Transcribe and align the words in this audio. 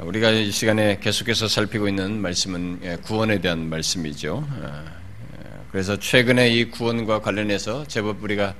우리가 0.00 0.30
이 0.30 0.50
시간에 0.50 0.98
계속해서 1.00 1.48
살피고 1.48 1.86
있는 1.86 2.18
말씀은 2.22 2.80
예, 2.82 2.96
구원에 2.96 3.42
대한 3.42 3.68
말씀이죠. 3.68 4.42
어, 4.48 4.84
그래서 5.70 5.98
최근에 5.98 6.48
이 6.48 6.70
구원과 6.70 7.20
관련해서 7.20 7.86
제법 7.88 8.22
우리가 8.24 8.54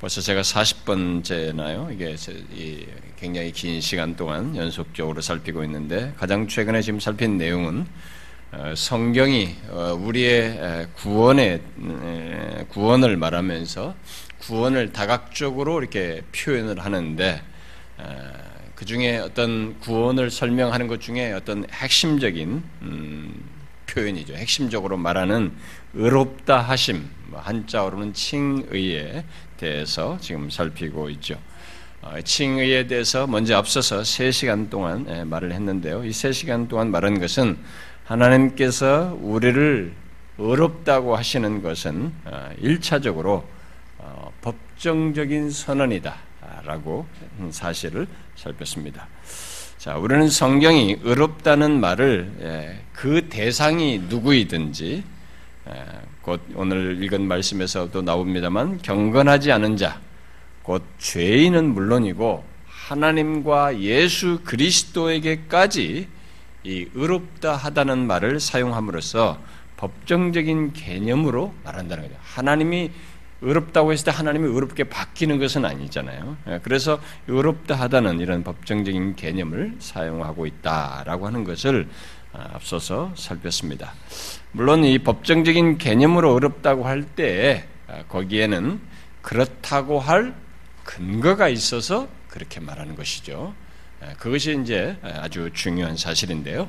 벌써 0.00 0.22
제가 0.22 0.40
40번째나요? 0.40 1.92
이게 1.92 2.16
굉장히 3.18 3.52
긴 3.52 3.82
시간 3.82 4.16
동안 4.16 4.56
연속적으로 4.56 5.20
살피고 5.20 5.62
있는데 5.64 6.14
가장 6.16 6.48
최근에 6.48 6.80
지금 6.80 7.00
살핀 7.00 7.36
내용은 7.36 7.86
어, 8.52 8.72
성경이 8.74 9.56
어, 9.68 9.92
우리의 9.92 10.88
구원의 10.94 11.60
구원을 12.70 13.18
말하면서 13.18 13.94
구원을 14.38 14.94
다각적으로 14.94 15.80
이렇게 15.80 16.22
표현을 16.34 16.82
하는데 16.82 17.42
그 18.78 18.84
중에 18.84 19.18
어떤 19.18 19.76
구원을 19.80 20.30
설명하는 20.30 20.86
것 20.86 21.00
중에 21.00 21.32
어떤 21.32 21.68
핵심적인 21.68 22.62
음, 22.82 23.44
표현이죠. 23.88 24.34
핵심적으로 24.34 24.96
말하는 24.96 25.50
의롭다 25.94 26.60
하심, 26.60 27.10
뭐 27.26 27.40
한자어로는 27.40 28.12
칭의에 28.12 29.24
대해서 29.56 30.16
지금 30.20 30.48
살피고 30.48 31.10
있죠. 31.10 31.40
어, 32.02 32.20
칭의에 32.22 32.86
대해서 32.86 33.26
먼저 33.26 33.56
앞서서 33.56 34.02
3시간 34.02 34.70
동안 34.70 35.06
예, 35.08 35.24
말을 35.24 35.50
했는데요. 35.50 36.04
이 36.04 36.10
3시간 36.10 36.68
동안 36.68 36.92
말한 36.92 37.18
것은 37.18 37.58
하나님께서 38.04 39.18
우리를 39.20 39.92
의롭다고 40.38 41.16
하시는 41.16 41.62
것은 41.62 42.12
1차적으로 42.62 43.26
어, 43.26 43.48
어, 43.98 44.32
법정적인 44.40 45.50
선언이다. 45.50 46.27
라고 46.64 47.06
사실을 47.50 48.06
살폈습니다. 48.36 49.06
자, 49.78 49.96
우리는 49.96 50.28
성경이 50.28 50.98
의롭다는 51.02 51.80
말을 51.80 52.32
예, 52.40 52.80
그 52.92 53.28
대상이 53.28 54.00
누구이든지 54.08 55.04
예, 55.68 55.84
곧 56.22 56.40
오늘 56.54 57.02
읽은 57.02 57.26
말씀에서도 57.28 58.02
나옵니다만 58.02 58.78
경건하지 58.82 59.52
않은 59.52 59.76
자, 59.76 60.00
곧 60.62 60.82
죄인은 60.98 61.74
물론이고 61.74 62.44
하나님과 62.66 63.80
예수 63.80 64.40
그리스도에게까지 64.44 66.08
이 66.64 66.88
의롭다 66.94 67.54
하다는 67.54 68.06
말을 68.06 68.40
사용함으로써 68.40 69.38
법정적인 69.76 70.72
개념으로 70.72 71.54
말한다는 71.64 72.04
거죠. 72.04 72.16
하나님이 72.20 72.90
의롭다고 73.40 73.92
했을 73.92 74.06
때 74.06 74.10
하나님이 74.10 74.48
의롭게 74.48 74.84
바뀌는 74.84 75.38
것은 75.38 75.64
아니잖아요. 75.64 76.36
예, 76.48 76.60
그래서 76.62 77.00
의롭다 77.28 77.74
하다는 77.74 78.20
이런 78.20 78.42
법정적인 78.42 79.16
개념을 79.16 79.76
사용하고 79.78 80.46
있다라고 80.46 81.26
하는 81.26 81.44
것을 81.44 81.88
아, 82.32 82.50
앞서서 82.54 83.12
살폈습니다. 83.16 83.94
물론 84.52 84.84
이 84.84 84.98
법정적인 84.98 85.78
개념으로 85.78 86.32
의롭다고 86.32 86.84
할때 86.86 87.68
아, 87.86 88.02
거기에는 88.08 88.80
그렇다고 89.22 90.00
할 90.00 90.34
근거가 90.84 91.48
있어서 91.48 92.08
그렇게 92.28 92.60
말하는 92.60 92.96
것이죠. 92.96 93.54
예, 94.02 94.14
그것이 94.14 94.60
이제 94.62 94.96
아주 95.02 95.50
중요한 95.52 95.96
사실인데요. 95.96 96.68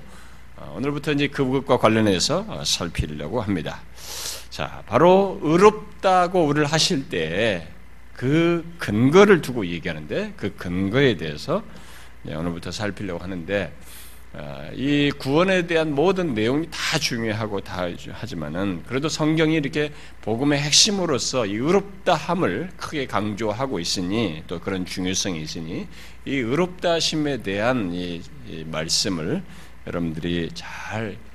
어, 0.56 0.74
오늘부터 0.76 1.14
이제 1.14 1.28
그것과 1.28 1.78
관련해서 1.78 2.46
어, 2.48 2.64
살피려고 2.66 3.42
합니다. 3.42 3.82
자, 4.50 4.84
바로 4.88 5.40
의롭다고 5.44 6.46
우리를 6.46 6.66
하실 6.66 7.10
때 7.10 7.80
그 8.20 8.70
근거를 8.80 9.42
두고 9.42 9.66
얘기하는데 9.66 10.34
그 10.36 10.54
근거에 10.58 11.16
대해서 11.16 11.64
오늘부터 12.28 12.70
살피려고 12.70 13.24
하는데 13.24 13.72
어, 14.34 14.70
이 14.74 15.10
구원에 15.18 15.68
대한 15.68 15.96
모든 15.96 16.34
내용이 16.34 16.68
다 16.70 17.00
중요하고 17.00 17.62
다 17.62 17.88
하지만은 18.12 18.84
그래도 18.86 19.08
성경이 19.08 19.56
이렇게 19.56 19.94
복음의 20.22 20.60
핵심으로서 20.60 21.46
이 21.46 21.54
의롭다함을 21.54 22.72
크게 22.76 23.08
강조하고 23.08 23.80
있으니 23.80 24.44
또 24.48 24.60
그런 24.60 24.86
중요성이 24.86 25.42
있으니 25.42 25.88
이 26.26 26.36
의롭다심에 26.36 27.42
대한 27.42 27.94
이, 27.94 28.22
이 28.50 28.66
말씀을 28.70 29.42
여러분들이 29.88 30.50
잘 30.54 31.16
어, 31.16 31.29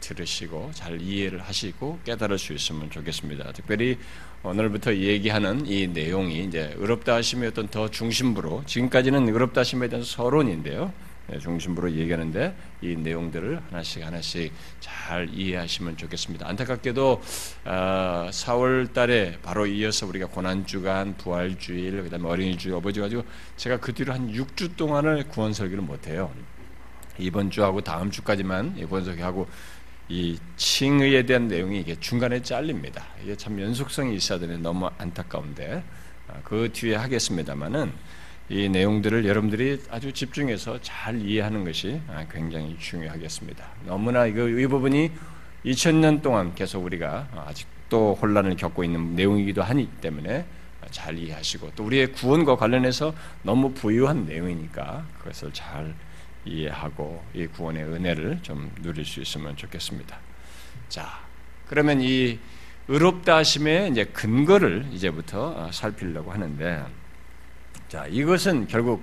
들으시고 0.00 0.70
잘 0.74 1.00
이해를 1.00 1.40
하시고 1.40 2.00
깨달을 2.04 2.38
수 2.38 2.52
있으면 2.52 2.90
좋겠습니다. 2.90 3.52
특별히 3.52 3.98
오늘부터 4.42 4.94
얘기하는 4.94 5.66
이 5.66 5.86
내용이 5.86 6.44
이제 6.44 6.74
의롭다 6.76 7.14
하심의 7.14 7.48
어떤 7.48 7.68
더 7.68 7.90
중심부로 7.90 8.64
지금까지는 8.66 9.28
의롭다 9.28 9.60
하심에 9.60 9.88
대한 9.88 10.04
서론인데요. 10.04 10.92
네, 11.26 11.38
중심부로 11.38 11.90
얘기하는데 11.92 12.54
이 12.82 12.96
내용들을 12.96 13.62
하나씩 13.70 14.04
하나씩 14.04 14.52
잘 14.80 15.26
이해하시면 15.32 15.96
좋겠습니다. 15.96 16.46
안타깝게도 16.46 17.22
4월 17.64 18.90
아, 18.90 18.92
달에 18.92 19.38
바로 19.42 19.66
이어서 19.66 20.06
우리가 20.06 20.26
고난주간, 20.26 21.16
부활주일, 21.16 22.02
그 22.02 22.10
다음에 22.10 22.28
어린이주, 22.28 22.76
어버지 22.76 23.00
가지고 23.00 23.24
제가 23.56 23.80
그 23.80 23.94
뒤로 23.94 24.12
한 24.12 24.30
6주 24.32 24.76
동안을 24.76 25.28
구원 25.28 25.54
설교를 25.54 25.82
못 25.82 26.06
해요. 26.08 26.30
이번 27.18 27.50
주하고 27.50 27.80
다음 27.80 28.10
주까지만 28.10 28.86
번석하고 28.88 29.46
이 30.08 30.38
칭의에 30.56 31.24
대한 31.24 31.48
내용이 31.48 31.80
이게 31.80 31.98
중간에 31.98 32.42
잘립니다. 32.42 33.04
이게 33.22 33.34
참 33.36 33.60
연속성이 33.60 34.14
있어야 34.16 34.38
되는 34.38 34.62
너무 34.62 34.90
안타까운데 34.98 35.82
아, 36.28 36.34
그 36.44 36.70
뒤에 36.72 36.96
하겠습니다만은 36.96 37.92
이 38.50 38.68
내용들을 38.68 39.24
여러분들이 39.24 39.80
아주 39.90 40.12
집중해서 40.12 40.80
잘 40.82 41.20
이해하는 41.20 41.64
것이 41.64 42.00
아, 42.08 42.26
굉장히 42.30 42.76
중요하겠습니다. 42.78 43.66
너무나 43.86 44.26
이거 44.26 44.46
이 44.46 44.66
부분이 44.66 45.10
2000년 45.64 46.20
동안 46.20 46.54
계속 46.54 46.84
우리가 46.84 47.28
아직도 47.46 48.18
혼란을 48.20 48.56
겪고 48.56 48.84
있는 48.84 49.14
내용이기도 49.14 49.62
하기 49.62 49.88
때문에 50.02 50.44
잘 50.90 51.18
이해하시고 51.18 51.72
또 51.74 51.84
우리의 51.84 52.12
구원과 52.12 52.56
관련해서 52.56 53.14
너무 53.42 53.72
부유한 53.72 54.26
내용이니까 54.26 55.06
그것을 55.18 55.50
잘 55.54 55.94
이해하고 56.44 57.24
이 57.34 57.46
구원의 57.46 57.84
은혜를 57.84 58.40
좀 58.42 58.70
누릴 58.82 59.04
수 59.04 59.20
있으면 59.20 59.56
좋겠습니다. 59.56 60.18
자, 60.88 61.20
그러면 61.68 62.00
이 62.00 62.38
의롭다 62.88 63.36
하심의 63.36 63.90
이제 63.90 64.04
근거를 64.04 64.86
이제부터 64.92 65.54
어, 65.56 65.70
살피려고 65.72 66.32
하는데, 66.32 66.84
자, 67.88 68.06
이것은 68.08 68.66
결국 68.68 69.02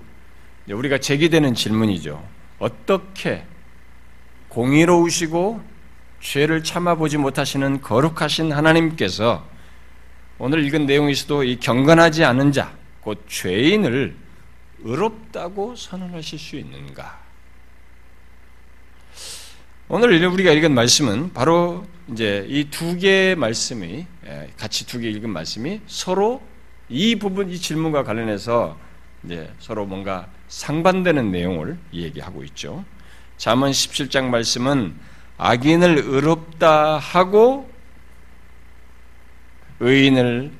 우리가 0.69 0.99
제기되는 0.99 1.53
질문이죠. 1.55 2.23
어떻게 2.59 3.43
공의로우시고 4.49 5.61
죄를 6.19 6.63
참아보지 6.63 7.17
못하시는 7.17 7.81
거룩하신 7.81 8.51
하나님께서 8.51 9.47
오늘 10.37 10.63
읽은 10.65 10.85
내용에서도 10.85 11.43
이 11.43 11.59
경건하지 11.59 12.23
않은 12.25 12.51
자, 12.51 12.75
곧 13.01 13.25
죄인을 13.27 14.15
의롭다고 14.83 15.75
선언하실 15.75 16.39
수 16.39 16.55
있는가? 16.57 17.30
오늘 19.93 20.23
우리가 20.25 20.51
읽은 20.53 20.73
말씀은 20.73 21.33
바로 21.33 21.85
이제 22.09 22.45
이 22.47 22.69
두 22.69 22.95
개의 22.97 23.35
말씀이 23.35 24.05
예, 24.25 24.49
같이 24.57 24.87
두 24.87 25.01
개 25.01 25.09
읽은 25.09 25.29
말씀이 25.29 25.81
서로 25.85 26.41
이 26.87 27.17
부분 27.17 27.49
이 27.49 27.57
질문과 27.57 28.05
관련해서 28.05 28.77
이제 29.25 29.51
서로 29.59 29.85
뭔가 29.85 30.29
상반되는 30.47 31.29
내용을 31.31 31.77
얘기하고 31.91 32.41
있죠. 32.45 32.85
잠언 33.35 33.71
17장 33.71 34.29
말씀은 34.29 34.95
악인을 35.37 36.03
의롭다 36.05 36.97
하고 36.97 37.69
의인을 39.81 40.53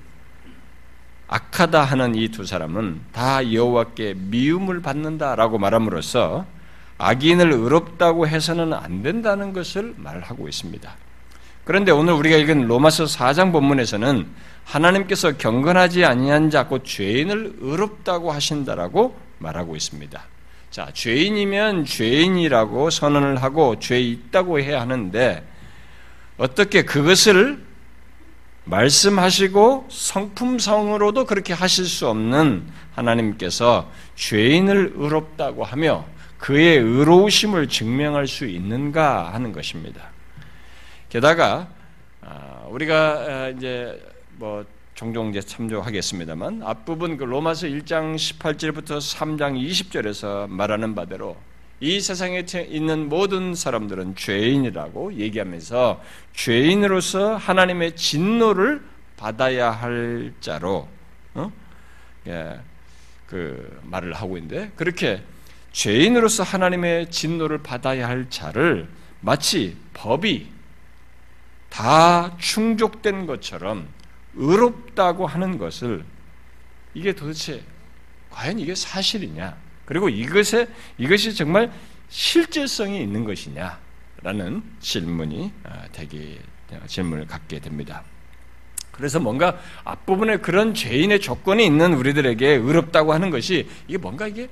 악하다 1.30 1.86
하는 1.86 2.16
이 2.16 2.28
두 2.28 2.46
사람은 2.46 3.00
다 3.14 3.54
여호와께 3.54 4.16
미움을 4.18 4.82
받는다라고 4.82 5.58
말함으로써 5.58 6.46
악인을 7.02 7.52
의롭다고 7.52 8.28
해서는 8.28 8.74
안 8.74 9.02
된다는 9.02 9.54
것을 9.54 9.96
말하고 9.98 10.48
있습니다. 10.48 10.96
그런데 11.64 11.92
오늘 11.92 12.14
우리가 12.14 12.38
읽은 12.38 12.68
로마서 12.68 13.06
4장 13.06 13.52
본문에서는 13.52 14.28
하나님께서 14.66 15.38
경건하지 15.38 16.06
아니한 16.06 16.52
자, 16.52 16.68
곧 16.68 16.84
죄인을 16.86 17.56
의롭다고 17.60 18.32
하신다라고 18.32 19.18
말하고 19.40 19.76
있습니다. 19.76 20.22
자, 20.70 20.90
죄인이면 20.94 21.86
죄인이라고 21.86 22.92
선언을 22.92 23.42
하고 23.42 23.80
죄 23.80 24.00
있다고 24.00 24.60
해야 24.60 24.82
하는데 24.82 25.44
어떻게 26.38 26.84
그것을 26.84 27.64
말씀하시고 28.66 29.88
성품성으로도 29.90 31.26
그렇게 31.26 31.54
하실 31.54 31.86
수 31.86 32.08
없는 32.08 32.64
하나님께서 32.94 33.90
죄인을 34.16 34.94
의롭다고 34.96 35.64
하며 35.64 36.06
그의 36.42 36.80
의로우심을 36.80 37.68
증명할 37.68 38.26
수 38.26 38.48
있는가 38.48 39.32
하는 39.32 39.52
것입니다. 39.52 40.10
게다가 41.08 41.70
아, 42.20 42.66
우리가 42.68 42.96
아, 42.96 43.50
이제 43.50 44.02
뭐 44.38 44.66
종종 44.96 45.30
이제 45.30 45.40
참조하겠습니다만 45.40 46.64
앞부분 46.64 47.18
그 47.18 47.26
로마서 47.26 47.68
1장 47.68 48.16
18절부터 48.16 48.98
3장 48.98 49.56
20절에서 49.56 50.50
말하는 50.50 50.96
바대로 50.96 51.38
이 51.80 52.00
세상에 52.00 52.44
있는 52.70 53.08
모든 53.08 53.54
사람들은 53.54 54.16
죄인이라고 54.16 55.14
얘기하면서 55.14 56.02
죄인으로서 56.34 57.36
하나님의 57.36 57.96
진노를 57.96 58.82
받아야 59.16 59.70
할 59.70 60.34
자로 60.42 60.88
어? 61.36 61.52
예, 62.26 62.60
그 63.28 63.80
말을 63.84 64.14
하고 64.14 64.38
있는데 64.38 64.72
그렇게 64.76 65.22
죄인으로서 65.72 66.44
하나님의 66.44 67.10
진노를 67.12 67.60
받아야 67.64 68.08
할 68.08 68.30
자를 68.30 68.90
마치 69.22 69.78
법이 69.94 70.48
다 71.70 72.36
충족된 72.38 73.26
것처럼 73.26 73.88
의롭다고 74.36 75.28
하는 75.28 75.58
것을 75.58 76.04
이게 76.94 77.14
도대체 77.14 77.64
과연 78.30 78.60
이게 78.60 78.76
사실이냐? 78.76 79.56
그리고 79.86 80.10
이것에 80.10 80.68
이것이 80.98 81.34
정말 81.34 81.72
실제성이 82.10 83.02
있는 83.02 83.24
것이냐라는 83.24 84.64
질문이 84.80 85.52
아, 85.64 85.86
되게 85.92 86.40
질문을 86.88 87.28
갖게 87.28 87.60
됩니다. 87.60 88.04
그래서 88.92 89.20
뭔가 89.20 89.58
앞부분에 89.84 90.38
그런 90.38 90.74
죄인의 90.74 91.22
조건이 91.22 91.66
있는 91.66 91.94
우리들에게 91.94 92.48
의롭다고 92.48 93.14
하는 93.14 93.30
것이 93.30 93.70
이게 93.88 93.98
뭔가 93.98 94.28
이게 94.28 94.50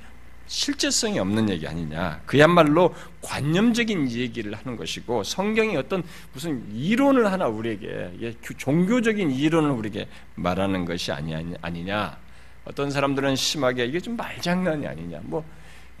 실제성이 0.50 1.20
없는 1.20 1.48
얘기 1.48 1.68
아니냐. 1.68 2.22
그야말로 2.26 2.92
관념적인 3.22 4.10
얘기를 4.10 4.52
하는 4.52 4.76
것이고 4.76 5.22
성경이 5.22 5.76
어떤 5.76 6.02
무슨 6.32 6.66
이론을 6.74 7.30
하나 7.30 7.46
우리에게 7.46 8.34
종교적인 8.58 9.30
이론을 9.30 9.70
우리에게 9.70 10.08
말하는 10.34 10.84
것이 10.86 11.12
아니냐. 11.12 12.18
어떤 12.64 12.90
사람들은 12.90 13.36
심하게 13.36 13.84
이게 13.86 14.00
좀 14.00 14.16
말장난이 14.16 14.88
아니냐. 14.88 15.20
뭐 15.22 15.44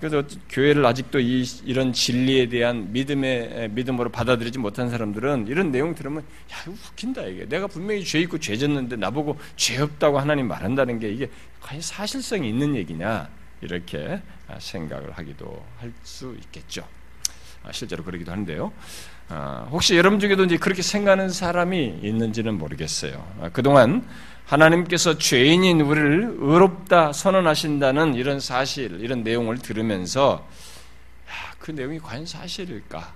그래서 0.00 0.24
교회를 0.48 0.84
아직도 0.84 1.20
이, 1.20 1.44
이런 1.64 1.92
진리에 1.92 2.48
대한 2.48 2.92
믿음의 2.92 3.70
믿음으로 3.70 4.10
받아들이지 4.10 4.58
못한 4.58 4.90
사람들은 4.90 5.46
이런 5.46 5.70
내용 5.70 5.94
들으면 5.94 6.24
야 6.50 6.56
이거 6.64 6.72
웃긴다 6.72 7.22
이게 7.26 7.48
내가 7.48 7.68
분명히 7.68 8.02
죄 8.02 8.18
있고 8.20 8.38
죄졌는데 8.38 8.96
나보고 8.96 9.38
죄 9.54 9.80
없다고 9.80 10.18
하나님 10.18 10.48
말한다는 10.48 10.98
게 10.98 11.08
이게 11.08 11.30
과연 11.60 11.82
사실성이 11.82 12.48
있는 12.48 12.74
얘기냐 12.74 13.28
이렇게 13.60 14.22
생각을 14.58 15.12
하기도 15.12 15.64
할 15.78 15.92
수 16.02 16.34
있겠죠. 16.40 16.86
아, 17.62 17.72
실제로 17.72 18.02
그러기도 18.04 18.32
하는데요. 18.32 18.72
아, 19.28 19.68
혹시 19.70 19.96
여러분 19.96 20.18
중에도 20.18 20.44
이제 20.44 20.56
그렇게 20.56 20.82
생각하는 20.82 21.28
사람이 21.28 22.00
있는지는 22.02 22.56
모르겠어요. 22.58 23.26
아, 23.40 23.48
그동안 23.50 24.08
하나님께서 24.46 25.18
죄인인 25.18 25.80
우리를 25.82 26.36
의롭다 26.38 27.12
선언하신다는 27.12 28.14
이런 28.14 28.40
사실, 28.40 29.00
이런 29.00 29.22
내용을 29.22 29.58
들으면서 29.58 30.48
그 31.58 31.70
내용이 31.70 31.98
과연 32.00 32.26
사실일까? 32.26 33.14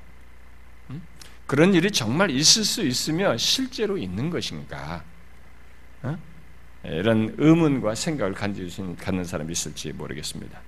음? 0.90 1.02
그런 1.46 1.74
일이 1.74 1.90
정말 1.90 2.30
있을 2.30 2.64
수 2.64 2.82
있으며 2.82 3.36
실제로 3.38 3.96
있는 3.98 4.30
것인가? 4.30 5.02
어? 6.02 6.16
이런 6.84 7.34
의문과 7.38 7.94
생각을 7.94 8.34
갖는 8.34 9.24
사람이 9.24 9.50
있을지 9.50 9.92
모르겠습니다. 9.92 10.60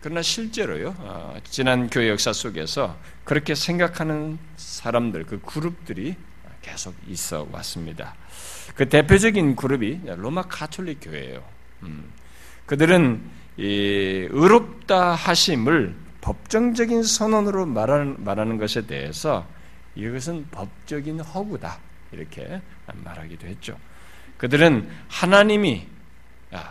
그러나 0.00 0.22
실제로요, 0.22 0.94
어, 0.98 1.36
지난 1.44 1.90
교회 1.90 2.08
역사 2.08 2.32
속에서 2.32 2.96
그렇게 3.24 3.54
생각하는 3.54 4.38
사람들, 4.56 5.26
그 5.26 5.40
그룹들이 5.40 6.16
계속 6.62 6.94
있어 7.06 7.46
왔습니다. 7.52 8.14
그 8.74 8.88
대표적인 8.88 9.56
그룹이 9.56 10.00
로마 10.16 10.42
카톨릭 10.42 11.00
교회예요. 11.02 11.44
음. 11.82 12.10
그들은 12.66 13.22
의롭다 13.58 15.14
하심을 15.14 15.94
법정적인 16.20 17.02
선언으로 17.02 17.66
말하는, 17.66 18.22
말하는 18.24 18.58
것에 18.58 18.86
대해서 18.86 19.46
이것은 19.94 20.46
법적인 20.50 21.20
허구다 21.20 21.78
이렇게 22.12 22.60
말하기도 23.04 23.46
했죠. 23.46 23.76
그들은 24.36 24.88
하나님이 25.08 25.86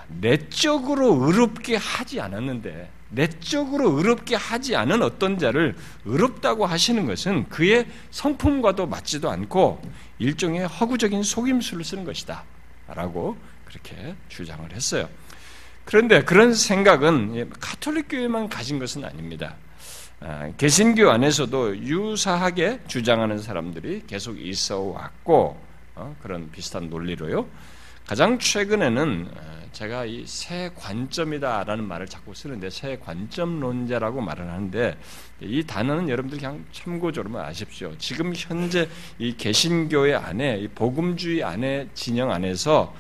내적으로 0.08 1.26
의롭게 1.26 1.76
하지 1.76 2.20
않았는데 2.20 2.92
내적으로 3.10 3.92
의롭게 3.98 4.36
하지 4.36 4.76
않은 4.76 5.02
어떤 5.02 5.38
자를 5.38 5.76
의롭다고 6.06 6.66
하시는 6.66 7.06
것은 7.06 7.50
그의 7.50 7.88
성품과도 8.12 8.88
맞지도 8.88 9.30
않고 9.30 9.82
일종의 10.20 10.68
허구적인 10.68 11.24
속임수를 11.24 11.84
쓰는 11.84 12.04
것이다. 12.04 12.44
라고 12.88 13.38
그렇게 13.66 14.16
주장을 14.30 14.72
했어요. 14.74 15.08
그런데 15.86 16.24
그런 16.24 16.54
생각은 16.54 17.50
카톨릭 17.60 18.08
교회만 18.10 18.50
가진 18.50 18.80
것은 18.80 19.06
아닙니다. 19.06 19.56
아, 20.22 20.52
개신교 20.58 21.10
안에서도 21.10 21.78
유사하게 21.78 22.82
주장하는 22.88 23.40
사람들이 23.40 24.04
계속 24.06 24.40
있어 24.40 24.82
왔고 24.82 25.60
어, 25.96 26.16
그런 26.22 26.52
비슷한 26.52 26.90
논리로요. 26.90 27.48
가장 28.06 28.38
최근에는 28.38 29.30
어, 29.34 29.59
제가 29.72 30.06
이 30.06 30.26
새 30.26 30.72
관점이다라는 30.76 31.84
말을 31.86 32.08
자꾸 32.08 32.34
쓰는데 32.34 32.70
새 32.70 32.98
관점론자라고 32.98 34.22
말을 34.22 34.48
하는데 34.50 34.98
이 35.42 35.64
단어는 35.64 36.10
여러분들 36.10 36.40
그냥 36.40 36.66
참고적으로만 36.72 37.46
아십시오. 37.46 37.94
지금 37.98 38.34
현재 38.36 38.90
이 39.18 39.36
개신교의 39.38 40.16
안에 40.16 40.58
이 40.58 40.68
복음주의 40.68 41.44
안에 41.44 41.90
진영 41.94 42.32
안에서 42.32 42.94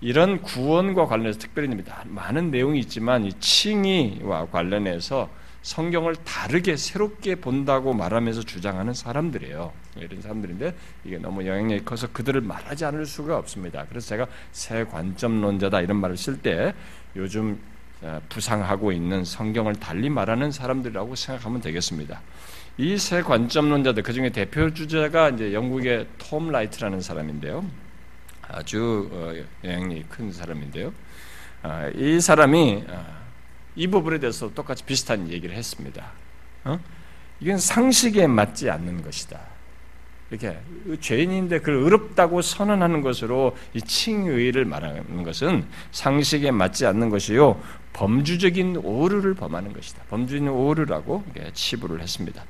이런 0.00 0.42
구원과 0.42 1.06
관련해서 1.06 1.38
특별히 1.38 1.68
많은 2.06 2.50
내용이 2.50 2.80
있지만 2.80 3.24
이 3.24 3.32
칭의와 3.40 4.50
관련해서 4.50 5.30
성경을 5.62 6.16
다르게 6.16 6.76
새롭게 6.76 7.36
본다고 7.36 7.94
말하면서 7.94 8.42
주장하는 8.42 8.92
사람들이에요. 8.92 9.72
이런 9.96 10.20
사람들인데 10.20 10.74
이게 11.04 11.18
너무 11.18 11.46
영향력이 11.46 11.84
커서 11.84 12.08
그들을 12.12 12.40
말하지 12.40 12.84
않을 12.86 13.06
수가 13.06 13.38
없습니다. 13.38 13.86
그래서 13.88 14.08
제가 14.08 14.26
새 14.52 14.84
관점론자다 14.84 15.80
이런 15.82 15.98
말을 15.98 16.16
쓸 16.16 16.40
때 16.40 16.74
요즘 17.16 17.58
어, 18.02 18.20
부상하고 18.28 18.92
있는 18.92 19.24
성경을 19.24 19.76
달리 19.76 20.10
말하는 20.10 20.50
사람들이라고 20.50 21.14
생각하면 21.14 21.60
되겠습니다. 21.60 22.20
이 22.76 22.98
새 22.98 23.22
관점론자들 23.22 24.02
그 24.02 24.12
중에 24.12 24.30
대표 24.30 24.74
주자가 24.74 25.30
이제 25.30 25.54
영국의 25.54 26.08
톰 26.18 26.50
라이트라는 26.50 27.00
사람인데요. 27.00 27.64
아주 28.42 29.08
어, 29.12 29.32
영향력이 29.64 30.04
큰 30.08 30.32
사람인데요. 30.32 30.92
아, 31.62 31.88
이 31.94 32.20
사람이 32.20 32.84
아, 32.90 33.22
이 33.76 33.86
부분에 33.86 34.18
대해서 34.18 34.52
똑같이 34.52 34.84
비슷한 34.84 35.28
얘기를 35.30 35.54
했습니다. 35.54 36.10
어? 36.64 36.78
이건 37.40 37.58
상식에 37.58 38.26
맞지 38.26 38.68
않는 38.70 39.02
것이다. 39.02 39.40
이렇게 40.30 40.58
죄인인데 41.00 41.58
그걸 41.60 41.74
의롭다고 41.76 42.42
선언하는 42.42 43.02
것으로 43.02 43.56
이 43.74 43.80
칭의를 43.80 44.64
말하는 44.64 45.22
것은 45.22 45.64
상식에 45.92 46.50
맞지 46.50 46.86
않는 46.86 47.10
것이요 47.10 47.60
범주적인 47.92 48.78
오류를 48.78 49.34
범하는 49.34 49.72
것이다. 49.72 50.02
범주적인 50.10 50.48
오류라고 50.48 51.24
치부를 51.52 52.00
했습니다. 52.00 52.44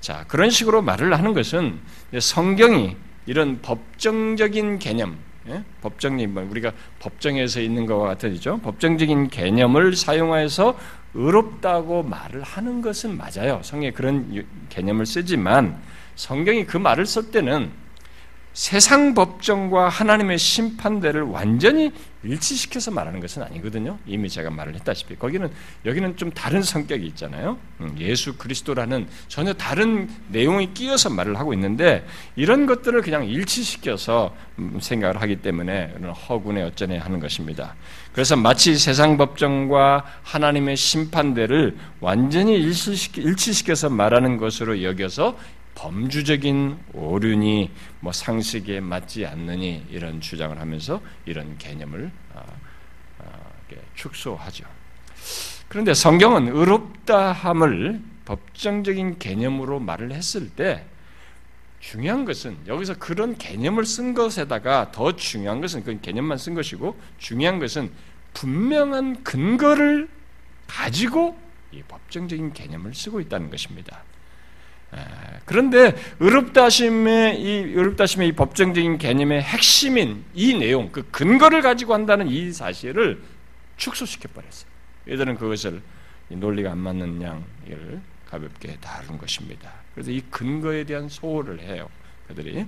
자 0.00 0.24
그런 0.28 0.50
식으로 0.50 0.82
말을 0.82 1.14
하는 1.14 1.32
것은 1.32 1.78
성경이 2.18 2.96
이런 3.26 3.62
법정적인 3.62 4.78
개념, 4.80 5.16
예? 5.48 5.62
법정님 5.80 6.36
우리가 6.36 6.72
법정에서 6.98 7.60
있는 7.60 7.86
것과 7.86 8.08
같으죠. 8.08 8.58
법정적인 8.58 9.28
개념을 9.28 9.94
사용해서 9.96 10.76
의롭다고 11.14 12.02
말을 12.02 12.42
하는 12.42 12.82
것은 12.82 13.16
맞아요. 13.16 13.60
성에 13.62 13.92
그런 13.92 14.44
개념을 14.68 15.06
쓰지만 15.06 15.80
성경이 16.16 16.66
그 16.66 16.76
말을 16.76 17.06
쓸 17.06 17.30
때는 17.30 17.82
세상 18.52 19.14
법정과 19.14 19.88
하나님의 19.88 20.36
심판대를 20.36 21.22
완전히 21.22 21.90
일치시켜서 22.22 22.90
말하는 22.90 23.18
것은 23.18 23.42
아니거든요. 23.42 23.98
이미 24.06 24.28
제가 24.28 24.50
말을 24.50 24.74
했다시피 24.74 25.16
거기는 25.16 25.50
여기는 25.86 26.16
좀 26.16 26.30
다른 26.30 26.62
성격이 26.62 27.04
있잖아요. 27.08 27.58
음, 27.80 27.96
예수 27.98 28.36
그리스도라는 28.36 29.08
전혀 29.28 29.54
다른 29.54 30.08
내용이 30.28 30.74
끼어서 30.74 31.08
말을 31.08 31.38
하고 31.38 31.54
있는데 31.54 32.06
이런 32.36 32.66
것들을 32.66 33.00
그냥 33.00 33.26
일치시켜서 33.26 34.36
음, 34.58 34.78
생각을 34.80 35.20
하기 35.22 35.36
때문에 35.36 35.94
허군에 36.28 36.62
어쩌네 36.62 36.98
하는 36.98 37.20
것입니다. 37.20 37.74
그래서 38.12 38.36
마치 38.36 38.76
세상 38.76 39.16
법정과 39.16 40.04
하나님의 40.22 40.76
심판대를 40.76 41.76
완전히 42.00 42.56
일치시켜서 42.56 43.88
말하는 43.88 44.36
것으로 44.36 44.82
여겨서 44.82 45.36
범주적인 45.74 46.78
오륜이 46.92 47.70
뭐 48.00 48.12
상식에 48.12 48.80
맞지 48.80 49.26
않느니 49.26 49.86
이런 49.90 50.20
주장을 50.20 50.58
하면서 50.58 51.00
이런 51.26 51.56
개념을 51.58 52.10
아, 52.34 52.42
아, 53.18 53.24
축소하죠. 53.94 54.64
그런데 55.68 55.94
성경은 55.94 56.48
의롭다함을 56.48 58.00
법정적인 58.24 59.18
개념으로 59.18 59.80
말을 59.80 60.12
했을 60.12 60.50
때 60.50 60.84
중요한 61.80 62.24
것은 62.24 62.56
여기서 62.66 62.98
그런 62.98 63.36
개념을 63.36 63.84
쓴 63.84 64.14
것에다가 64.14 64.92
더 64.92 65.16
중요한 65.16 65.60
것은 65.60 65.82
그 65.82 66.00
개념만 66.00 66.38
쓴 66.38 66.54
것이고 66.54 66.96
중요한 67.18 67.58
것은 67.58 67.90
분명한 68.34 69.24
근거를 69.24 70.08
가지고 70.68 71.36
이 71.72 71.82
법정적인 71.82 72.52
개념을 72.52 72.94
쓰고 72.94 73.20
있다는 73.20 73.50
것입니다. 73.50 74.04
그런데 75.44 75.94
의롭다 76.20 76.64
하심의 76.64 77.40
이 77.40 77.48
의롭다 77.48 78.04
하심의 78.04 78.28
이 78.28 78.32
법정적인 78.32 78.98
개념의 78.98 79.42
핵심인 79.42 80.24
이 80.34 80.54
내용, 80.54 80.90
그 80.92 81.02
근거를 81.10 81.62
가지고 81.62 81.94
한다는 81.94 82.28
이 82.28 82.52
사실을 82.52 83.22
축소시켜 83.76 84.28
버렸어요. 84.32 84.70
얘들은 85.08 85.36
그것을 85.36 85.82
논리가 86.28 86.72
안 86.72 86.78
맞는 86.78 87.20
양을 87.20 88.00
가볍게 88.28 88.78
다룬 88.80 89.18
것입니다. 89.18 89.70
그래서 89.94 90.10
이 90.10 90.22
근거에 90.30 90.84
대한 90.84 91.08
소홀을 91.08 91.60
해요. 91.60 91.88
그들이 92.28 92.66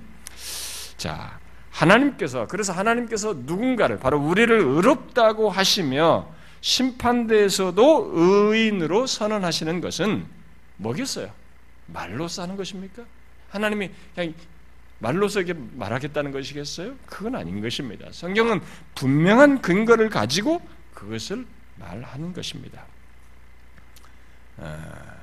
자 0.97 1.39
하나님께서 1.71 2.47
그래서 2.47 2.73
하나님께서 2.73 3.33
누군가를 3.33 3.99
바로 3.99 4.19
우리를 4.19 4.55
의롭다고 4.59 5.49
하시며 5.49 6.29
심판대에서도 6.61 8.11
의인으로 8.13 9.07
선언하시는 9.07 9.81
것은 9.81 10.25
뭐겠어요? 10.77 11.31
말로써 11.87 12.43
하는 12.43 12.55
것입니까? 12.55 13.03
하나님이 13.49 13.89
그냥 14.13 14.33
말로써 14.99 15.41
이렇게 15.41 15.59
말하겠다는 15.73 16.31
것이겠어요? 16.31 16.95
그건 17.05 17.35
아닌 17.35 17.61
것입니다. 17.61 18.07
성경은 18.11 18.61
분명한 18.95 19.61
근거를 19.61 20.09
가지고 20.09 20.61
그것을 20.93 21.45
말하는 21.75 22.33
것입니다. 22.33 22.85
아, 24.57 25.15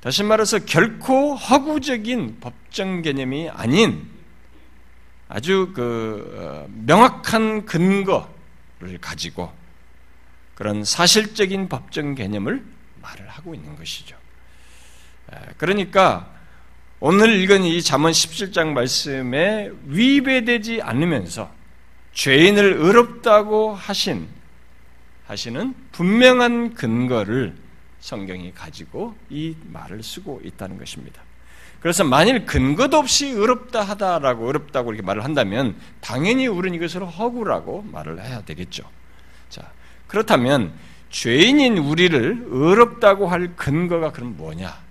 다시 0.00 0.22
말해서 0.22 0.60
결코 0.60 1.34
허구적인 1.34 2.40
법정 2.40 3.02
개념이 3.02 3.50
아닌 3.50 4.08
아주 5.28 5.72
그 5.74 6.32
어, 6.36 6.66
명확한 6.86 7.66
근거를 7.66 8.98
가지고 9.00 9.52
그런 10.54 10.84
사실적인 10.84 11.68
법정 11.68 12.14
개념을 12.14 12.64
말을 13.02 13.28
하고 13.28 13.54
있는 13.54 13.76
것이죠. 13.76 14.16
그러니까 15.56 16.30
오늘 17.00 17.40
읽은 17.40 17.64
이 17.64 17.82
잠언 17.82 18.12
17장 18.12 18.68
말씀에 18.68 19.70
위배되지 19.86 20.80
않으면서 20.82 21.50
죄인을 22.12 22.74
의롭다고 22.78 23.74
하신 23.74 24.28
하시는 25.26 25.74
분명한 25.92 26.74
근거를 26.74 27.54
성경이 28.00 28.52
가지고 28.54 29.14
이 29.30 29.56
말을 29.72 30.02
쓰고 30.02 30.40
있다는 30.44 30.78
것입니다. 30.78 31.22
그래서 31.80 32.04
만일 32.04 32.46
근거도 32.46 32.96
없이 32.96 33.26
의롭다 33.26 33.82
하다라고 33.82 34.46
의롭다고 34.46 34.92
이렇게 34.92 35.04
말을 35.04 35.24
한다면 35.24 35.76
당연히 36.00 36.46
우리는 36.46 36.76
이것을 36.76 37.06
허구라고 37.06 37.82
말을 37.92 38.22
해야 38.22 38.40
되겠죠. 38.42 38.88
자, 39.50 39.70
그렇다면 40.06 40.72
죄인인 41.10 41.78
우리를 41.78 42.46
의롭다고 42.48 43.28
할 43.28 43.54
근거가 43.56 44.12
그럼 44.12 44.36
뭐냐? 44.36 44.83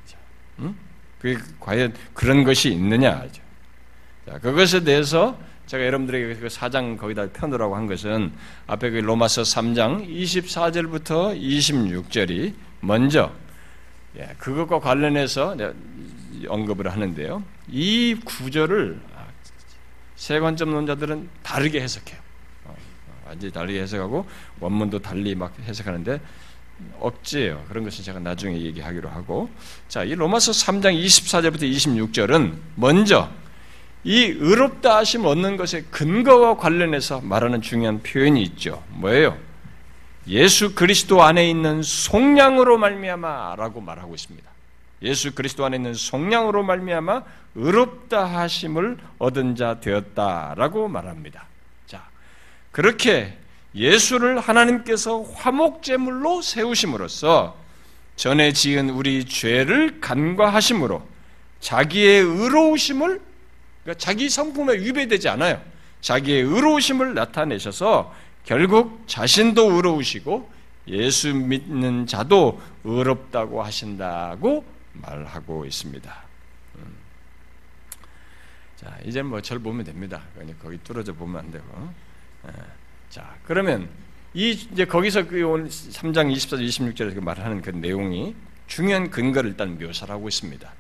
응? 0.59 0.75
그 1.19 1.37
과연 1.59 1.93
그런 2.13 2.43
것이 2.43 2.71
있느냐? 2.71 3.25
자, 4.25 4.39
그것에 4.39 4.83
대해서 4.83 5.37
제가 5.65 5.85
여러분들에게 5.85 6.35
그 6.35 6.49
사장 6.49 6.97
거기다 6.97 7.27
펴놓으라고 7.29 7.75
한 7.75 7.87
것은 7.87 8.33
앞에 8.67 8.89
그 8.89 8.97
로마서 8.97 9.43
3장 9.43 10.07
24절부터 10.07 11.39
26절이 11.39 12.53
먼저 12.81 13.31
예, 14.17 14.35
그것과 14.37 14.79
관련해서 14.79 15.55
언급을 16.47 16.91
하는데요. 16.91 17.43
이 17.69 18.15
구절을 18.25 18.99
세관점 20.15 20.71
논자들은 20.71 21.29
다르게 21.41 21.81
해석해요. 21.81 22.19
어, 22.65 22.75
완전히 23.27 23.51
다르게 23.51 23.81
해석하고 23.81 24.25
원문도 24.59 24.99
달리 24.99 25.35
막 25.35 25.53
해석하는데 25.59 26.21
억지예요. 26.99 27.65
그런 27.67 27.83
것은 27.83 28.03
제가 28.03 28.19
나중에 28.19 28.59
얘기하기로 28.61 29.09
하고 29.09 29.49
자, 29.87 30.03
이 30.03 30.15
로마서 30.15 30.51
3장 30.51 30.99
24절부터 31.03 31.61
26절은 31.63 32.53
먼저 32.75 33.29
이 34.03 34.25
의롭다 34.25 34.97
하심 34.97 35.25
얻는 35.25 35.57
것의 35.57 35.85
근거와 35.91 36.57
관련해서 36.57 37.21
말하는 37.21 37.61
중요한 37.61 38.01
표현이 38.03 38.41
있죠. 38.43 38.83
뭐예요? 38.89 39.37
예수 40.27 40.75
그리스도 40.75 41.21
안에 41.23 41.49
있는 41.49 41.81
속량으로 41.83 42.77
말미암아라고 42.77 43.81
말하고 43.81 44.13
있습니다. 44.15 44.49
예수 45.03 45.35
그리스도 45.35 45.65
안에 45.65 45.77
있는 45.77 45.93
속량으로 45.93 46.63
말미암아 46.63 47.23
의롭다 47.55 48.23
하심을 48.25 48.97
얻은 49.19 49.55
자 49.55 49.79
되었다라고 49.79 50.87
말합니다. 50.87 51.45
자, 51.87 52.03
그렇게 52.71 53.37
예수를 53.75 54.39
하나님께서 54.39 55.21
화목제물로 55.23 56.41
세우심으로써 56.41 57.57
전에 58.15 58.53
지은 58.53 58.91
우리 58.91 59.25
죄를 59.25 59.99
간과하심으로 59.99 61.01
자기의 61.59 62.21
의로우심을 62.21 63.21
그러니까 63.83 63.97
자기 63.99 64.29
성품에 64.29 64.75
위배되지 64.79 65.29
않아요. 65.29 65.61
자기의 66.01 66.43
의로우심을 66.43 67.13
나타내셔서 67.15 68.13
결국 68.45 69.03
자신도 69.07 69.71
의로우시고 69.73 70.51
예수 70.89 71.33
믿는 71.33 72.05
자도 72.05 72.61
의롭다고 72.83 73.63
하신다고 73.63 74.65
말하고 74.93 75.65
있습니다. 75.65 76.23
음. 76.75 76.95
자, 78.75 78.97
이제 79.05 79.21
뭐 79.21 79.41
절 79.41 79.59
보면 79.59 79.85
됩니다. 79.85 80.21
거기 80.61 80.77
뚫어져 80.83 81.13
보면 81.13 81.39
안 81.45 81.51
되고. 81.51 81.89
예. 83.13 83.21
자, 83.21 83.35
그러면 83.45 83.87
이 84.33 84.49
이제 84.51 84.85
거기서 84.85 85.27
그 85.27 85.35
3장 85.37 86.33
24절 86.33 86.67
26절에서 86.67 87.21
말하는 87.21 87.61
그 87.61 87.69
내용이 87.69 88.35
중요한 88.65 89.11
근거를 89.11 89.51
일단 89.51 89.77
묘사를 89.77 90.11
하고 90.13 90.27
있습니다. 90.27 90.73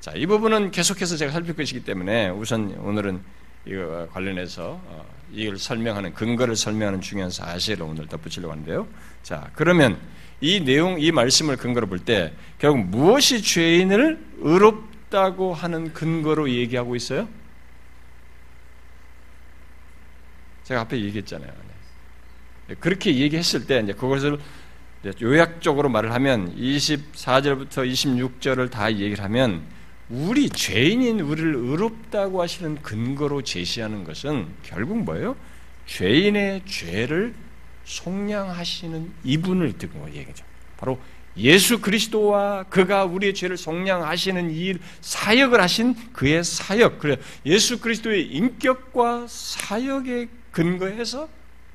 자, 0.00 0.12
이 0.14 0.26
부분은 0.26 0.70
계속해서 0.70 1.16
제가 1.16 1.32
살필 1.32 1.56
것이기 1.56 1.84
때문에 1.84 2.28
우선 2.28 2.76
오늘은 2.78 3.20
이거 3.66 4.06
관련해서 4.12 4.80
어, 4.84 5.06
이걸 5.32 5.56
설명하는 5.58 6.14
근거를 6.14 6.54
설명하는 6.54 7.00
중요한 7.00 7.30
사실을 7.30 7.84
오늘 7.84 8.06
덧붙이려고 8.06 8.52
하는데요. 8.52 8.86
자, 9.22 9.50
그러면 9.54 9.98
이 10.40 10.60
내용, 10.60 11.00
이 11.00 11.10
말씀을 11.10 11.56
근거로 11.56 11.86
볼 11.86 11.98
때 12.00 12.34
결국 12.58 12.84
무엇이 12.84 13.42
죄인을 13.42 14.22
의롭다고 14.38 15.54
하는 15.54 15.92
근거로 15.94 16.50
얘기하고 16.50 16.94
있어요? 16.94 17.26
제가 20.64 20.82
앞에 20.82 21.00
얘기했잖아요. 21.00 21.50
네. 22.68 22.74
그렇게 22.80 23.16
얘기했을 23.16 23.66
때 23.66 23.80
이제 23.80 23.92
그것을 23.92 24.38
요약적으로 25.20 25.90
말을 25.90 26.12
하면 26.12 26.56
24절부터 26.56 27.86
26절을 27.90 28.70
다 28.70 28.92
얘기를 28.92 29.22
하면 29.24 29.62
우리 30.08 30.48
죄인인 30.48 31.20
우리를 31.20 31.54
의롭다고 31.54 32.40
하시는 32.42 32.80
근거로 32.82 33.42
제시하는 33.42 34.04
것은 34.04 34.48
결국 34.62 34.98
뭐예요? 35.04 35.36
죄인의 35.86 36.62
죄를 36.66 37.34
속량하시는 37.84 39.12
이분을 39.24 39.76
듣고 39.76 40.10
얘기죠. 40.14 40.44
바로 40.78 40.98
예수 41.36 41.80
그리스도와 41.80 42.62
그가 42.64 43.04
우리의 43.04 43.34
죄를 43.34 43.56
속량하시는 43.56 44.50
일 44.50 44.78
사역을 45.02 45.60
하신 45.60 46.12
그의 46.12 46.44
사역. 46.44 46.98
그래 46.98 47.18
예수 47.44 47.80
그리스도의 47.80 48.26
인격과 48.28 49.26
사역에 49.28 50.28
근거해서 50.54 51.28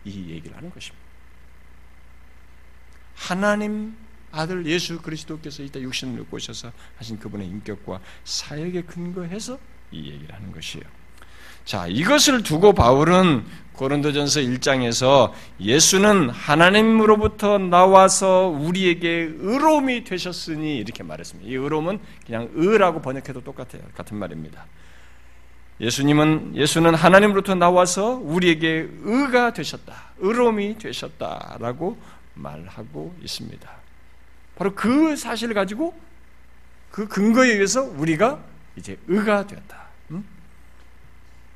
이 0.05 0.29
얘기를 0.29 0.55
하는 0.55 0.71
것입니다. 0.71 1.05
하나님 3.15 3.95
아들 4.31 4.65
예수 4.65 5.01
그리스도께서 5.01 5.63
이때 5.63 5.81
육신을 5.81 6.25
오셔서 6.31 6.71
하신 6.97 7.19
그분의 7.19 7.47
인격과 7.47 7.99
사역에 8.23 8.83
근거해서 8.83 9.59
이 9.91 10.11
얘기를 10.11 10.33
하는 10.33 10.51
것이에요. 10.51 10.85
자, 11.65 11.87
이것을 11.87 12.41
두고 12.41 12.73
바울은 12.73 13.45
고린도전서 13.73 14.39
1장에서 14.41 15.31
예수는 15.59 16.29
하나님으로부터 16.29 17.57
나와서 17.57 18.47
우리에게 18.47 19.29
의로움이 19.37 20.03
되셨으니 20.03 20.77
이렇게 20.77 21.03
말했습니다. 21.03 21.49
이 21.49 21.53
의로움은 21.53 21.99
그냥 22.25 22.49
의라고 22.53 23.01
번역해도 23.01 23.43
똑같아요. 23.43 23.83
같은 23.93 24.17
말입니다. 24.17 24.65
예수님은 25.81 26.55
예수는 26.55 26.93
하나님으로부터 26.93 27.55
나와서 27.55 28.15
우리에게 28.15 28.89
의가 29.01 29.53
되셨다. 29.53 29.95
의로움이 30.19 30.77
되셨다라고 30.77 31.97
말하고 32.33 33.15
있습니다. 33.21 33.69
바로 34.55 34.75
그 34.75 35.15
사실을 35.15 35.53
가지고 35.53 35.97
그 36.91 37.07
근거에 37.07 37.49
의해서 37.53 37.83
우리가 37.83 38.43
이제 38.75 38.97
의가 39.07 39.47
되었다. 39.47 39.85
응? 40.11 40.23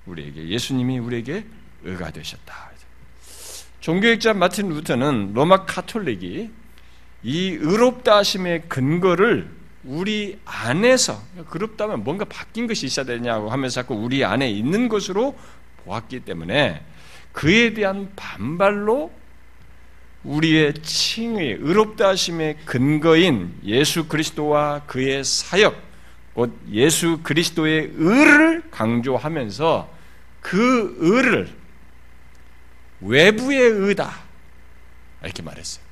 우리에게 0.05 0.47
예수님이 0.47 0.99
우리에게 0.99 1.45
의가 1.83 2.11
되셨다. 2.11 2.71
종교학자 3.81 4.33
마틴 4.33 4.69
루터는 4.69 5.33
로마 5.33 5.65
카톨릭이 5.65 6.49
이 7.23 7.49
의롭다 7.49 8.17
하심의 8.19 8.69
근거를 8.69 9.49
우리 9.83 10.39
안에서 10.45 11.21
그렇다면 11.49 12.03
뭔가 12.03 12.25
바뀐 12.25 12.67
것이 12.67 12.85
있어야 12.85 13.05
되냐고 13.05 13.49
하면서 13.49 13.75
자꾸 13.75 13.95
우리 13.95 14.23
안에 14.23 14.49
있는 14.49 14.87
것으로 14.87 15.37
보았기 15.83 16.21
때문에 16.21 16.83
그에 17.33 17.73
대한 17.73 18.11
반발로 18.15 19.11
우리의 20.23 20.75
칭의, 20.75 21.57
의롭다 21.59 22.09
하심의 22.09 22.59
근거인 22.63 23.53
예수 23.65 24.07
그리스도와 24.07 24.83
그의 24.87 25.23
사역, 25.23 25.75
곧 26.33 26.57
예수 26.71 27.19
그리스도의 27.21 27.91
의를 27.95 28.63
강조하면서 28.71 29.91
그 30.39 30.95
의를 30.99 31.53
외부의 33.01 33.59
의다. 33.59 34.13
이렇게 35.23 35.43
말했어요. 35.43 35.83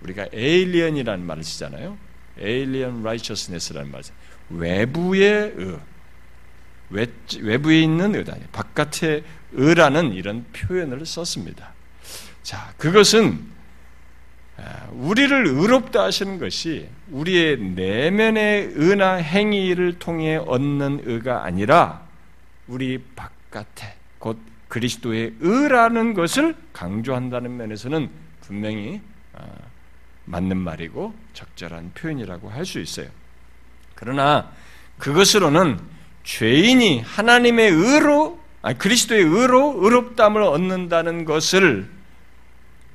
우리가 0.00 0.28
alien이라는 0.32 1.26
말을 1.26 1.44
쓰잖아요. 1.44 1.98
alien 2.40 3.02
righteousness라는 3.02 3.90
말을 3.90 4.04
외부의 4.50 5.52
의. 5.56 5.78
외, 6.90 7.58
부에 7.58 7.82
있는 7.82 8.14
의다. 8.14 8.34
바깥의 8.52 9.22
의라는 9.52 10.12
이런 10.12 10.44
표현을 10.52 11.04
썼습니다. 11.04 11.72
자, 12.42 12.72
그것은 12.78 13.58
아, 14.56 14.88
우리를 14.92 15.46
의롭다 15.46 16.04
하시는 16.04 16.38
것이 16.38 16.88
우리의 17.10 17.58
내면의 17.58 18.72
의나 18.74 19.14
행위를 19.14 19.98
통해 19.98 20.36
얻는 20.36 21.02
의가 21.04 21.44
아니라 21.44 22.02
우리 22.66 22.98
바깥에 23.14 23.94
곧 24.18 24.38
그리스도의 24.66 25.34
의라는 25.40 26.14
것을 26.14 26.56
강조한다는 26.72 27.56
면에서는 27.56 28.10
분명히 28.40 29.00
아, 29.34 29.44
맞는 30.28 30.56
말이고 30.56 31.14
적절한 31.34 31.92
표현이라고 31.94 32.50
할 32.50 32.64
수 32.64 32.80
있어요. 32.80 33.08
그러나 33.94 34.52
그것으로는 34.98 35.78
죄인이 36.24 37.00
하나님의 37.00 37.70
의로 37.70 38.38
아니 38.60 38.76
그리스도의 38.78 39.22
의로 39.22 39.74
의롭담을 39.82 40.42
얻는다는 40.42 41.24
것을 41.24 41.88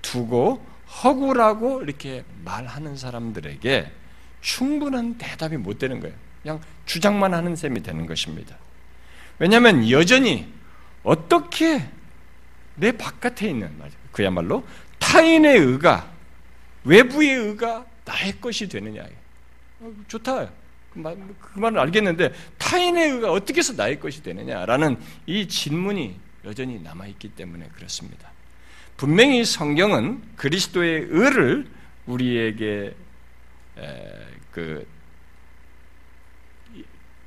두고 0.01 0.65
허구라고 1.03 1.81
이렇게 1.81 2.23
말하는 2.43 2.95
사람들에게 2.95 3.91
충분한 4.41 5.17
대답이 5.17 5.57
못 5.57 5.79
되는 5.79 5.99
거예요. 5.99 6.15
그냥 6.41 6.61
주장만 6.85 7.33
하는 7.33 7.55
셈이 7.55 7.81
되는 7.81 8.05
것입니다. 8.05 8.57
왜냐하면 9.39 9.89
여전히 9.89 10.51
어떻게 11.03 11.89
내 12.75 12.91
바깥에 12.91 13.49
있는 13.49 13.71
그야말로 14.11 14.65
타인의 14.99 15.57
의가 15.57 16.12
외부의 16.83 17.29
의가 17.33 17.85
나의 18.05 18.39
것이 18.39 18.67
되느냐. 18.67 19.05
어, 19.79 19.93
좋다. 20.07 20.49
그, 20.91 20.99
말, 20.99 21.17
그 21.39 21.59
말은 21.59 21.79
알겠는데 21.79 22.33
타인의 22.57 23.11
의가 23.11 23.31
어떻게 23.31 23.59
해서 23.59 23.73
나의 23.73 23.99
것이 23.99 24.21
되느냐라는 24.21 24.97
이 25.25 25.47
질문이 25.47 26.19
여전히 26.45 26.79
남아있기 26.79 27.29
때문에 27.29 27.69
그렇습니다. 27.75 28.31
분명히 28.97 29.43
성경은 29.43 30.21
그리스도의 30.35 31.07
의를 31.09 31.67
우리에게 32.05 32.95
그 34.51 34.85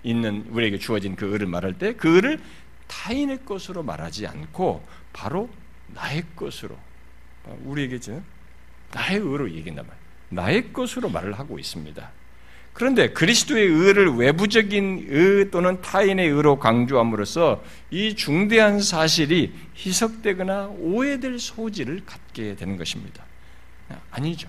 있는 0.04 0.46
우리에게 0.50 0.78
주어진 0.78 1.16
그 1.16 1.32
의를 1.32 1.48
말할 1.48 1.76
때 1.78 1.94
그 1.94 2.14
의를 2.14 2.40
타인의 2.86 3.44
것으로 3.44 3.82
말하지 3.82 4.26
않고 4.28 4.86
바로 5.12 5.50
나의 5.88 6.24
것으로 6.36 6.78
우리에게 7.64 7.98
나의 8.96 9.18
의로 9.18 9.50
얘기한단 9.50 9.86
말이에요. 9.86 10.06
나의 10.30 10.72
것으로 10.72 11.10
말을 11.10 11.38
하고 11.38 11.58
있습니다. 11.58 12.10
그런데 12.72 13.10
그리스도의 13.10 13.66
의를 13.66 14.14
외부적인 14.14 15.06
의 15.08 15.50
또는 15.50 15.80
타인의 15.80 16.28
의로 16.28 16.58
강조함으로써 16.58 17.62
이 17.90 18.14
중대한 18.14 18.80
사실이 18.80 19.52
희석되거나 19.76 20.68
오해될 20.78 21.38
소지를 21.38 22.02
갖게 22.04 22.54
되는 22.54 22.76
것입니다. 22.76 23.24
아니죠. 24.10 24.48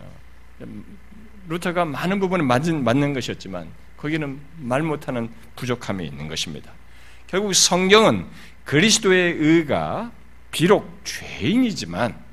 어, 0.00 0.66
루터가 1.48 1.86
많은 1.86 2.20
부분은 2.20 2.46
맞는, 2.46 2.84
맞는 2.84 3.14
것이었지만 3.14 3.68
거기는 3.96 4.38
말 4.58 4.82
못하는 4.82 5.28
부족함이 5.56 6.06
있는 6.06 6.28
것입니다. 6.28 6.70
결국 7.26 7.52
성경은 7.54 8.26
그리스도의 8.64 9.34
의가 9.34 10.12
비록 10.52 11.00
죄인이지만 11.04 12.23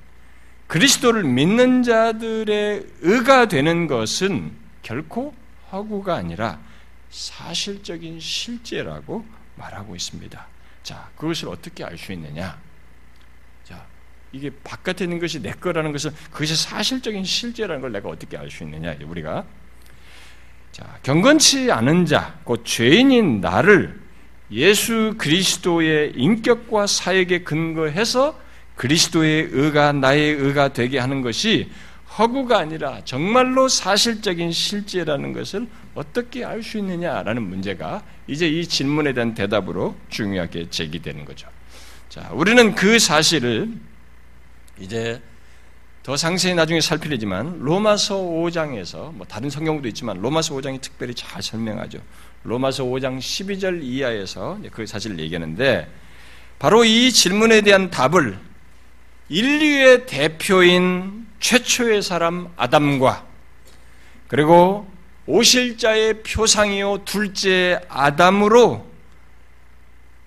그리스도를 0.71 1.25
믿는 1.25 1.83
자들의 1.83 2.85
의가 3.01 3.49
되는 3.49 3.87
것은 3.87 4.53
결코 4.81 5.35
허구가 5.69 6.15
아니라 6.15 6.61
사실적인 7.09 8.21
실제라고 8.21 9.25
말하고 9.57 9.97
있습니다. 9.97 10.47
자, 10.81 11.09
그것을 11.17 11.49
어떻게 11.49 11.83
알 11.83 11.97
수 11.97 12.13
있느냐? 12.13 12.57
자, 13.65 13.85
이게 14.31 14.49
바깥에 14.63 15.03
있는 15.03 15.19
것이 15.19 15.41
내 15.41 15.51
거라는 15.51 15.91
것은 15.91 16.11
그것이 16.31 16.55
사실적인 16.55 17.25
실제라는 17.25 17.81
걸 17.81 17.91
내가 17.91 18.07
어떻게 18.07 18.37
알 18.37 18.49
수 18.49 18.63
있느냐? 18.63 18.95
우리가 19.03 19.43
자, 20.71 20.99
경건치 21.03 21.69
않은 21.69 22.05
자, 22.05 22.39
곧 22.45 22.63
죄인인 22.63 23.41
나를 23.41 23.99
예수 24.51 25.15
그리스도의 25.17 26.13
인격과 26.15 26.87
사역에 26.87 27.43
근거해서 27.43 28.39
그리스도의 28.81 29.49
의가 29.51 29.91
나의 29.91 30.33
의가 30.33 30.73
되게 30.73 30.97
하는 30.97 31.21
것이 31.21 31.69
허구가 32.17 32.57
아니라 32.57 33.01
정말로 33.05 33.67
사실적인 33.67 34.51
실제라는 34.51 35.33
것을 35.33 35.67
어떻게 35.93 36.43
알 36.43 36.63
수 36.63 36.79
있느냐라는 36.79 37.43
문제가 37.43 38.03
이제 38.25 38.47
이 38.47 38.65
질문에 38.65 39.13
대한 39.13 39.35
대답으로 39.35 39.95
중요하게 40.09 40.71
제기되는 40.71 41.25
거죠. 41.25 41.47
자, 42.09 42.31
우리는 42.33 42.73
그 42.73 42.97
사실을 42.97 43.69
이제 44.79 45.21
더 46.01 46.17
상세히 46.17 46.55
나중에 46.55 46.81
살피려지만 46.81 47.59
로마서 47.59 48.17
5장에서 48.17 49.13
뭐 49.13 49.27
다른 49.27 49.51
성경도 49.51 49.87
있지만 49.89 50.19
로마서 50.19 50.55
5장이 50.55 50.81
특별히 50.81 51.13
잘 51.13 51.43
설명하죠. 51.43 51.99
로마서 52.45 52.85
5장 52.85 53.19
12절 53.19 53.83
이하에서 53.83 54.57
그 54.71 54.87
사실을 54.87 55.19
얘기하는데 55.19 55.87
바로 56.57 56.83
이 56.83 57.11
질문에 57.11 57.61
대한 57.61 57.91
답을 57.91 58.50
인류의 59.31 60.07
대표인 60.07 61.25
최초의 61.39 62.01
사람 62.01 62.49
아담과 62.57 63.25
그리고 64.27 64.85
오실자의 65.25 66.23
표상이요 66.23 67.05
둘째 67.05 67.79
아담으로 67.87 68.85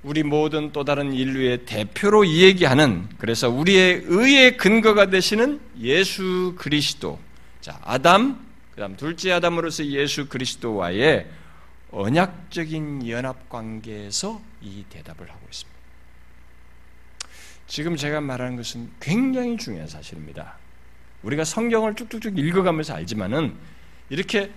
우리 0.03 0.23
모든 0.23 0.73
또 0.73 0.85
다른 0.85 1.13
인류의 1.13 1.67
대표로 1.67 2.27
얘기하는 2.27 3.07
그래서 3.19 3.51
우리의 3.51 4.05
의의 4.07 4.57
근거가 4.57 5.11
되시는 5.11 5.61
예수 5.81 6.55
그리스도 6.57 7.19
자 7.61 7.79
아담 7.85 8.43
그다음 8.71 8.97
둘째 8.97 9.33
아담으로서 9.33 9.85
예수 9.85 10.29
그리스도와의 10.31 11.27
언약적인 11.91 13.07
연합 13.11 13.51
관계에서 13.51 14.41
이 14.63 14.85
대답을 14.89 15.29
하고 15.29 15.41
있습니다. 15.51 15.74
지금 17.75 17.97
제가 17.97 18.21
말하는 18.21 18.55
것은 18.55 18.89
굉장히 19.01 19.57
중요한 19.57 19.89
사실입니다. 19.89 20.59
우리가 21.25 21.43
성경을 21.43 21.97
쭉쭉쭉 21.97 22.39
읽어가면서 22.39 22.95
알지만은 22.95 23.53
이렇게 24.11 24.53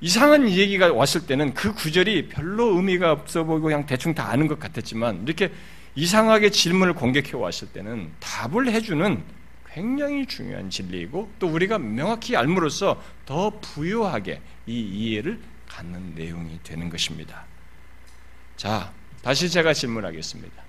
이상한 0.00 0.48
얘기가 0.48 0.92
왔을 0.92 1.26
때는 1.26 1.52
그 1.52 1.74
구절이 1.74 2.28
별로 2.28 2.76
의미가 2.76 3.10
없어 3.10 3.42
보이고 3.42 3.64
그냥 3.64 3.86
대충 3.86 4.14
다 4.14 4.30
아는 4.30 4.46
것 4.46 4.60
같았지만 4.60 5.24
이렇게 5.24 5.50
이상하게 5.96 6.50
질문을 6.50 6.94
공격해 6.94 7.36
왔을 7.36 7.72
때는 7.72 8.12
답을 8.20 8.70
해주는 8.70 9.20
굉장히 9.74 10.24
중요한 10.24 10.70
진리이고 10.70 11.32
또 11.40 11.48
우리가 11.48 11.80
명확히 11.80 12.36
알므로써 12.36 13.02
더 13.26 13.50
부유하게 13.58 14.40
이 14.68 14.78
이해를 14.78 15.40
갖는 15.66 16.14
내용이 16.14 16.60
되는 16.62 16.88
것입니다. 16.88 17.46
자, 18.56 18.92
다시 19.22 19.50
제가 19.50 19.74
질문하겠습니다. 19.74 20.67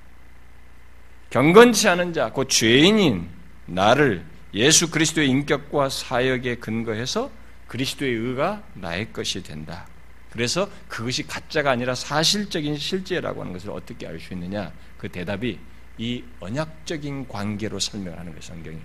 경건치 1.30 1.88
않은 1.90 2.14
자, 2.14 2.32
곧 2.32 2.50
죄인인 2.50 3.30
나를 3.68 4.26
예수 4.54 4.90
그리스도의 4.90 5.30
인격과 5.30 5.90
사역에 5.90 6.56
근거해서 6.56 7.30
그리스도의 7.68 8.12
의가 8.14 8.64
나의 8.74 9.14
것이 9.14 9.44
된다. 9.44 9.86
그래서 10.32 10.70
그것이 10.88 11.28
가짜가 11.28 11.72
아니라 11.72 11.94
사실적인 11.94 12.78
실제라고 12.78 13.42
하는 13.42 13.54
것을 13.54 13.70
어떻게 13.70 14.08
알 14.08 14.20
수 14.20 14.34
있느냐? 14.34 14.72
그 14.98 15.10
대답이 15.10 15.60
이 16.00 16.24
언약적인 16.40 17.28
관계로 17.28 17.80
설명하는 17.80 18.32
거예요, 18.32 18.42
성경이. 18.42 18.80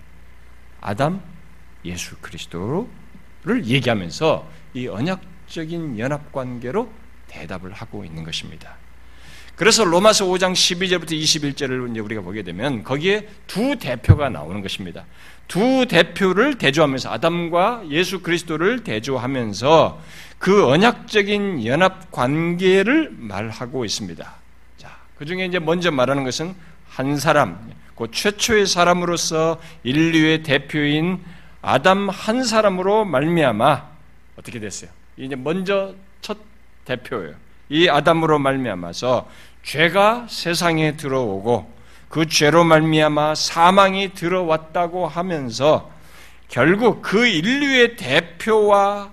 아담, 0.81 1.23
예수 1.85 2.17
그리스도를 2.19 3.65
얘기하면서 3.65 4.51
이 4.75 4.87
언약적인 4.87 5.99
연합 5.99 6.31
관계로 6.33 6.93
대답을 7.29 7.73
하고 7.73 8.05
있는 8.05 8.23
것입니다. 8.23 8.77
그래서 9.57 9.85
로마서 9.85 10.27
5장 10.27 10.53
12절부터 10.53 11.13
21절을 11.13 11.91
이제 11.91 12.01
우리가 12.01 12.23
보게 12.23 12.43
되면 12.43 12.83
거기에 12.83 13.29
두 13.47 13.79
대표가 13.79 14.29
나오는 14.29 14.61
것입니다. 14.63 15.05
두 15.47 15.87
대표를 15.87 16.59
대조하면서 16.59 17.11
아담과 17.11 17.85
예수 17.91 18.21
그리스도를 18.21 18.83
대조하면서 18.83 20.01
그 20.39 20.67
언약적인 20.67 21.65
연합 21.67 22.11
관계를 22.11 23.11
말하고 23.17 23.85
있습니다. 23.85 24.35
자, 24.77 24.97
그 25.17 25.25
중에 25.25 25.47
이제 25.47 25.59
먼저 25.59 25.91
말하는 25.91 26.25
것은 26.25 26.55
한 26.89 27.17
사람, 27.19 27.71
그 27.97 28.09
최초의 28.11 28.67
사람으로서 28.67 29.61
인류의 29.85 30.43
대표인 30.43 31.21
아담 31.63 32.09
한 32.09 32.43
사람으로 32.43 33.05
말미암아 33.05 33.89
어떻게 34.37 34.59
됐어요? 34.59 34.91
이제 35.17 35.37
먼저 35.37 35.95
첫 36.21 36.39
대표예요. 36.85 37.44
이 37.75 37.89
아담으로 37.89 38.39
말미암아서 38.39 39.29
죄가 39.65 40.29
세상에 40.29 40.97
들어오고 40.97 41.75
그 42.09 42.27
죄로 42.27 42.63
말미암아 42.63 43.35
사망이 43.35 44.15
들어왔다고 44.15 45.09
하면서 45.09 45.91
결국 46.47 47.03
그 47.03 47.27
인류의 47.27 47.97
대표와 47.97 49.13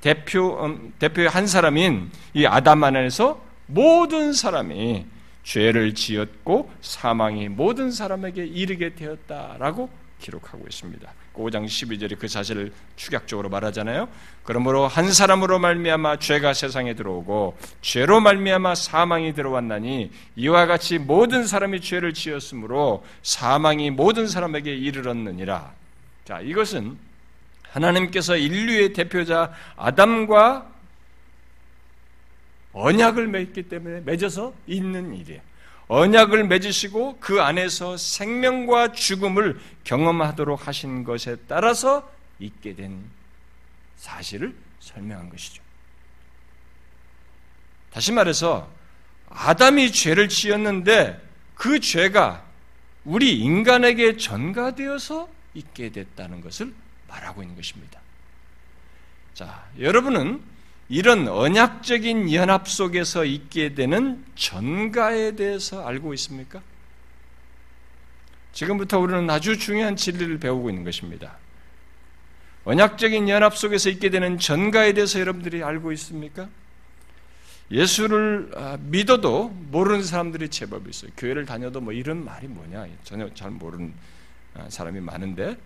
대표 0.00 0.64
음, 0.64 0.92
대표의 0.98 1.28
한 1.28 1.46
사람인 1.46 2.10
이 2.34 2.46
아담 2.46 2.82
안에서 2.82 3.40
모든 3.66 4.32
사람이 4.32 5.06
죄를 5.44 5.94
지었고 5.94 6.72
사망이 6.80 7.48
모든 7.48 7.92
사람에게 7.92 8.44
이르게 8.44 8.96
되었다라고 8.96 9.88
기록하고 10.18 10.64
있습니다. 10.68 11.12
5장 11.36 11.66
12절에 11.66 12.18
그 12.18 12.28
사실을 12.28 12.72
축약적으로 12.96 13.48
말하잖아요. 13.48 14.08
그러므로 14.42 14.86
한 14.86 15.12
사람으로 15.12 15.58
말미암아 15.58 16.18
죄가 16.18 16.54
세상에 16.54 16.94
들어오고 16.94 17.56
죄로 17.82 18.20
말미암아 18.20 18.74
사망이 18.74 19.34
들어왔나니 19.34 20.10
이와 20.36 20.66
같이 20.66 20.98
모든 20.98 21.46
사람이 21.46 21.80
죄를 21.80 22.14
지었으므로 22.14 23.04
사망이 23.22 23.90
모든 23.90 24.26
사람에게 24.26 24.74
이르렀느니라. 24.74 25.72
자, 26.24 26.40
이것은 26.40 26.96
하나님께서 27.70 28.36
인류의 28.36 28.92
대표자 28.92 29.52
아담과 29.76 30.70
언약을 32.72 33.26
맺기 33.28 33.64
때문에 33.64 34.00
맺어서 34.00 34.52
있는 34.66 35.14
일이에요. 35.14 35.40
언약을 35.88 36.44
맺으시고 36.44 37.18
그 37.20 37.40
안에서 37.40 37.96
생명과 37.96 38.92
죽음을 38.92 39.60
경험하도록 39.84 40.66
하신 40.66 41.04
것에 41.04 41.36
따라서 41.46 42.10
있게 42.38 42.74
된 42.74 43.04
사실을 43.96 44.54
설명한 44.80 45.30
것이죠. 45.30 45.62
다시 47.92 48.12
말해서 48.12 48.68
아담이 49.28 49.92
죄를 49.92 50.28
지었는데 50.28 51.22
그 51.54 51.80
죄가 51.80 52.44
우리 53.04 53.38
인간에게 53.38 54.16
전가되어서 54.16 55.28
있게 55.54 55.90
됐다는 55.90 56.40
것을 56.40 56.74
말하고 57.08 57.42
있는 57.42 57.56
것입니다. 57.56 58.00
자, 59.32 59.64
여러분은 59.78 60.42
이런 60.88 61.26
언약적인 61.26 62.32
연합 62.32 62.68
속에서 62.68 63.24
있게 63.24 63.74
되는 63.74 64.24
전가에 64.36 65.32
대해서 65.32 65.84
알고 65.84 66.14
있습니까? 66.14 66.62
지금부터 68.52 68.98
우리는 69.00 69.28
아주 69.28 69.58
중요한 69.58 69.96
진리를 69.96 70.38
배우고 70.38 70.70
있는 70.70 70.84
것입니다. 70.84 71.36
언약적인 72.64 73.28
연합 73.28 73.56
속에서 73.56 73.90
있게 73.90 74.10
되는 74.10 74.38
전가에 74.38 74.92
대해서 74.92 75.20
여러분들이 75.20 75.62
알고 75.62 75.92
있습니까? 75.92 76.48
예수를 77.70 78.52
아, 78.54 78.78
믿어도 78.80 79.48
모르는 79.48 80.04
사람들이 80.04 80.48
제법 80.48 80.88
있어요. 80.88 81.10
교회를 81.16 81.46
다녀도 81.46 81.80
뭐 81.80 81.92
이런 81.92 82.24
말이 82.24 82.46
뭐냐 82.46 82.86
전혀 83.02 83.32
잘 83.34 83.50
모르는 83.50 83.92
아, 84.54 84.70
사람이 84.70 85.00
많은데 85.00 85.56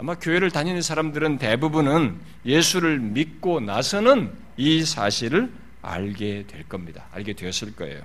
아마 0.00 0.14
교회를 0.14 0.50
다니는 0.50 0.80
사람들은 0.80 1.36
대부분은 1.36 2.18
예수를 2.46 2.98
믿고 2.98 3.60
나서는 3.60 4.32
이 4.56 4.82
사실을 4.82 5.52
알게 5.82 6.46
될 6.46 6.66
겁니다. 6.66 7.04
알게 7.12 7.34
되었을 7.34 7.76
거예요. 7.76 8.00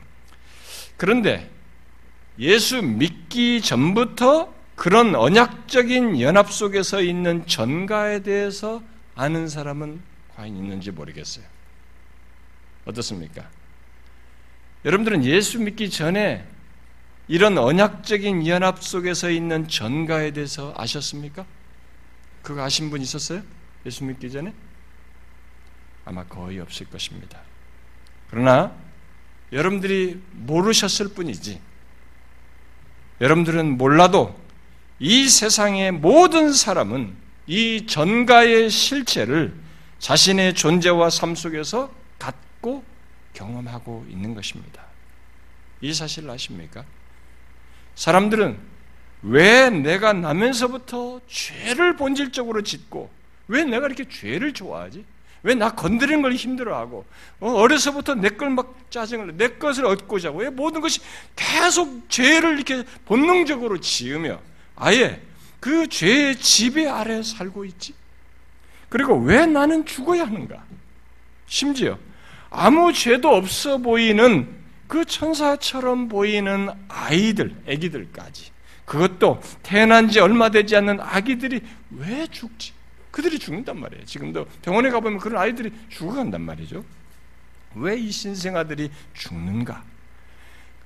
그런데 0.97 1.49
예수 2.37 2.81
믿기 2.81 3.61
전부터 3.61 4.53
그런 4.75 5.15
언약적인 5.15 6.19
연합 6.19 6.51
속에서 6.51 7.01
있는 7.01 7.47
전가에 7.47 8.23
대해서 8.23 8.83
아는 9.15 9.47
사람은 9.47 10.01
과연 10.35 10.53
있는지 10.53 10.91
모르겠어요. 10.91 11.45
어떻습니까? 12.83 13.47
여러분들은 14.83 15.23
예수 15.23 15.61
믿기 15.61 15.89
전에 15.89 16.45
이런 17.29 17.57
언약적인 17.57 18.47
연합 18.47 18.83
속에서 18.83 19.29
있는 19.29 19.69
전가에 19.69 20.31
대해서 20.31 20.73
아셨습니까? 20.75 21.45
그거 22.45 22.61
아신 22.61 22.91
분 22.91 23.01
있었어요? 23.01 23.41
예수 23.87 24.03
믿기 24.03 24.31
전에? 24.31 24.53
아마 26.05 26.23
거의 26.25 26.59
없을 26.59 26.85
것입니다. 26.85 27.41
그러나 28.29 28.71
여러분들이 29.51 30.21
모르셨을 30.31 31.09
뿐이지 31.09 31.59
여러분들은 33.19 33.79
몰라도 33.79 34.39
이 34.99 35.27
세상의 35.27 35.91
모든 35.93 36.53
사람은 36.53 37.15
이 37.47 37.87
전가의 37.87 38.69
실체를 38.69 39.55
자신의 39.97 40.53
존재와 40.53 41.09
삶 41.09 41.33
속에서 41.33 41.91
갖고 42.19 42.83
경험하고 43.33 44.05
있는 44.07 44.35
것입니다. 44.35 44.83
이 45.81 45.93
사실을 45.93 46.29
아십니까? 46.29 46.85
사람들은 47.95 48.74
왜 49.27 49.69
내가 49.69 50.13
나면서부터 50.13 51.21
죄를 51.27 51.95
본질적으로 51.95 52.61
짓고 52.61 53.09
왜 53.47 53.63
내가 53.63 53.87
이렇게 53.87 54.07
죄를 54.07 54.53
좋아하지? 54.53 55.03
왜 55.43 55.53
나 55.53 55.71
건드리는 55.75 56.21
걸 56.23 56.33
힘들어하고 56.33 57.05
어, 57.39 57.51
어려서부터 57.51 58.15
내 58.15 58.29
걸 58.29 58.49
막 58.49 58.75
짜증을 58.89 59.37
내 59.37 59.47
것을 59.49 59.85
얻고자 59.85 60.29
하고 60.29 60.39
왜 60.39 60.49
모든 60.49 60.81
것이 60.81 60.99
계속 61.35 62.09
죄를 62.09 62.55
이렇게 62.55 62.83
본능적으로 63.05 63.79
지으며 63.79 64.39
아예 64.75 65.21
그 65.59 65.87
죄의 65.87 66.37
지배 66.37 66.87
아래 66.87 67.21
살고 67.21 67.65
있지? 67.65 67.93
그리고 68.89 69.17
왜 69.19 69.45
나는 69.45 69.85
죽어야 69.85 70.23
하는가? 70.25 70.63
심지어 71.47 71.97
아무 72.49 72.91
죄도 72.93 73.29
없어 73.35 73.77
보이는 73.77 74.47
그 74.87 75.05
천사처럼 75.05 76.07
보이는 76.09 76.69
아이들, 76.87 77.55
아기들까지 77.67 78.51
그것도 78.85 79.41
태어난 79.63 80.09
지 80.09 80.19
얼마 80.19 80.49
되지 80.49 80.75
않는 80.75 80.99
아기들이 81.01 81.61
왜 81.91 82.27
죽지? 82.27 82.73
그들이 83.11 83.39
죽는단 83.39 83.79
말이에요. 83.79 84.05
지금도 84.05 84.45
병원에 84.61 84.89
가보면 84.89 85.19
그런 85.19 85.41
아이들이 85.41 85.71
죽어간단 85.89 86.41
말이죠. 86.41 86.83
왜 87.75 87.97
이 87.97 88.11
신생아들이 88.11 88.91
죽는가? 89.13 89.83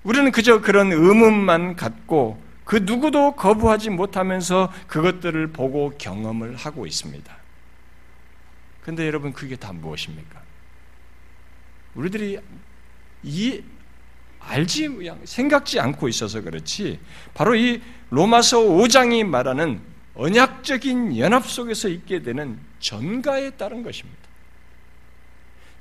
우리는 0.04 0.32
그저 0.32 0.62
그런 0.62 0.92
의문만 0.92 1.76
갖고 1.76 2.42
그 2.64 2.78
누구도 2.78 3.36
거부하지 3.36 3.90
못하면서 3.90 4.72
그것들을 4.88 5.48
보고 5.48 5.92
경험을 5.98 6.56
하고 6.56 6.86
있습니다. 6.86 7.36
근데 8.84 9.06
여러분, 9.08 9.34
그게 9.34 9.56
다 9.56 9.74
무엇입니까? 9.74 10.42
우리들이 11.96 12.40
이 13.24 13.64
알지 14.50 14.90
생각지 15.26 15.80
않고 15.80 16.08
있어서 16.08 16.42
그렇지 16.42 17.00
바로 17.36 17.56
이 17.56 17.82
로마서 18.10 18.60
5장이 18.60 19.24
말하는 19.24 19.80
언약적인 20.16 21.18
연합 21.18 21.48
속에서 21.48 21.88
있게 21.88 22.24
되는 22.24 22.60
전가에 22.80 23.52
따른 23.52 23.84
것입니다. 23.84 24.20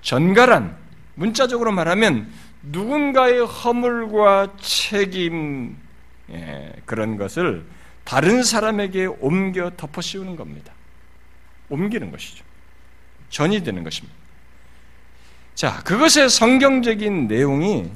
전가란 0.03 0.77
문자적으로 1.15 1.73
말하면 1.73 2.31
누군가의 2.63 3.47
허물과 3.47 4.57
책임 4.61 5.77
예, 6.31 6.73
그런 6.85 7.17
것을 7.17 7.65
다른 8.05 8.43
사람에게 8.43 9.07
옮겨 9.07 9.71
덮어 9.77 10.03
씌우는 10.03 10.37
겁니다. 10.37 10.73
옮기는 11.71 12.11
것이죠. 12.11 12.45
전이 13.31 13.63
되는 13.65 13.83
것입니다. 13.83 14.17
자, 15.55 15.83
그것의 15.83 16.29
성경적인 16.29 17.29
내용이 17.29 17.91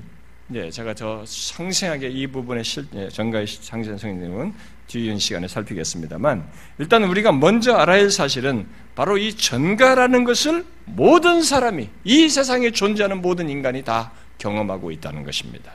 예, 0.54 0.70
제가 0.70 0.94
더 0.94 1.24
상세하게 1.24 2.08
이 2.08 2.26
부분의 2.26 2.64
실, 2.64 2.86
예, 2.94 3.08
정가의 3.08 3.46
상세한 3.46 3.96
성경은 3.96 4.52
뒤이은 4.88 5.18
시간에 5.18 5.48
살피겠습니다만 5.48 6.46
일단 6.78 7.04
우리가 7.04 7.32
먼저 7.32 7.74
알아야 7.74 8.02
할 8.02 8.10
사실은 8.10 8.66
바로 8.94 9.16
이 9.16 9.34
전가라는 9.34 10.24
것을 10.24 10.66
모든 10.84 11.42
사람이 11.42 11.88
이 12.04 12.28
세상에 12.28 12.70
존재하는 12.70 13.22
모든 13.22 13.48
인간이 13.48 13.82
다 13.82 14.12
경험하고 14.38 14.90
있다는 14.90 15.24
것입니다. 15.24 15.72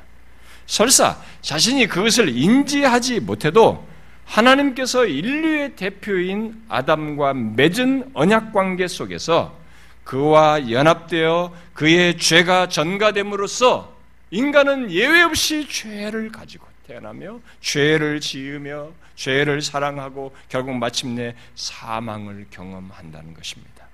설사 0.67 1.17
자신이 1.41 1.87
그것을 1.87 2.29
인지하지 2.29 3.21
못해도 3.21 3.87
하나님께서 4.25 5.05
인류의 5.05 5.75
대표인 5.77 6.61
아담과 6.67 7.33
맺은 7.33 8.11
언약 8.13 8.53
관계 8.53 8.87
속에서 8.87 9.57
그와 10.03 10.69
연합되어 10.69 11.53
그의 11.73 12.17
죄가 12.17 12.67
전가됨으로써 12.67 13.96
인간은 14.31 14.91
예외 14.91 15.21
없이 15.21 15.67
죄를 15.69 16.31
가지고 16.31 16.65
태어나며 16.87 17.39
죄를 17.61 18.19
지으며 18.19 18.89
죄를 19.15 19.61
사랑하고 19.61 20.35
결국 20.49 20.75
마침내 20.77 21.35
사망을 21.55 22.47
경험한다는 22.51 23.33
것입니다. 23.33 23.87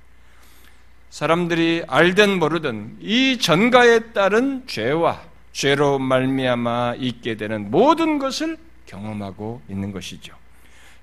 사람들이 1.10 1.84
알든 1.88 2.40
모르든 2.40 2.98
이 3.00 3.38
전가에 3.38 4.12
따른 4.14 4.66
죄와 4.66 5.22
죄로 5.52 6.00
말미암아 6.00 6.96
있게 6.98 7.38
되는 7.38 7.70
모든 7.70 8.18
것을 8.18 8.58
경험하고 8.88 9.62
있는 9.70 9.92
것이죠. 9.92 10.36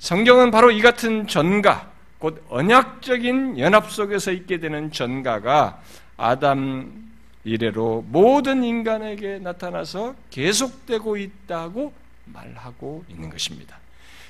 성경은 0.00 0.50
바로 0.50 0.70
이 0.70 0.80
같은 0.80 1.28
전가, 1.28 1.90
곧 2.18 2.44
언약적인 2.48 3.58
연합 3.58 3.90
속에서 3.90 4.32
있게 4.32 4.58
되는 4.58 4.90
전가가 4.90 5.80
아담 6.16 7.09
이래로 7.44 8.04
모든 8.08 8.62
인간에게 8.64 9.38
나타나서 9.38 10.14
계속되고 10.30 11.16
있다고 11.16 11.92
말하고 12.26 13.04
있는 13.08 13.30
것입니다. 13.30 13.78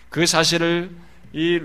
그 0.08 0.26
사실을 0.26 0.90
이 1.32 1.60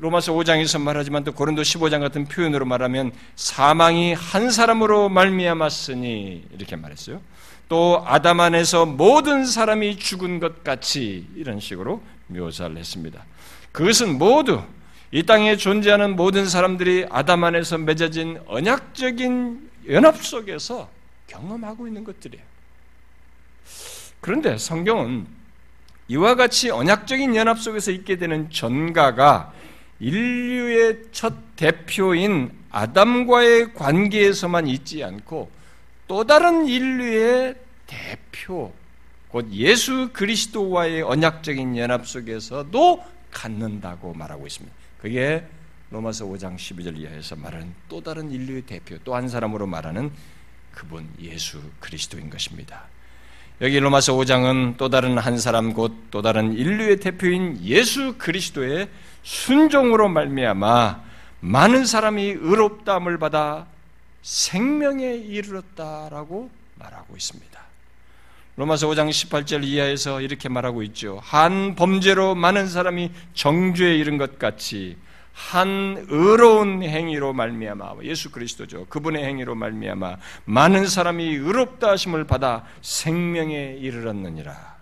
로마서 0.00 0.32
5장에서 0.32 0.80
말하지만 0.80 1.22
또 1.22 1.32
고린도 1.32 1.62
15장 1.62 2.00
같은 2.00 2.24
표현으로 2.24 2.64
말하면 2.64 3.12
사망이 3.36 4.14
한 4.14 4.50
사람으로 4.50 5.08
말미암았으니 5.08 6.46
이렇게 6.52 6.74
말했어요. 6.74 7.20
또 7.68 8.02
아담 8.04 8.40
안에서 8.40 8.84
모든 8.84 9.46
사람이 9.46 9.96
죽은 9.96 10.40
것 10.40 10.64
같이 10.64 11.26
이런 11.36 11.60
식으로 11.60 12.02
묘사를 12.26 12.76
했습니다. 12.76 13.24
그것은 13.70 14.18
모두 14.18 14.60
이 15.12 15.22
땅에 15.22 15.56
존재하는 15.56 16.16
모든 16.16 16.46
사람들이 16.46 17.06
아담 17.10 17.44
안에서 17.44 17.78
맺어진 17.78 18.40
언약적인 18.46 19.70
연합 19.88 20.22
속에서 20.22 20.88
경험하고 21.26 21.86
있는 21.86 22.04
것들이에요. 22.04 22.44
그런데 24.20 24.58
성경은 24.58 25.26
이와 26.08 26.34
같이 26.34 26.70
언약적인 26.70 27.34
연합 27.36 27.58
속에서 27.58 27.90
있게 27.90 28.16
되는 28.16 28.50
전가가 28.50 29.52
인류의 29.98 31.04
첫 31.12 31.34
대표인 31.56 32.52
아담과의 32.70 33.74
관계에서만 33.74 34.66
있지 34.66 35.04
않고 35.04 35.50
또 36.08 36.24
다른 36.24 36.66
인류의 36.66 37.54
대표, 37.86 38.72
곧 39.28 39.48
예수 39.52 40.10
그리스도와의 40.12 41.02
언약적인 41.02 41.76
연합 41.76 42.06
속에서도 42.06 43.04
갖는다고 43.30 44.12
말하고 44.12 44.46
있습니다. 44.46 44.74
그게 44.98 45.46
로마서 45.92 46.24
5장 46.24 46.56
12절 46.56 46.96
이하에서 46.96 47.36
말하는 47.36 47.74
또 47.88 48.00
다른 48.00 48.30
인류의 48.30 48.62
대표, 48.62 48.96
또 49.04 49.14
한 49.14 49.28
사람으로 49.28 49.66
말하는 49.66 50.10
그분 50.72 51.06
예수 51.20 51.60
그리스도인 51.80 52.30
것입니다. 52.30 52.84
여기 53.60 53.78
로마서 53.78 54.14
5장은 54.14 54.78
또 54.78 54.88
다른 54.88 55.18
한 55.18 55.38
사람 55.38 55.74
곧 55.74 55.92
또 56.10 56.22
다른 56.22 56.54
인류의 56.54 56.98
대표인 56.98 57.62
예수 57.62 58.14
그리스도의 58.16 58.88
순종으로 59.22 60.08
말미암아 60.08 61.02
많은 61.40 61.84
사람이 61.84 62.22
의롭다함을 62.40 63.18
받아 63.18 63.66
생명에 64.22 65.14
이르렀다라고 65.14 66.50
말하고 66.76 67.16
있습니다. 67.16 67.60
로마서 68.56 68.88
5장 68.88 69.10
18절 69.10 69.64
이하에서 69.64 70.22
이렇게 70.22 70.48
말하고 70.48 70.82
있죠. 70.84 71.20
한 71.22 71.74
범죄로 71.74 72.34
많은 72.34 72.66
사람이 72.66 73.10
정죄에 73.34 73.94
이른 73.96 74.16
것 74.16 74.38
같이 74.38 74.96
한 75.32 76.04
의로운 76.08 76.82
행위로 76.82 77.32
말미암아 77.32 77.96
예수 78.02 78.30
그리스도죠. 78.30 78.86
그분의 78.86 79.24
행위로 79.24 79.54
말미암아 79.54 80.16
많은 80.44 80.86
사람이 80.86 81.24
의롭다 81.24 81.90
하심을 81.90 82.24
받아 82.24 82.64
생명에 82.82 83.76
이르렀느니라. 83.80 84.72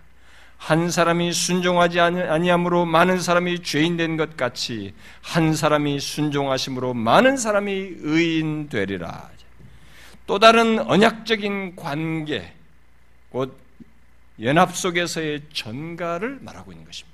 한 0.57 0.91
사람이 0.91 1.33
순종하지 1.33 1.99
아니함으로 1.99 2.85
많은 2.85 3.19
사람이 3.19 3.63
죄인 3.63 3.97
된 3.97 4.15
것 4.15 4.37
같이 4.37 4.93
한 5.21 5.55
사람이 5.55 5.99
순종하심으로 5.99 6.93
많은 6.93 7.37
사람이 7.37 7.71
의인 8.01 8.69
되리라. 8.69 9.31
또 10.27 10.37
다른 10.37 10.77
언약적인 10.79 11.75
관계, 11.75 12.53
곧 13.31 13.57
연합 14.41 14.75
속에서의 14.75 15.41
전가를 15.51 16.39
말하고 16.41 16.71
있는 16.71 16.85
것입니다. 16.85 17.10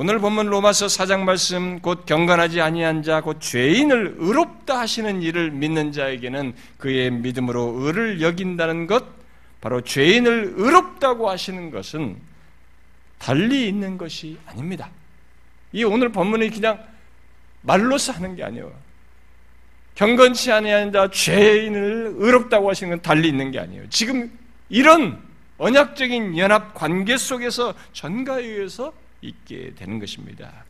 오늘 0.00 0.20
본문 0.20 0.46
로마서 0.46 0.86
4장 0.86 1.24
말씀 1.24 1.80
곧 1.80 2.06
경건하지 2.06 2.60
아니한 2.60 3.02
자 3.02 3.20
곧 3.20 3.40
죄인을 3.40 4.14
의롭다 4.18 4.78
하시는 4.78 5.22
일을 5.22 5.50
믿는 5.50 5.90
자에게는 5.90 6.54
그의 6.76 7.10
믿음으로 7.10 7.78
의를 7.80 8.20
여긴다는 8.20 8.86
것 8.86 9.04
바로 9.60 9.80
죄인을 9.80 10.52
의롭다고 10.54 11.28
하시는 11.28 11.72
것은 11.72 12.16
달리 13.18 13.66
있는 13.66 13.98
것이 13.98 14.38
아닙니다. 14.46 14.88
이 15.72 15.82
오늘 15.82 16.10
본문이 16.10 16.50
그냥 16.50 16.78
말로서 17.62 18.12
하는 18.12 18.36
게 18.36 18.44
아니에요. 18.44 18.72
경건치 19.96 20.52
아니한 20.52 20.92
자 20.92 21.10
죄인을 21.10 22.14
의롭다고 22.18 22.70
하시는 22.70 22.90
건 22.90 23.02
달리 23.02 23.26
있는 23.26 23.50
게 23.50 23.58
아니에요. 23.58 23.90
지금 23.90 24.30
이런 24.68 25.20
언약적인 25.58 26.38
연합 26.38 26.72
관계 26.72 27.16
속에서 27.16 27.74
전가에 27.92 28.44
의해서 28.44 28.92
있게 29.22 29.74
되는 29.74 29.98
것입니다. 29.98 30.64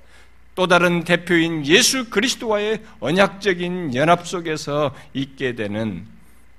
또 0.54 0.66
다른 0.66 1.04
대표인 1.04 1.64
예수 1.66 2.10
그리스도와의 2.10 2.82
언약적인 3.00 3.94
연합 3.94 4.26
속에서 4.26 4.94
있게 5.14 5.54
되는 5.54 6.06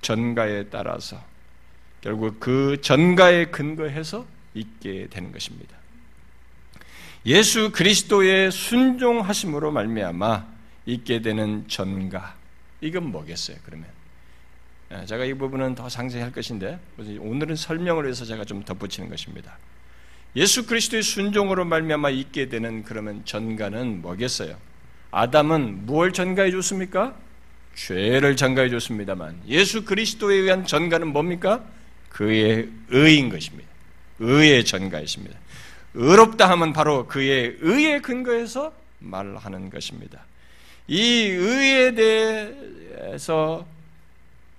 전가에 0.01 0.65
따라서 0.69 1.21
결국 2.01 2.39
그 2.39 2.79
전가에 2.81 3.45
근거해서 3.45 4.25
있게 4.53 5.07
되는 5.09 5.31
것입니다. 5.31 5.75
예수 7.25 7.71
그리스도의 7.71 8.51
순종하심으로 8.51 9.71
말미암아 9.71 10.47
있게 10.85 11.21
되는 11.21 11.67
전가 11.67 12.35
이건 12.81 13.11
뭐겠어요? 13.11 13.57
그러면 13.65 13.87
예, 14.91 15.05
제가 15.05 15.25
이 15.25 15.33
부분은 15.33 15.75
더 15.75 15.89
상세히 15.89 16.23
할 16.23 16.31
것인데 16.31 16.79
오늘은 16.97 17.55
설명을 17.55 18.05
위해서 18.05 18.25
제가 18.25 18.45
좀 18.45 18.63
덧붙이는 18.63 19.09
것입니다. 19.09 19.57
예수 20.35 20.65
그리스도의 20.65 21.01
순종으로 21.03 21.65
말미암아 21.65 22.11
있게 22.11 22.49
되는 22.49 22.83
그러면 22.83 23.23
전가는 23.25 24.01
뭐겠어요? 24.01 24.55
아담은 25.11 25.85
무엇을 25.85 26.13
전가해 26.13 26.51
줬습니까? 26.51 27.15
죄를 27.75 28.35
전가해 28.35 28.69
줬습니다만 28.69 29.41
예수 29.47 29.85
그리스도에 29.85 30.35
의한 30.35 30.65
전가는 30.65 31.07
뭡니까? 31.07 31.63
그의 32.09 32.69
의인 32.89 33.29
것입니다. 33.29 33.67
의의 34.19 34.65
전가이십니다. 34.65 35.37
의롭다 35.93 36.49
하면 36.51 36.73
바로 36.73 37.07
그의 37.07 37.57
의에 37.61 37.99
근거해서 37.99 38.73
말하는 38.99 39.69
것입니다. 39.69 40.25
이 40.87 41.01
의에 41.01 41.95
대해서 41.95 43.65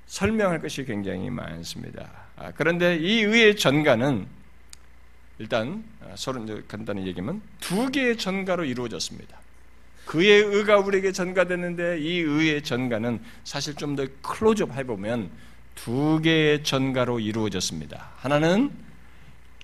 설명할 0.06 0.60
것이 0.60 0.84
굉장히 0.84 1.30
많습니다. 1.30 2.10
아, 2.36 2.50
그런데 2.52 2.96
이 2.96 3.22
의의 3.22 3.56
전가는 3.56 4.26
일단 5.40 5.82
아, 6.02 6.12
서로 6.16 6.44
간단히 6.68 7.06
얘기하면 7.06 7.40
두 7.60 7.90
개의 7.90 8.18
전가로 8.18 8.66
이루어졌습니다. 8.66 9.38
그의 10.04 10.42
의가 10.42 10.78
우리에게 10.78 11.12
전가됐는데 11.12 11.98
이 11.98 12.18
의의 12.18 12.62
전가는 12.62 13.20
사실 13.44 13.74
좀 13.74 13.96
더 13.96 14.06
클로즈업 14.20 14.76
해보면 14.76 15.30
두 15.74 16.20
개의 16.22 16.62
전가로 16.62 17.20
이루어졌습니다. 17.20 18.10
하나는 18.16 18.70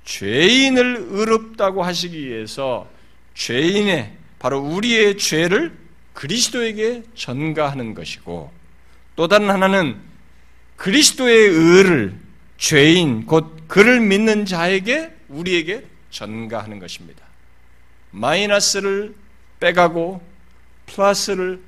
죄인을 0.05 1.09
의롭다고 1.11 1.83
하시기 1.83 2.27
위해서 2.27 2.89
죄인의 3.35 4.17
바로 4.39 4.61
우리의 4.61 5.19
죄를 5.19 5.77
그리스도에게 6.15 7.03
전가하는 7.15 7.93
것이고 7.93 8.51
또 9.15 9.29
다른 9.29 9.51
하나는 9.51 9.97
그리스도의 10.77 11.49
의를 11.49 12.19
죄인 12.57 13.27
곧 13.27 13.69
그를 13.69 14.01
믿는 14.01 14.47
자에게 14.47 15.16
우리에게 15.29 15.87
전가하는 16.11 16.79
것입니다. 16.79 17.25
마이너스를 18.11 19.15
빼가고 19.61 20.23
플러스를 20.87 21.61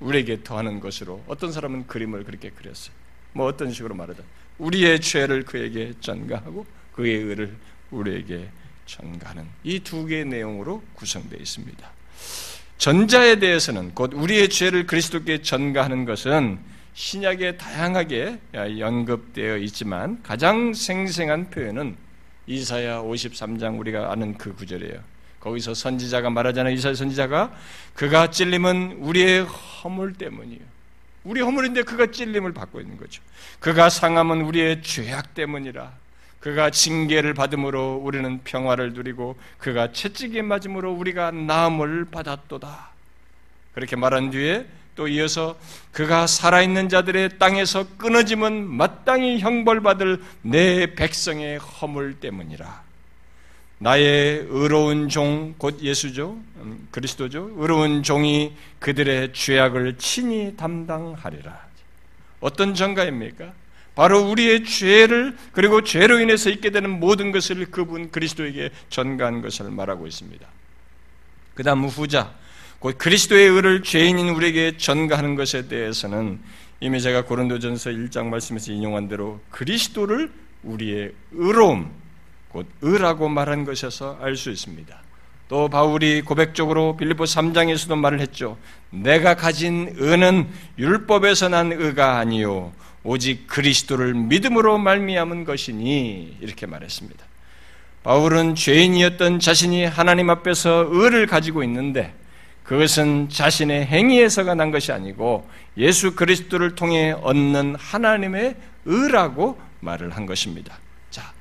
우리에게 0.00 0.42
더하는 0.42 0.80
것으로 0.80 1.22
어떤 1.26 1.52
사람은 1.52 1.86
그림을 1.86 2.24
그렇게 2.24 2.50
그렸어요. 2.50 2.94
뭐 3.32 3.46
어떤 3.46 3.72
식으로 3.72 3.94
말하든 3.94 4.24
우리의 4.58 5.00
죄를 5.00 5.44
그에게 5.44 5.92
전가하고 6.00 6.66
그의 6.92 7.16
의를 7.16 7.56
우리에게 7.90 8.48
전가하는 8.86 9.46
이 9.64 9.80
두 9.80 10.06
개의 10.06 10.24
내용으로 10.26 10.82
구성되어 10.94 11.38
있습니다. 11.40 11.90
전자에 12.78 13.38
대해서는 13.38 13.94
곧 13.94 14.12
우리의 14.14 14.48
죄를 14.48 14.86
그리스도께 14.86 15.42
전가하는 15.42 16.04
것은 16.04 16.58
신약에 16.94 17.56
다양하게 17.56 18.38
연급되어 18.54 19.58
있지만 19.58 20.22
가장 20.22 20.74
생생한 20.74 21.50
표현은 21.50 21.96
이사야 22.46 23.02
53장 23.02 23.78
우리가 23.78 24.12
아는 24.12 24.36
그 24.36 24.54
구절이에요. 24.54 25.00
거기서 25.40 25.74
선지자가 25.74 26.30
말하잖아요. 26.30 26.74
이사야 26.74 26.94
선지자가 26.94 27.52
그가 27.94 28.30
찔림은 28.30 28.98
우리의 29.00 29.44
허물 29.44 30.14
때문이에요. 30.14 30.62
우리 31.24 31.40
허물인데 31.40 31.82
그가 31.82 32.10
찔림을 32.10 32.52
받고 32.52 32.80
있는 32.80 32.96
거죠. 32.96 33.22
그가 33.60 33.88
상함은 33.88 34.42
우리의 34.42 34.82
죄악 34.82 35.34
때문이라. 35.34 35.92
그가 36.40 36.68
징계를 36.70 37.32
받음으로 37.32 38.02
우리는 38.04 38.40
평화를 38.44 38.92
누리고 38.92 39.36
그가 39.56 39.92
채찍에 39.92 40.42
맞음으로 40.42 40.92
우리가 40.92 41.30
나음을 41.30 42.04
받았도다. 42.04 42.90
그렇게 43.74 43.96
말한 43.96 44.30
뒤에 44.30 44.66
또 44.96 45.08
이어서 45.08 45.56
그가 45.92 46.26
살아있는 46.26 46.88
자들의 46.88 47.38
땅에서 47.38 47.86
끊어짐은 47.96 48.68
마땅히 48.68 49.38
형벌받을 49.40 50.22
내 50.42 50.94
백성의 50.94 51.58
허물 51.58 52.20
때문이라. 52.20 52.84
나의 53.78 54.46
의로운 54.48 55.08
종, 55.08 55.54
곧 55.58 55.80
예수죠. 55.82 56.38
음, 56.56 56.88
그리스도죠. 56.90 57.50
의로운 57.56 58.02
종이 58.02 58.52
그들의 58.78 59.32
죄악을 59.32 59.98
친히 59.98 60.56
담당하리라. 60.56 61.64
어떤 62.40 62.74
전가입니까? 62.74 63.52
바로 63.94 64.22
우리의 64.28 64.64
죄를 64.64 65.36
그리고 65.52 65.82
죄로 65.82 66.18
인해서 66.20 66.50
있게 66.50 66.70
되는 66.70 66.98
모든 66.98 67.30
것을 67.30 67.66
그분 67.70 68.10
그리스도에게 68.10 68.70
전가한 68.90 69.42
것을 69.42 69.70
말하고 69.70 70.06
있습니다. 70.06 70.46
그 71.54 71.62
다음 71.62 71.84
후자, 71.84 72.34
곧 72.84 72.98
그리스도의 72.98 73.48
의를 73.48 73.82
죄인인 73.82 74.28
우리에게 74.28 74.76
전가하는 74.76 75.36
것에 75.36 75.68
대해서는 75.68 76.38
이미 76.80 77.00
제가 77.00 77.24
고린도전서 77.24 77.88
1장 77.88 78.26
말씀에서 78.26 78.72
인용한 78.72 79.08
대로 79.08 79.40
그리스도를 79.48 80.30
우리의 80.64 81.12
의로움, 81.32 81.90
곧 82.50 82.66
의라고 82.82 83.30
말한 83.30 83.64
것에서 83.64 84.18
알 84.20 84.36
수 84.36 84.50
있습니다. 84.50 85.02
또 85.48 85.70
바울이 85.70 86.20
고백적으로 86.20 86.98
빌립보 86.98 87.24
3장에서도 87.24 87.96
말을 87.96 88.20
했죠. 88.20 88.58
내가 88.90 89.34
가진 89.34 89.94
의는 89.96 90.46
율법에서 90.78 91.48
난 91.48 91.72
의가 91.72 92.18
아니요 92.18 92.74
오직 93.02 93.46
그리스도를 93.46 94.12
믿음으로 94.12 94.76
말미암은 94.76 95.44
것이니 95.44 96.36
이렇게 96.38 96.66
말했습니다. 96.66 97.24
바울은 98.02 98.54
죄인이었던 98.56 99.40
자신이 99.40 99.86
하나님 99.86 100.28
앞에서 100.28 100.86
의를 100.90 101.26
가지고 101.26 101.64
있는데 101.64 102.12
그것은 102.64 103.28
자신의 103.28 103.86
행위에서가 103.86 104.54
난 104.54 104.70
것이 104.70 104.90
아니고 104.90 105.48
예수 105.76 106.14
그리스도를 106.16 106.74
통해 106.74 107.12
얻는 107.12 107.76
하나님의 107.76 108.56
의라고 108.86 109.60
말을 109.80 110.10
한 110.10 110.24
것입니다. 110.26 110.78
자, 111.10 111.32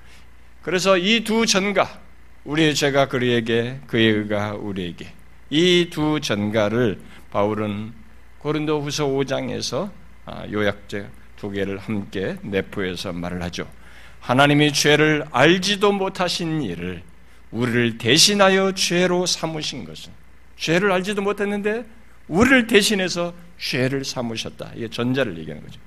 그래서 0.62 0.98
이 0.98 1.24
두 1.24 1.46
전가, 1.46 2.00
우리의 2.44 2.76
죄가 2.76 3.08
그에게, 3.08 3.80
그의 3.88 4.12
의가 4.12 4.54
우리에게, 4.56 5.08
이 5.50 5.90
두 5.90 6.20
전가를 6.20 7.00
바울은 7.32 7.94
고린도 8.40 8.82
후서 8.82 9.06
5장에서 9.08 9.90
아, 10.26 10.46
요약제 10.52 11.08
두 11.38 11.50
개를 11.52 11.78
함께 11.78 12.38
내포해서 12.42 13.14
말을 13.14 13.42
하죠. 13.44 13.70
하나님이 14.20 14.74
죄를 14.74 15.26
알지도 15.32 15.92
못하신 15.94 16.62
일을 16.62 17.02
우리를 17.52 17.98
대신하여 17.98 18.74
죄로 18.74 19.26
삼으신 19.26 19.86
것은 19.86 20.12
죄를 20.64 20.94
알지도 20.94 21.22
못했는데 21.22 21.86
우리를 22.30 22.68
대신해서 22.68 23.34
죄를 23.60 24.06
삼으셨다. 24.06 24.72
이게 24.76 24.90
전자를 24.90 25.38
얘기하는 25.38 25.62
거죠. 25.62 25.78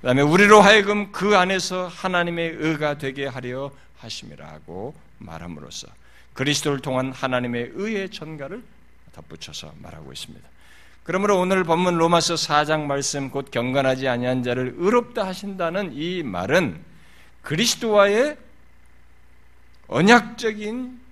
그 0.00 0.06
다음에 0.06 0.22
우리로 0.22 0.62
하여금 0.62 1.12
그 1.12 1.36
안에서 1.36 1.86
하나님의 1.88 2.56
의가 2.58 2.96
되게 2.96 3.26
하려 3.26 3.70
하심이라고 3.98 4.94
말함으로써 5.18 5.88
그리스도를 6.32 6.80
통한 6.80 7.12
하나님의 7.12 7.72
의의 7.74 8.08
전가를 8.08 8.62
덧붙여서 9.12 9.74
말하고 9.82 10.10
있습니다. 10.14 10.48
그러므로 11.02 11.38
오늘 11.38 11.64
본문 11.64 11.98
로마서 11.98 12.34
4장 12.36 12.86
말씀 12.86 13.30
곧 13.30 13.50
경건하지 13.50 14.08
아니한 14.08 14.42
자를 14.42 14.74
의롭다 14.78 15.26
하신다는 15.26 15.92
이 15.92 16.22
말은 16.22 16.80
그리스도와의 17.42 18.38
언약적인 19.88 21.05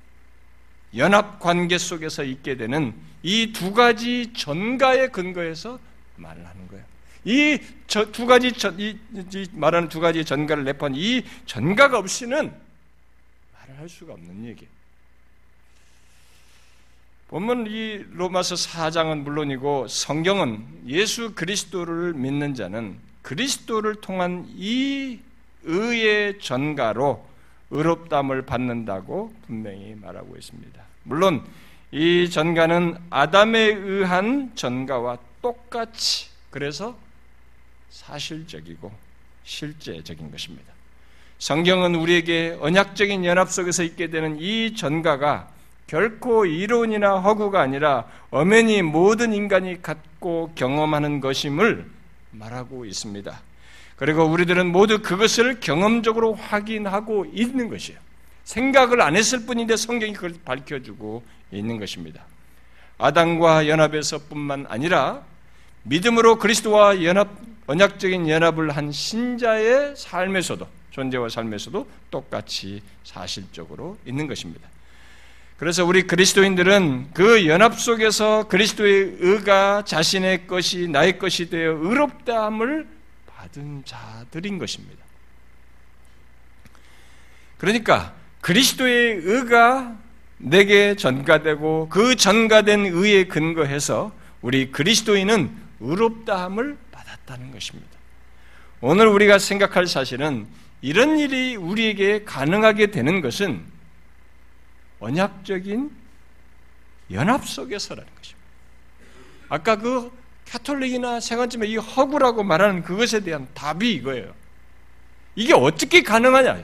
연합 0.97 1.41
관계 1.41 1.79
속에서 1.79 2.25
있게 2.25 2.57
되는 2.57 2.95
이 3.23 3.53
두 3.53 3.73
가지 3.73 4.33
전가의 4.35 5.11
근거에서 5.13 5.79
말을 6.17 6.47
하는 6.47 6.69
거예요. 6.69 6.85
이 7.25 7.59
두 8.13 8.27
가지 8.27 8.49
이, 8.79 8.99
이 9.15 9.47
말하는 9.53 9.89
두 9.89 10.01
가지 10.01 10.25
전가를 10.25 10.65
내포한 10.65 10.95
이 10.95 11.25
전가가 11.47 11.99
없이는 11.99 12.53
말을 13.59 13.79
할 13.79 13.89
수가 13.89 14.13
없는 14.13 14.45
얘기예요. 14.47 14.75
본문 17.29 17.67
이 17.67 18.05
로마서 18.13 18.55
4장은 18.55 19.23
물론이고 19.23 19.89
성경은 19.89 20.83
예수 20.87 21.35
그리스도를 21.35 22.13
믿는 22.13 22.55
자는 22.55 22.99
그리스도를 23.23 23.97
통한 23.97 24.47
이 24.55 25.19
의의 25.63 26.39
전가로 26.41 27.27
의롭담을 27.71 28.43
받는다고 28.43 29.33
분명히 29.47 29.97
말하고 30.01 30.37
있습니다. 30.37 30.83
물론 31.05 31.45
이 31.91 32.29
전가는 32.31 32.97
아담에 33.11 33.59
의한 33.59 34.53
전가와 34.55 35.19
똑같이 35.43 36.29
그래서 36.51 36.97
사실적이고 37.91 38.91
실제적인 39.45 40.31
것입니다. 40.31 40.73
성경은 41.39 41.95
우리에게 41.95 42.57
언약적인 42.61 43.25
연합 43.25 43.51
속에서 43.51 43.83
있게 43.83 44.09
되는 44.09 44.39
이 44.41 44.75
전가가 44.75 45.49
결코 45.87 46.47
이론이나 46.47 47.19
허구가 47.19 47.61
아니라 47.61 48.07
엄연히 48.31 48.83
모든 48.83 49.33
인간이 49.33 49.83
갖고 49.83 50.51
경험하는 50.55 51.21
것임을 51.21 51.91
말하고 52.31 52.85
있습니다. 52.87 53.41
그리고 53.97 54.25
우리들은 54.25 54.67
모두 54.67 55.01
그것을 55.01 55.61
경험적으로 55.61 56.35
확인하고 56.35 57.27
있는 57.33 57.69
것이에요. 57.69 57.99
생각을 58.45 59.01
안 59.01 59.17
했을 59.17 59.47
뿐인데 59.47 59.77
성경이 59.77 60.13
그걸 60.13 60.35
밝혀주고 60.45 61.23
있는 61.53 61.79
것입니다. 61.79 62.25
아담과 62.99 63.69
연합에서뿐만 63.69 64.67
아니라 64.69 65.23
믿음으로 65.85 66.39
그리스도와 66.39 67.05
연합, 67.05 67.29
언약적인 67.67 68.29
연합을 68.29 68.71
한 68.71 68.93
신자의 68.93 69.95
삶에서도 69.97 70.67
존재와 70.91 71.29
삶에서도 71.29 71.89
똑같이 72.11 72.83
사실적으로 73.03 73.99
있는 74.07 74.27
것입니다. 74.27 74.69
그래서 75.57 75.85
우리 75.85 76.03
그리스도인들은 76.03 77.11
그 77.15 77.47
연합 77.47 77.79
속에서 77.79 78.49
그리스도의 78.49 79.17
의가 79.21 79.85
자신의 79.85 80.47
것이 80.47 80.89
나의 80.89 81.19
것이 81.19 81.49
되어 81.49 81.79
의롭다함을 81.81 82.94
받은 83.45 83.85
자들인 83.85 84.59
것입니다. 84.59 85.05
그러니까 87.59 88.15
그리스도의 88.41 89.17
의가 89.23 89.97
내게 90.39 90.97
전가되고 90.97 91.89
그 91.89 92.17
전가된 92.17 92.87
의에 92.87 93.25
근거해서 93.25 94.15
우리 94.41 94.71
그리스도인은 94.71 95.55
의롭다함을 95.81 96.77
받았다는 96.91 97.53
것입니다. 97.53 97.91
오늘 98.81 99.07
우리가 99.09 99.39
생각할 99.39 99.87
사실은 99.87 100.47
이런 100.83 101.19
일이 101.19 101.57
우리에게 101.57 102.25
가능하게 102.25 102.89
되는 102.89 103.21
것은 103.21 103.65
언약적인 105.01 105.91
연합 107.11 107.47
속에서라는 107.47 108.11
것입니다. 108.15 108.45
아까 109.49 109.77
그 109.77 110.11
카톨릭이나 110.49 111.21
생활점의 111.21 111.71
이 111.71 111.77
허구라고 111.77 112.45
말하는 112.45 112.83
그것에 112.83 113.21
대한 113.21 113.49
답이 113.55 113.93
이거예요. 113.93 114.35
이게 115.37 115.53
어떻게 115.53 116.03
가능하냐? 116.03 116.63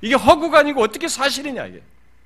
이게 0.00 0.14
허구가 0.14 0.60
아니고 0.60 0.82
어떻게 0.82 1.08
사실이냐? 1.08 1.66
이게. 1.66 1.82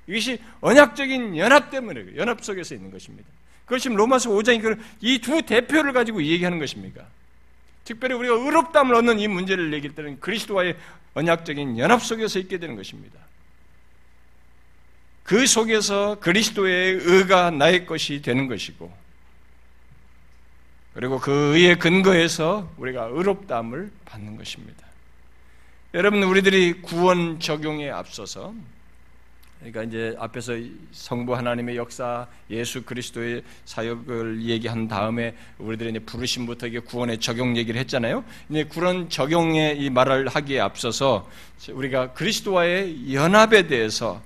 이것이 0.07 0.39
언약적인 0.61 1.37
연합 1.37 1.69
때문에 1.69 2.15
연합 2.15 2.43
속에서 2.43 2.73
있는 2.75 2.91
것입니다. 2.91 3.27
그것이 3.65 3.89
로마서 3.89 4.29
5장이 4.29 4.79
이두 5.01 5.41
대표를 5.41 5.91
가지고 5.91 6.23
얘기하는 6.23 6.59
것입니까? 6.59 7.05
특별히 7.83 8.15
우리가 8.15 8.35
의롭담을 8.35 8.95
얻는 8.95 9.19
이 9.19 9.27
문제를 9.27 9.73
얘기할 9.73 9.95
때는 9.95 10.19
그리스도와의 10.19 10.77
언약적인 11.13 11.77
연합 11.77 12.01
속에서 12.01 12.39
있게 12.39 12.57
되는 12.57 12.75
것입니다. 12.75 13.19
그 15.23 15.45
속에서 15.45 16.17
그리스도의 16.21 16.99
의가 17.01 17.51
나의 17.51 17.85
것이 17.85 18.21
되는 18.21 18.47
것이고, 18.47 18.91
그리고 20.97 21.19
그 21.19 21.55
의의 21.55 21.77
근거에서 21.77 22.73
우리가 22.77 23.09
의롭다함을 23.11 23.91
받는 24.05 24.35
것입니다. 24.35 24.83
여러분, 25.93 26.23
우리들이 26.23 26.81
구원 26.81 27.39
적용에 27.39 27.91
앞서서, 27.91 28.55
그러니까 29.59 29.83
이제 29.83 30.15
앞에서 30.17 30.53
성부 30.91 31.35
하나님의 31.35 31.77
역사, 31.77 32.25
예수 32.49 32.81
그리스도의 32.83 33.43
사역을 33.65 34.41
얘기한 34.41 34.87
다음에 34.87 35.35
우리들이 35.59 35.91
이제 35.91 35.99
부르심부터 35.99 36.65
이게 36.65 36.79
구원의 36.79 37.19
적용 37.19 37.55
얘기를 37.57 37.79
했잖아요. 37.81 38.25
이제 38.49 38.63
그런 38.63 39.07
적용의 39.07 39.79
이 39.79 39.91
말을 39.91 40.29
하기에 40.29 40.61
앞서서 40.61 41.29
우리가 41.69 42.13
그리스도와의 42.13 43.13
연합에 43.13 43.67
대해서 43.67 44.19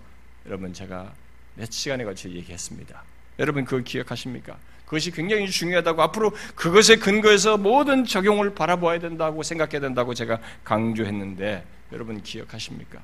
여러분 0.46 0.72
제가 0.72 1.12
몇 1.56 1.70
시간에 1.70 2.06
걸쳐 2.06 2.30
얘기했습니다. 2.30 3.04
여러분 3.40 3.66
그걸 3.66 3.84
기억하십니까? 3.84 4.58
그것이 4.92 5.12
굉장히 5.12 5.50
중요하다고 5.50 6.02
앞으로 6.02 6.32
그것에 6.54 6.98
근거해서 6.98 7.56
모든 7.56 8.04
적용을 8.04 8.54
바라보아야 8.54 9.00
된다고 9.00 9.42
생각해야 9.42 9.80
된다고 9.80 10.14
제가 10.14 10.40
강조했는데 10.66 11.64
여러분 11.94 12.22
기억하십니까? 12.22 13.00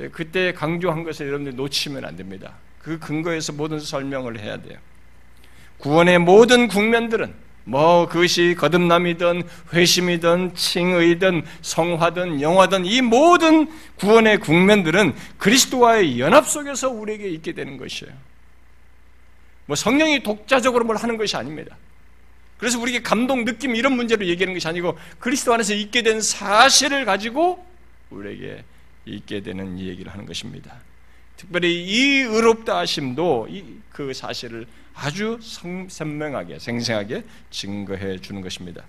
예, 0.00 0.08
그때 0.08 0.52
강조한 0.52 1.04
것을 1.04 1.28
여러분들 1.28 1.56
놓치면 1.56 2.04
안 2.04 2.16
됩니다. 2.16 2.52
그 2.80 2.98
근거에서 2.98 3.54
모든 3.54 3.80
설명을 3.80 4.40
해야 4.40 4.60
돼요. 4.60 4.78
구원의 5.78 6.18
모든 6.18 6.68
국면들은 6.68 7.32
뭐 7.64 8.06
그것이 8.06 8.54
거듭남이든 8.58 9.44
회심이든 9.72 10.54
칭의든 10.54 11.44
성화든 11.62 12.42
영화든 12.42 12.84
이 12.84 13.00
모든 13.00 13.70
구원의 13.96 14.40
국면들은 14.40 15.14
그리스도와의 15.38 16.20
연합 16.20 16.46
속에서 16.46 16.90
우리에게 16.90 17.30
있게 17.30 17.52
되는 17.52 17.78
것이에요. 17.78 18.31
뭐 19.66 19.76
성령이 19.76 20.22
독자적으로 20.22 20.84
뭘 20.84 20.96
하는 20.96 21.16
것이 21.16 21.36
아닙니다. 21.36 21.76
그래서 22.58 22.78
우리에게 22.80 23.02
감동, 23.02 23.44
느낌 23.44 23.74
이런 23.74 23.94
문제로 23.94 24.24
얘기하는 24.24 24.54
것이 24.54 24.68
아니고 24.68 24.96
그리스도 25.18 25.52
안에서 25.52 25.74
있게 25.74 26.02
된 26.02 26.20
사실을 26.20 27.04
가지고 27.04 27.64
우리에게 28.10 28.64
있게 29.04 29.40
되는 29.40 29.78
얘기를 29.78 30.12
하는 30.12 30.26
것입니다. 30.26 30.76
특별히 31.36 31.84
이 31.84 32.20
의롭다 32.20 32.78
하심도 32.78 33.48
그 33.90 34.14
사실을 34.14 34.66
아주 34.94 35.38
선명하게 35.88 36.58
생생하게 36.58 37.24
증거해 37.50 38.18
주는 38.20 38.42
것입니다. 38.42 38.84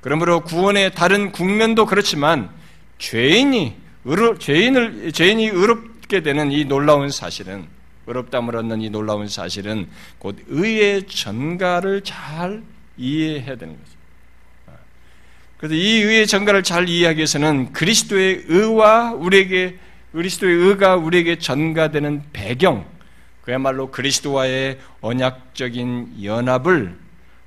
그러므로 0.00 0.40
구원의 0.40 0.94
다른 0.94 1.30
국면도 1.30 1.86
그렇지만 1.86 2.50
죄인이 2.98 3.76
의로, 4.04 4.38
죄인을 4.38 5.12
죄인이 5.12 5.46
의롭게 5.46 6.22
되는 6.22 6.50
이 6.52 6.64
놀라운 6.64 7.10
사실은 7.10 7.66
의롭담을 8.10 8.56
얻는 8.56 8.82
이 8.82 8.90
놀라운 8.90 9.28
사실은 9.28 9.88
곧 10.18 10.36
의의 10.48 11.06
전가를 11.06 12.02
잘 12.02 12.62
이해해야 12.96 13.56
되는 13.56 13.76
거죠. 13.76 14.00
그래서 15.56 15.74
이 15.74 16.02
의의 16.02 16.26
전가를 16.26 16.62
잘 16.62 16.88
이해하기 16.88 17.18
위해서는 17.18 17.72
그리스도의 17.72 18.44
의와 18.48 19.12
우리에게 19.12 19.78
그리스도의 20.12 20.54
의가 20.54 20.96
우리에게 20.96 21.38
전가되는 21.38 22.24
배경, 22.32 22.84
그야말로 23.42 23.90
그리스도와의 23.90 24.78
언약적인 25.00 26.24
연합을 26.24 26.98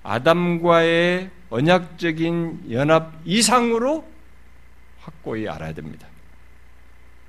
아담과의 0.03 1.29
언약적인 1.49 2.71
연합 2.71 3.13
이상으로 3.25 4.05
확고히 4.99 5.49
알아야 5.49 5.73
됩니다. 5.73 6.07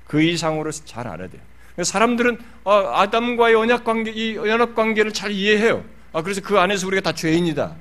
그 0.05 0.21
이상으로 0.21 0.71
잘 0.71 1.07
알아야 1.07 1.27
돼요. 1.27 1.41
사람들은 1.83 2.39
어, 2.63 2.73
아담과의 2.93 3.55
언약 3.55 3.83
관계, 3.83 4.11
이 4.11 4.35
연합 4.35 4.75
관계를 4.75 5.11
잘 5.11 5.31
이해해요. 5.31 5.83
아, 6.13 6.21
그래서 6.21 6.41
그 6.41 6.57
안에서 6.57 6.87
우리가 6.87 7.01
다 7.01 7.11
죄인이다. 7.13 7.75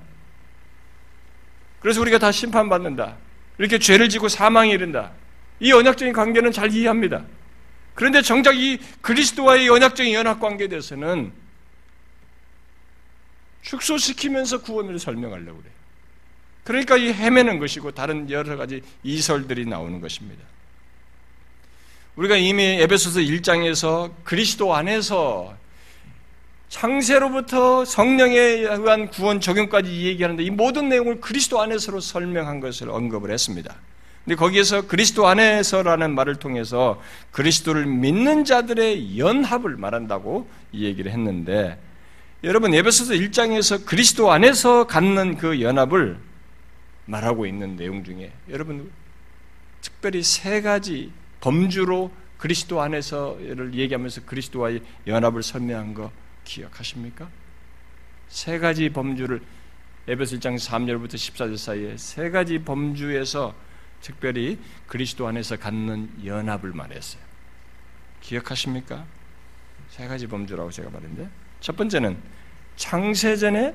그래서 1.80 2.00
우리가 2.00 2.18
다 2.18 2.32
심판받는다. 2.32 3.16
이렇게 3.58 3.78
죄를 3.78 4.08
지고 4.08 4.28
사망에 4.28 4.70
이른다. 4.72 5.12
이 5.60 5.72
언약적인 5.72 6.12
관계는 6.12 6.50
잘 6.50 6.72
이해합니다. 6.72 7.24
그런데 7.94 8.22
정작 8.22 8.56
이 8.56 8.80
그리스도와의 9.00 9.68
언약적인 9.68 10.12
연합 10.12 10.40
관계에 10.40 10.66
대해서는 10.66 11.32
축소시키면서 13.62 14.62
구원을 14.62 14.98
설명하려고 14.98 15.58
그래요. 15.58 15.74
그러니까 16.64 16.96
이 16.96 17.12
헤매는 17.12 17.58
것이고 17.58 17.92
다른 17.92 18.28
여러 18.30 18.56
가지 18.56 18.82
이설들이 19.02 19.66
나오는 19.66 20.00
것입니다. 20.00 20.42
우리가 22.16 22.36
이미 22.36 22.62
에베소서 22.62 23.20
1장에서 23.20 24.12
그리스도 24.22 24.74
안에서 24.74 25.56
창세로부터 26.68 27.84
성령에 27.84 28.38
의한 28.38 29.08
구원 29.08 29.40
적용까지 29.40 29.90
얘기하는데 30.06 30.42
이 30.44 30.50
모든 30.50 30.88
내용을 30.88 31.20
그리스도 31.20 31.60
안에서로 31.60 31.98
설명한 32.00 32.60
것을 32.60 32.90
언급을 32.90 33.32
했습니다. 33.32 33.74
근데 34.24 34.36
거기에서 34.36 34.86
그리스도 34.86 35.26
안에서라는 35.26 36.14
말을 36.14 36.36
통해서 36.36 37.02
그리스도를 37.32 37.84
믿는 37.84 38.44
자들의 38.44 39.18
연합을 39.18 39.76
말한다고 39.76 40.48
이 40.72 40.84
얘기를 40.84 41.10
했는데 41.10 41.78
여러분 42.44 42.74
에베소서 42.74 43.14
1장에서 43.14 43.84
그리스도 43.84 44.30
안에서 44.30 44.86
갖는 44.86 45.36
그 45.36 45.60
연합을 45.60 46.16
말하고 47.06 47.44
있는 47.44 47.76
내용 47.76 48.04
중에 48.04 48.32
여러분 48.50 48.90
특별히 49.80 50.22
세 50.22 50.62
가지 50.62 51.10
범주로 51.44 52.10
그리스도 52.38 52.80
안에서를 52.80 53.74
얘기하면서 53.74 54.22
그리스도와의 54.24 54.80
연합을 55.06 55.42
설명한 55.42 55.92
거 55.92 56.10
기억하십니까? 56.44 57.28
세 58.28 58.58
가지 58.58 58.88
범주를 58.88 59.42
에베소 60.08 60.38
1장 60.38 60.56
3절부터 60.56 61.14
14절 61.14 61.56
사이에 61.58 61.96
세 61.98 62.30
가지 62.30 62.58
범주에서 62.58 63.54
특별히 64.00 64.58
그리스도 64.86 65.26
안에서 65.26 65.56
갖는 65.56 66.24
연합을 66.24 66.72
말했어요. 66.72 67.22
기억하십니까? 68.22 69.04
세 69.90 70.06
가지 70.08 70.26
범주라고 70.26 70.70
제가 70.70 70.88
말했는데 70.88 71.28
첫 71.60 71.76
번째는 71.76 72.16
창세전에 72.76 73.74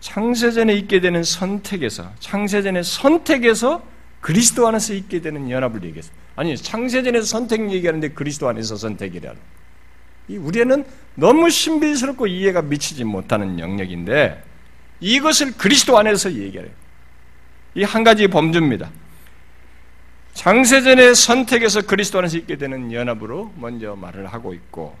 창세전에 0.00 0.72
있게 0.74 1.00
되는 1.00 1.22
선택에서 1.22 2.10
창세전의 2.20 2.84
선택에서 2.84 3.91
그리스도 4.22 4.66
안에서 4.68 4.94
있게 4.94 5.20
되는 5.20 5.50
연합을 5.50 5.82
얘기했어요. 5.84 6.14
아니 6.36 6.56
창세전에서 6.56 7.26
선택 7.26 7.70
얘기하는데 7.70 8.10
그리스도 8.10 8.48
안에서 8.48 8.76
선택이라는. 8.76 9.38
이 10.28 10.36
우리는 10.36 10.84
너무 11.16 11.50
신비스럽고 11.50 12.28
이해가 12.28 12.62
미치지 12.62 13.02
못하는 13.04 13.58
영역인데 13.58 14.42
이것을 15.00 15.52
그리스도 15.58 15.98
안에서 15.98 16.32
얘기해요. 16.32 16.68
이 17.74 17.82
한 17.84 18.04
가지 18.04 18.28
범주입니다. 18.28 18.90
장세전의 20.34 21.14
선택에서 21.14 21.82
그리스도 21.82 22.18
안에서 22.18 22.38
있게 22.38 22.56
되는 22.56 22.92
연합으로 22.92 23.52
먼저 23.56 23.96
말을 23.96 24.26
하고 24.26 24.54
있고 24.54 24.96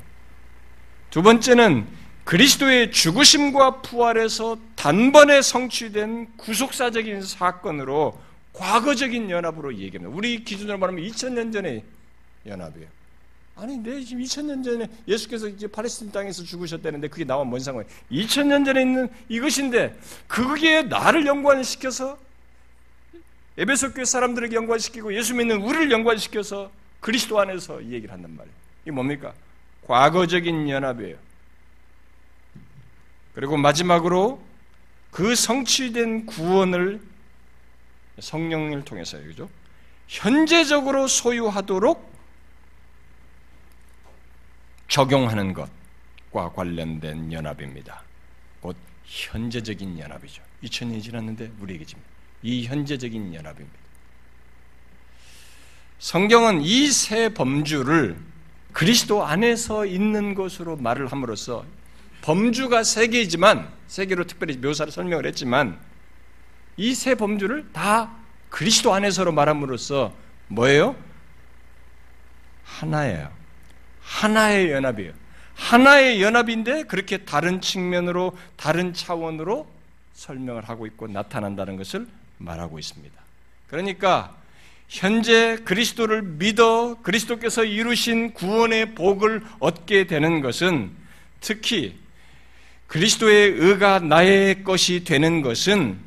두 1.10 1.22
번째는 1.22 1.86
그리스도의 2.24 2.90
죽으심과 2.90 3.82
부활에서 3.82 4.56
단번에 4.74 5.42
성취된 5.42 6.28
구속사적인 6.36 7.22
사건으로 7.22 8.18
과거적인 8.52 9.30
연합으로 9.30 9.74
얘기합니다. 9.74 10.14
우리 10.14 10.44
기준으로 10.44 10.78
말하면 10.78 11.02
2000년 11.04 11.52
전의 11.52 11.82
연합이에요. 12.46 12.88
아니, 13.54 13.76
내 13.76 14.02
지금 14.02 14.22
2000년 14.22 14.64
전에 14.64 14.88
예수께서 15.06 15.48
이제 15.48 15.66
팔레스틴 15.66 16.10
땅에서 16.10 16.42
죽으셨다는데 16.42 17.08
그게 17.08 17.24
나와 17.24 17.44
뭔 17.44 17.60
상관이에요? 17.60 17.92
2000년 18.10 18.64
전에 18.64 18.82
있는 18.82 19.08
이것인데 19.28 19.98
그게 20.26 20.82
나를 20.82 21.26
연관시켜서 21.26 22.18
에베소 23.58 23.92
교회 23.92 24.04
사람들에게 24.04 24.56
연관시키고 24.56 25.14
예수 25.14 25.34
믿는 25.34 25.60
우리를 25.60 25.90
연관시켜서 25.90 26.70
그리스도 27.00 27.38
안에서 27.38 27.80
이 27.82 27.92
얘기를 27.92 28.12
한단 28.12 28.34
말이에요. 28.34 28.54
이게 28.82 28.90
뭡니까? 28.90 29.34
과거적인 29.86 30.68
연합이에요. 30.68 31.16
그리고 33.34 33.56
마지막으로 33.56 34.42
그 35.10 35.34
성취된 35.34 36.26
구원을 36.26 37.00
성령을 38.22 38.84
통해서요. 38.84 39.24
그죠? 39.26 39.50
현재적으로 40.08 41.08
소유하도록 41.08 42.12
적용하는 44.88 45.54
것과 45.54 46.52
관련된 46.52 47.32
연합입니다. 47.32 48.02
곧 48.60 48.76
현재적인 49.04 49.98
연합이죠. 49.98 50.42
2000년이 50.62 51.02
지났는데 51.02 51.50
우리에게 51.60 51.84
지금 51.84 52.02
이 52.42 52.64
현재적인 52.66 53.34
연합입니다. 53.34 53.78
성경은 55.98 56.62
이 56.62 56.90
세 56.90 57.28
범주를 57.32 58.18
그리스도 58.72 59.24
안에서 59.24 59.86
있는 59.86 60.34
것으로 60.34 60.76
말을 60.76 61.06
함으로써 61.06 61.64
범주가 62.22 62.84
세 62.84 63.06
개이지만 63.08 63.72
세 63.86 64.06
개로 64.06 64.24
특별히 64.24 64.56
묘사를 64.56 64.92
설명을 64.92 65.26
했지만 65.26 65.78
이 66.76 66.94
세 66.94 67.14
범주를 67.14 67.72
다 67.72 68.10
그리스도 68.48 68.92
안에서로 68.94 69.32
말함으로써 69.32 70.14
뭐예요? 70.48 70.96
하나예요. 72.64 73.30
하나의 74.00 74.70
연합이에요. 74.70 75.12
하나의 75.54 76.22
연합인데 76.22 76.84
그렇게 76.84 77.18
다른 77.18 77.60
측면으로 77.60 78.36
다른 78.56 78.92
차원으로 78.92 79.66
설명을 80.14 80.68
하고 80.68 80.86
있고 80.86 81.06
나타난다는 81.06 81.76
것을 81.76 82.06
말하고 82.38 82.78
있습니다. 82.78 83.14
그러니까 83.68 84.36
현재 84.88 85.56
그리스도를 85.64 86.22
믿어 86.22 86.98
그리스도께서 87.02 87.64
이루신 87.64 88.34
구원의 88.34 88.94
복을 88.94 89.42
얻게 89.58 90.06
되는 90.06 90.40
것은 90.40 90.90
특히 91.40 91.98
그리스도의 92.88 93.52
의가 93.52 94.00
나의 94.00 94.64
것이 94.64 95.04
되는 95.04 95.40
것은 95.40 95.98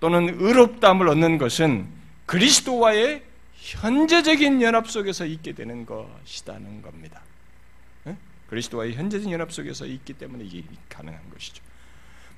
또는 0.00 0.36
의롭담을 0.40 1.08
얻는 1.08 1.38
것은 1.38 1.86
그리스도와의 2.26 3.22
현재적인 3.54 4.62
연합 4.62 4.88
속에서 4.88 5.26
있게 5.26 5.52
되는 5.52 5.84
것이라는 5.86 6.82
겁니다. 6.82 7.20
그리스도와의 8.48 8.94
현재적인 8.94 9.30
연합 9.32 9.52
속에서 9.52 9.84
있기 9.86 10.14
때문에 10.14 10.44
이게 10.44 10.62
가능한 10.88 11.20
것이죠. 11.34 11.62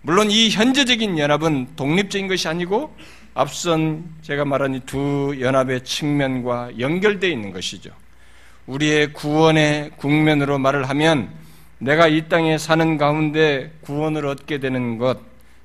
물론 0.02 0.30
이 0.30 0.50
현재적인 0.50 1.18
연합은 1.18 1.76
독립적인 1.76 2.26
것이 2.26 2.48
아니고 2.48 2.96
앞선 3.34 4.04
제가 4.22 4.44
말한 4.44 4.74
이 4.74 4.80
두 4.86 5.36
연합의 5.38 5.84
측면과 5.84 6.78
연결되어 6.78 7.30
있는 7.30 7.52
것이죠. 7.52 7.90
우리의 8.66 9.12
구원의 9.12 9.92
국면으로 9.96 10.58
말을 10.58 10.88
하면 10.88 11.30
내가 11.78 12.08
이 12.08 12.28
땅에 12.28 12.58
사는 12.58 12.96
가운데 12.96 13.72
구원을 13.82 14.26
얻게 14.26 14.58
되는 14.58 14.98
것, 14.98 15.18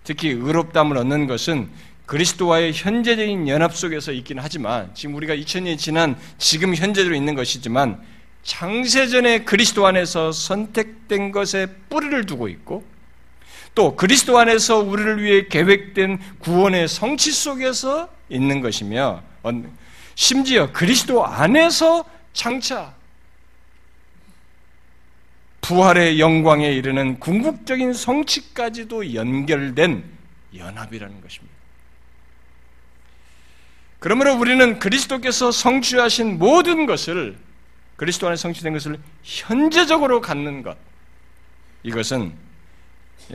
특히 0.06 0.30
의롭담을 0.30 0.97
얻는 0.97 1.28
것은 1.28 1.70
그리스도와의 2.06 2.72
현재적인 2.74 3.47
연합 3.47 3.76
속에서 3.76 4.12
있긴 4.12 4.39
하지만 4.39 4.91
지금 4.93 5.16
우리가 5.16 5.36
2000년이 5.36 5.78
지난 5.78 6.16
지금 6.38 6.76
현재로 6.76 7.14
있는 7.16 7.36
것이지만 7.36 7.99
창세전에 8.43 9.43
그리스도 9.43 9.88
안에서 9.88 10.32
선택된 10.32 11.32
것에 11.32 11.68
뿌리를 11.89 12.26
두고 12.26 12.47
있고 12.47 12.84
또 13.74 13.95
그리스도 13.95 14.38
안에서 14.38 14.80
우리를 14.80 15.22
위해 15.22 15.47
계획된 15.49 16.20
구원의 16.39 16.88
성취 16.88 17.32
속에서 17.32 18.08
있는 18.30 18.62
것이며 18.62 19.22
심지어 20.14 20.72
그리스도 20.72 21.26
안에서 21.26 22.06
장차 22.34 22.94
부활의 25.68 26.20
영광에 26.20 26.72
이르는 26.72 27.20
궁극적인 27.20 27.93
성취까지도 27.93 29.16
연결된 29.16 30.03
연합이라는 30.55 31.22
것입니다. 31.22 31.55
그러므로 33.97 34.36
우리는 34.36 34.78
그리스도께서 34.78 35.51
성취하신 35.51 36.38
모든 36.38 36.86
것을 36.86 37.38
그리스도 37.95 38.28
안에 38.28 38.36
성취된 38.36 38.74
것을 38.74 38.99
현재적으로 39.24 40.22
갖는 40.22 40.61
것. 40.61 40.78
이것은 41.82 42.34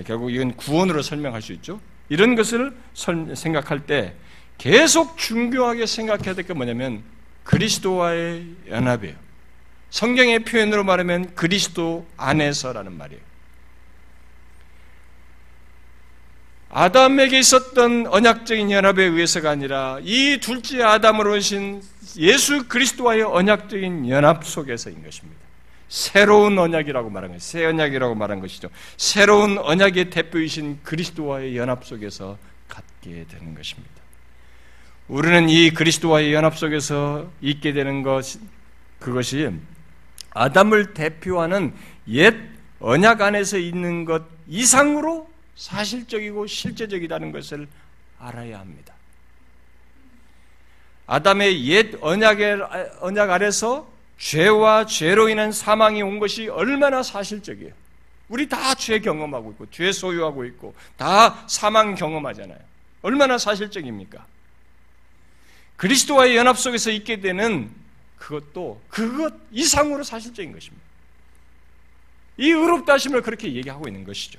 결국 0.07 0.31
이건 0.31 0.55
구원으로 0.57 1.03
설명할 1.03 1.43
수 1.43 1.53
있죠. 1.55 1.81
이런 2.09 2.37
것을 2.37 2.77
생각할 3.35 3.87
때 3.87 4.15
계속 4.57 5.19
중요하게 5.19 5.87
생각해야 5.87 6.35
될 6.35 6.45
게 6.45 6.53
뭐냐면 6.53 7.03
그리스도와의 7.43 8.47
연합이에요. 8.69 9.30
성경의 9.91 10.41
표현으로 10.41 10.85
말하면 10.85 11.35
그리스도 11.35 12.07
안에서라는 12.17 12.93
말이에요. 12.93 13.31
아담에게 16.73 17.39
있었던 17.41 18.07
언약적인 18.07 18.71
연합에 18.71 19.03
의해서가 19.03 19.51
아니라 19.51 19.99
이 20.03 20.39
둘째 20.41 20.83
아담으로 20.83 21.37
오신 21.37 21.83
예수 22.17 22.69
그리스도와의 22.69 23.23
언약적인 23.25 24.09
연합 24.09 24.45
속에서인 24.45 25.03
것입니다. 25.03 25.41
새로운 25.89 26.57
언약이라고 26.57 27.11
말한 27.11 27.33
것이죠. 27.33 27.51
새 27.51 27.65
언약이라고 27.67 28.15
말한 28.15 28.41
것이죠. 28.41 28.69
새로운 28.97 29.59
언약의 29.59 30.11
대표이신 30.11 30.79
그리스도와의 30.85 31.57
연합 31.57 31.85
속에서 31.85 32.39
갖게 32.69 33.27
되는 33.29 33.57
것입니다. 33.57 33.91
우리는 35.09 35.49
이 35.49 35.71
그리스도와의 35.71 36.33
연합 36.33 36.57
속에서 36.57 37.29
있게 37.41 37.73
되는 37.73 38.05
것, 38.05 38.39
그것이 39.01 39.51
아담을 40.31 40.95
대표하는 40.95 41.75
옛 42.09 42.35
언약 42.81 43.21
안에서 43.21 43.59
있는 43.59 44.05
것 44.05 44.23
이상으로 44.49 45.29
사실적이고 45.57 46.47
실제적이라는 46.47 47.33
것을 47.33 47.69
알아야 48.19 48.59
합니다. 48.59 48.95
아담의 51.07 51.67
옛 51.67 51.95
언약의, 52.01 52.61
언약 53.01 53.31
아래서 53.31 53.91
죄와 54.19 54.87
죄로 54.87 55.29
인한 55.29 55.51
사망이 55.51 56.03
온 56.03 56.19
것이 56.19 56.49
얼마나 56.49 57.03
사실적이에요. 57.03 57.73
우리 58.29 58.49
다 58.49 58.75
죄 58.77 59.01
경험하고 59.01 59.51
있고, 59.53 59.67
죄 59.71 59.91
소유하고 59.91 60.45
있고, 60.45 60.75
다 60.97 61.43
사망 61.49 61.97
경험하잖아요. 61.97 62.59
얼마나 63.03 63.39
사실적입니까? 63.39 64.25
그리스도와의 65.77 66.37
연합 66.37 66.59
속에서 66.59 66.91
있게 66.91 67.21
되는 67.21 67.71
그것도 68.21 68.81
그것 68.89 69.35
이상으로 69.51 70.05
사실적인 70.05 70.53
것입니다. 70.53 70.85
이 72.37 72.51
의롭다 72.51 72.93
하심을 72.95 73.23
그렇게 73.23 73.53
얘기하고 73.53 73.89
있는 73.89 74.05
것이죠. 74.05 74.39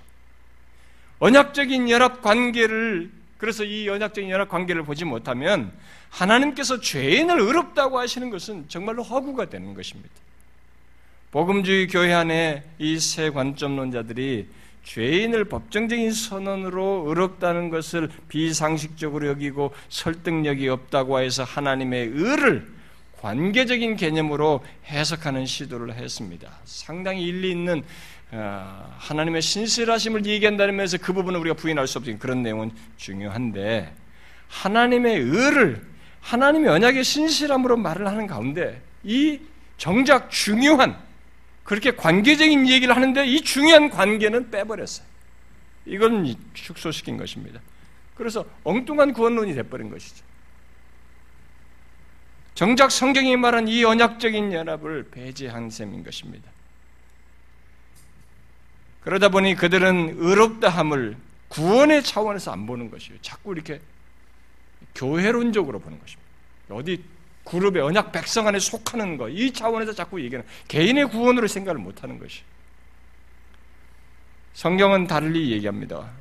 언약적인 1.20 1.90
연합 1.90 2.22
관계를 2.22 3.12
그래서 3.38 3.64
이 3.64 3.90
언약적인 3.90 4.30
연합 4.30 4.50
관계를 4.50 4.84
보지 4.84 5.04
못하면 5.04 5.74
하나님께서 6.10 6.80
죄인을 6.80 7.40
의롭다고 7.40 7.98
하시는 8.00 8.30
것은 8.30 8.66
정말로 8.70 9.02
허구가 9.04 9.50
되는 9.50 9.74
것입니다. 9.74 10.10
복음주의 11.32 11.88
교회 11.88 12.14
안에 12.14 12.64
이 12.78 13.00
세 13.00 13.30
관점론자들이 13.32 14.48
죄인을 14.84 15.46
법정적인 15.46 16.12
선언으로 16.12 17.06
의롭다는 17.08 17.70
것을 17.70 18.10
비상식적으로 18.28 19.28
여기고 19.28 19.74
설득력이 19.90 20.68
없다고 20.70 21.20
해서 21.20 21.44
하나님의 21.44 22.10
의를 22.14 22.81
관계적인 23.22 23.98
개념으로 23.98 24.66
해석하는 24.88 25.46
시도를 25.46 25.94
했습니다. 25.94 26.52
상당히 26.66 27.24
일리 27.24 27.52
있는 27.52 27.84
어, 28.32 28.96
하나님의 28.98 29.42
신실하심을 29.42 30.26
얘기한다는 30.26 30.76
면에서 30.76 30.98
그 30.98 31.14
부분은 31.14 31.40
우리가 31.42 31.56
부인할 31.56 31.86
수 31.86 32.00
없는 32.00 32.18
그런 32.18 32.42
내용은 32.42 32.72
중요한데 32.98 33.94
하나님의 34.48 35.20
의를 35.20 35.86
하나님의 36.22 36.70
언약의 36.72 37.04
신실함으로 37.04 37.78
말을 37.78 38.08
하는 38.08 38.26
가운데 38.26 38.82
이 39.04 39.40
정작 39.78 40.32
중요한 40.32 40.98
그렇게 41.64 41.92
관계적인 41.92 42.68
얘기를 42.70 42.96
하는데 42.96 43.26
이 43.26 43.42
중요한 43.42 43.90
관계는 43.90 44.50
빼버렸어요. 44.50 45.06
이건 45.86 46.36
축소시킨 46.54 47.18
것입니다. 47.18 47.60
그래서 48.16 48.46
엉뚱한 48.64 49.14
구원론이 49.14 49.54
돼버린 49.54 49.90
것이죠. 49.90 50.24
정작 52.54 52.92
성경이 52.92 53.38
말한 53.38 53.68
이 53.68 53.84
언약적인 53.84 54.54
연합을 54.54 55.10
배제한 55.12 55.70
셈인 55.70 56.04
것입니다. 56.04 56.50
그러다 59.02 59.30
보니 59.30 59.56
그들은 59.56 60.16
의롭다함을 60.18 61.18
구원의 61.48 62.04
차원에서 62.04 62.52
안 62.52 62.66
보는 62.66 62.92
것이에요. 62.92 63.20
자꾸 63.22 63.54
이렇게 63.54 63.82
교회론적으로 64.96 65.80
보는 65.80 66.00
것입니다. 66.00 66.30
어디 66.70 67.04
그룹의 67.44 67.82
언약 67.82 68.12
백성 68.12 68.48
안에 68.48 68.60
속하는 68.60 69.18
것, 69.18 69.30
이 69.30 69.52
차원에서 69.52 69.94
자꾸 69.94 70.22
얘기하는 70.22 70.48
개인의 70.68 71.10
구원으로 71.10 71.48
생각을 71.48 71.80
못 71.80 72.04
하는 72.04 72.20
것이. 72.20 72.42
성경은 74.54 75.08
달리 75.08 75.52
얘기합니다. 75.52 76.12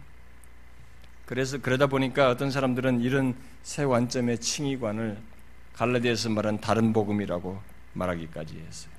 그래서 1.27 1.59
그러다 1.59 1.87
보니까 1.87 2.31
어떤 2.31 2.51
사람들은 2.51 3.03
이런 3.03 3.37
새 3.63 3.85
관점의 3.85 4.39
칭의관을 4.39 5.19
갈라디아에서 5.81 6.29
말한 6.29 6.61
다른 6.61 6.93
복음이라고 6.93 7.59
말하기까지 7.95 8.55
했어요. 8.69 8.93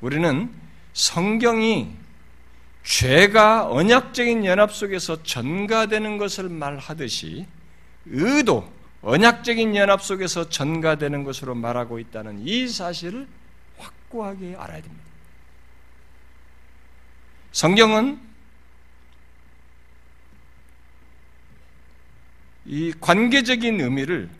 우리는 0.00 0.54
성경이 0.92 1.96
죄가 2.84 3.68
언약적인 3.68 4.44
연합 4.44 4.72
속에서 4.72 5.24
전가되는 5.24 6.16
것을 6.18 6.48
말하듯이 6.48 7.46
의도, 8.06 8.72
언약적인 9.02 9.74
연합 9.74 10.02
속에서 10.02 10.48
전가되는 10.48 11.24
것으로 11.24 11.56
말하고 11.56 11.98
있다는 11.98 12.46
이 12.46 12.68
사실을 12.68 13.26
확고하게 13.78 14.54
알아야 14.54 14.80
됩니다. 14.80 15.04
성경은 17.50 18.20
이 22.64 22.92
관계적인 23.00 23.80
의미를 23.80 24.30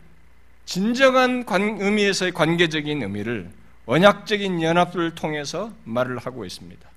진정한 0.65 1.45
관, 1.45 1.77
의미에서의 1.81 2.31
관계적인 2.31 3.01
의미를 3.01 3.49
언약적인 3.85 4.61
연합을 4.61 5.15
통해서 5.15 5.73
말을 5.83 6.17
하고 6.17 6.45
있습니다. 6.45 6.89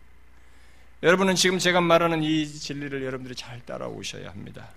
여러분은 1.02 1.34
지금 1.34 1.58
제가 1.58 1.80
말하는 1.80 2.22
이 2.22 2.46
진리를 2.46 3.02
여러분들이 3.04 3.34
잘 3.34 3.60
따라오셔야 3.64 4.30
합니다. 4.30 4.68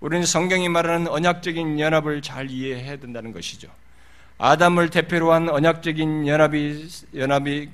우리는 0.00 0.24
성경이 0.24 0.68
말하는 0.68 1.08
언약적인 1.08 1.78
연합을 1.78 2.22
잘 2.22 2.50
이해해야 2.50 2.96
된다는 2.96 3.32
것이죠. 3.32 3.68
아담을 4.38 4.88
대표로 4.88 5.32
한 5.32 5.50
언약적인 5.50 6.26
연합이, 6.26 6.88
연합이 7.14 7.68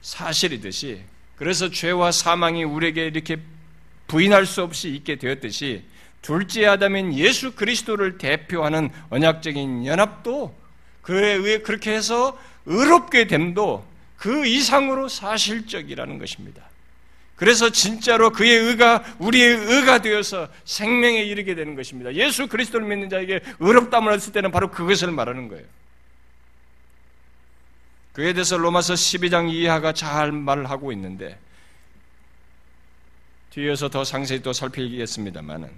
사실이듯이 0.00 1.02
그래서 1.36 1.70
죄와 1.70 2.12
사망이 2.12 2.64
우리에게 2.64 3.06
이렇게 3.06 3.36
부인할 4.06 4.46
수 4.46 4.62
없이 4.62 4.88
있게 4.88 5.16
되었듯이 5.16 5.84
둘째 6.22 6.66
아담인 6.66 7.14
예수 7.14 7.54
그리스도를 7.54 8.18
대표하는 8.18 8.90
언약적인 9.10 9.86
연합도 9.86 10.54
그에 11.02 11.34
의해 11.34 11.58
그렇게 11.60 11.94
해서 11.94 12.38
의롭게 12.66 13.26
됨도 13.26 13.86
그 14.16 14.46
이상으로 14.46 15.08
사실적이라는 15.08 16.18
것입니다. 16.18 16.62
그래서 17.36 17.70
진짜로 17.70 18.30
그의 18.30 18.50
의가 18.50 19.04
우리의 19.20 19.56
의가 19.56 20.02
되어서 20.02 20.48
생명에 20.64 21.22
이르게 21.22 21.54
되는 21.54 21.76
것입니다. 21.76 22.12
예수 22.14 22.48
그리스도를 22.48 22.86
믿는 22.86 23.08
자에게 23.08 23.40
의롭다을 23.60 24.12
했을 24.12 24.32
때는 24.32 24.50
바로 24.50 24.72
그것을 24.72 25.12
말하는 25.12 25.48
거예요. 25.48 25.64
그에 28.12 28.32
대해서 28.32 28.58
로마서 28.58 28.94
12장 28.94 29.48
이하가 29.52 29.92
잘 29.92 30.32
말을 30.32 30.68
하고 30.68 30.90
있는데 30.90 31.38
뒤에서 33.50 33.88
더 33.88 34.02
상세히 34.02 34.42
또 34.42 34.52
살피겠습니다만은 34.52 35.70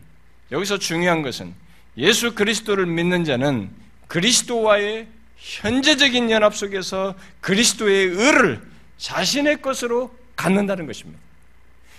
여기서 0.52 0.78
중요한 0.78 1.22
것은 1.22 1.54
예수 1.96 2.34
그리스도를 2.34 2.86
믿는 2.86 3.24
자는 3.24 3.70
그리스도와의 4.08 5.06
현재적인 5.36 6.30
연합 6.30 6.54
속에서 6.56 7.14
그리스도의 7.40 8.06
의를 8.08 8.60
자신의 8.98 9.62
것으로 9.62 10.14
갖는다는 10.36 10.86
것입니다. 10.86 11.18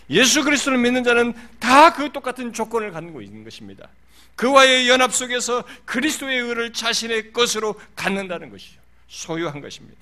예수 0.10 0.44
그리스도를 0.44 0.78
믿는 0.78 1.04
자는 1.04 1.34
다 1.60 1.94
그 1.94 2.12
똑같은 2.12 2.54
조건을 2.54 2.92
갖고 2.92 3.22
있는 3.22 3.44
것입니다. 3.44 3.88
그와의 4.36 4.90
연합 4.90 5.14
속에서 5.14 5.64
그리스도의 5.86 6.40
의를 6.40 6.74
자신의 6.74 7.34
것으로 7.34 7.76
갖는다는 7.96 8.50
것이죠. 8.50 8.80
소유한 9.08 9.62
것입니다. 9.62 9.98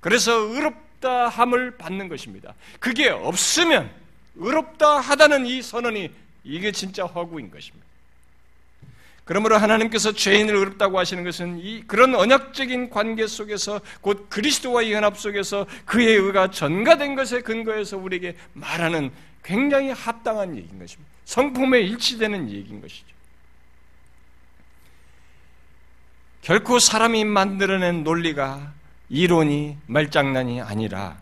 그래서 0.00 0.32
의롭다 0.32 1.28
함을 1.28 1.76
받는 1.76 2.08
것입니다. 2.08 2.54
그게 2.78 3.08
없으면 3.08 3.90
의롭다 4.36 5.00
하다는 5.00 5.46
이 5.46 5.62
선언이 5.62 6.10
이게 6.46 6.72
진짜 6.72 7.04
허구인 7.04 7.50
것입니다. 7.50 7.84
그러므로 9.24 9.56
하나님께서 9.56 10.12
죄인을 10.12 10.54
의롭다고 10.54 11.00
하시는 11.00 11.24
것은 11.24 11.58
이 11.58 11.82
그런 11.88 12.14
언약적인 12.14 12.90
관계 12.90 13.26
속에서 13.26 13.80
곧 14.00 14.28
그리스도와의 14.30 14.92
연합 14.92 15.18
속에서 15.18 15.66
그의 15.84 16.16
의가 16.16 16.52
전가된 16.52 17.16
것에 17.16 17.40
근거해서 17.40 17.96
우리에게 17.96 18.36
말하는 18.52 19.10
굉장히 19.42 19.90
합당한 19.90 20.56
얘기인 20.56 20.78
것입니다. 20.78 21.10
성품에 21.24 21.80
일치되는 21.80 22.50
얘기인 22.50 22.80
것이죠. 22.80 23.04
결코 26.42 26.78
사람이 26.78 27.24
만들어낸 27.24 28.04
논리가 28.04 28.72
이론이 29.08 29.76
말장난이 29.86 30.60
아니라 30.60 31.18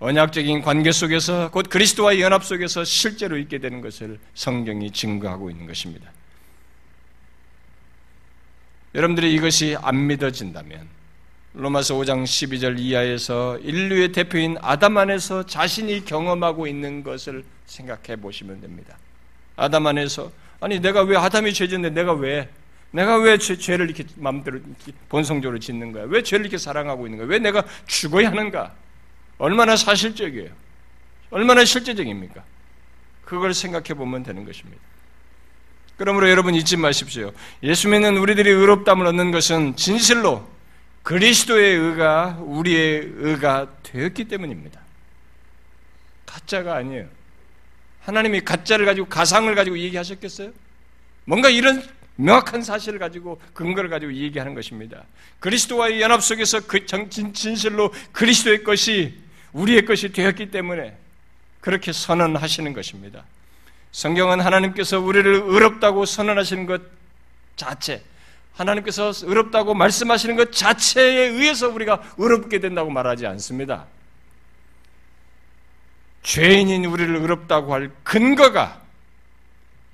언약적인 0.00 0.62
관계 0.62 0.92
속에서 0.92 1.50
곧 1.50 1.68
그리스도와의 1.68 2.20
연합 2.20 2.44
속에서 2.44 2.84
실제로 2.84 3.36
있게 3.36 3.58
되는 3.58 3.80
것을 3.80 4.18
성경이 4.34 4.92
증거하고 4.92 5.50
있는 5.50 5.66
것입니다. 5.66 6.12
여러분들이 8.94 9.34
이것이 9.34 9.76
안 9.82 10.06
믿어진다면 10.06 10.88
로마서 11.54 11.94
5장 11.96 12.22
12절 12.22 12.78
이하에서 12.78 13.58
인류의 13.58 14.12
대표인 14.12 14.56
아담 14.60 14.96
안에서 14.96 15.44
자신이 15.44 16.04
경험하고 16.04 16.68
있는 16.68 17.02
것을 17.02 17.44
생각해 17.66 18.20
보시면 18.20 18.60
됩니다. 18.60 18.96
아담 19.56 19.86
안에서 19.88 20.30
아니 20.60 20.78
내가 20.78 21.02
왜 21.02 21.16
아담이 21.16 21.52
죄졌는데 21.52 22.00
내가 22.00 22.12
왜 22.12 22.48
내가 22.90 23.18
왜 23.18 23.36
죄, 23.36 23.76
를 23.76 23.86
이렇게 23.86 24.04
마음대로 24.16 24.60
본성적으로 25.08 25.58
짓는 25.58 25.92
거야? 25.92 26.04
왜 26.04 26.22
죄를 26.22 26.46
이렇게 26.46 26.56
사랑하고 26.56 27.06
있는 27.06 27.18
거야? 27.18 27.28
왜 27.28 27.38
내가 27.38 27.64
죽어야 27.86 28.30
하는가? 28.30 28.74
얼마나 29.38 29.76
사실적이에요? 29.76 30.50
얼마나 31.30 31.64
실제적입니까? 31.64 32.44
그걸 33.24 33.54
생각해 33.54 33.94
보면 33.94 34.22
되는 34.22 34.44
것입니다. 34.44 34.80
그러므로 35.96 36.30
여러분 36.30 36.54
잊지 36.54 36.76
마십시오. 36.76 37.32
예수 37.62 37.88
믿는 37.88 38.16
우리들이 38.16 38.48
의롭담을 38.50 39.06
얻는 39.06 39.30
것은 39.32 39.76
진실로 39.76 40.48
그리스도의 41.02 41.76
의가 41.76 42.38
우리의 42.40 43.12
의가 43.16 43.68
되었기 43.82 44.24
때문입니다. 44.24 44.80
가짜가 46.26 46.76
아니에요. 46.76 47.06
하나님이 48.02 48.42
가짜를 48.42 48.86
가지고 48.86 49.08
가상을 49.08 49.52
가지고 49.54 49.78
얘기하셨겠어요? 49.78 50.52
뭔가 51.24 51.48
이런 51.50 51.82
명확한 52.16 52.62
사실을 52.62 52.98
가지고 52.98 53.40
근거를 53.52 53.90
가지고 53.90 54.12
얘기하는 54.12 54.54
것입니다. 54.54 55.04
그리스도와의 55.40 56.00
연합 56.00 56.22
속에서 56.22 56.60
그 56.60 56.86
진실로 56.86 57.92
그리스도의 58.12 58.64
것이 58.64 59.27
우리의 59.52 59.84
것이 59.84 60.12
되었기 60.12 60.50
때문에 60.50 60.96
그렇게 61.60 61.92
선언하시는 61.92 62.72
것입니다. 62.72 63.24
성경은 63.92 64.40
하나님께서 64.40 65.00
우리를 65.00 65.42
의롭다고 65.44 66.04
선언하시는 66.04 66.66
것 66.66 66.82
자체, 67.56 68.02
하나님께서 68.54 69.12
의롭다고 69.22 69.74
말씀하시는 69.74 70.36
것 70.36 70.52
자체에 70.52 71.28
의해서 71.28 71.68
우리가 71.68 72.02
의롭게 72.18 72.60
된다고 72.60 72.90
말하지 72.90 73.26
않습니다. 73.26 73.86
죄인인 76.22 76.84
우리를 76.84 77.16
의롭다고 77.16 77.72
할 77.72 77.90
근거가 78.02 78.82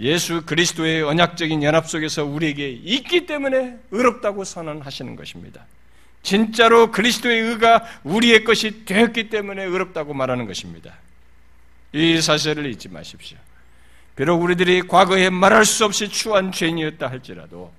예수 0.00 0.44
그리스도의 0.44 1.02
언약적인 1.02 1.62
연합 1.62 1.88
속에서 1.88 2.24
우리에게 2.24 2.68
있기 2.70 3.26
때문에 3.26 3.78
의롭다고 3.92 4.42
선언하시는 4.44 5.14
것입니다. 5.14 5.64
진짜로 6.24 6.90
그리스도의 6.90 7.38
의가 7.38 7.84
우리의 8.02 8.42
것이 8.44 8.84
되었기 8.86 9.28
때문에 9.28 9.62
의롭다고 9.62 10.14
말하는 10.14 10.46
것입니다. 10.46 10.94
이 11.92 12.20
사실을 12.20 12.66
잊지 12.66 12.88
마십시오. 12.88 13.38
비록 14.16 14.42
우리들이 14.42 14.88
과거에 14.88 15.28
말할 15.28 15.64
수 15.64 15.84
없이 15.84 16.08
추한 16.08 16.50
죄인이었다 16.50 17.08
할지라도 17.08 17.72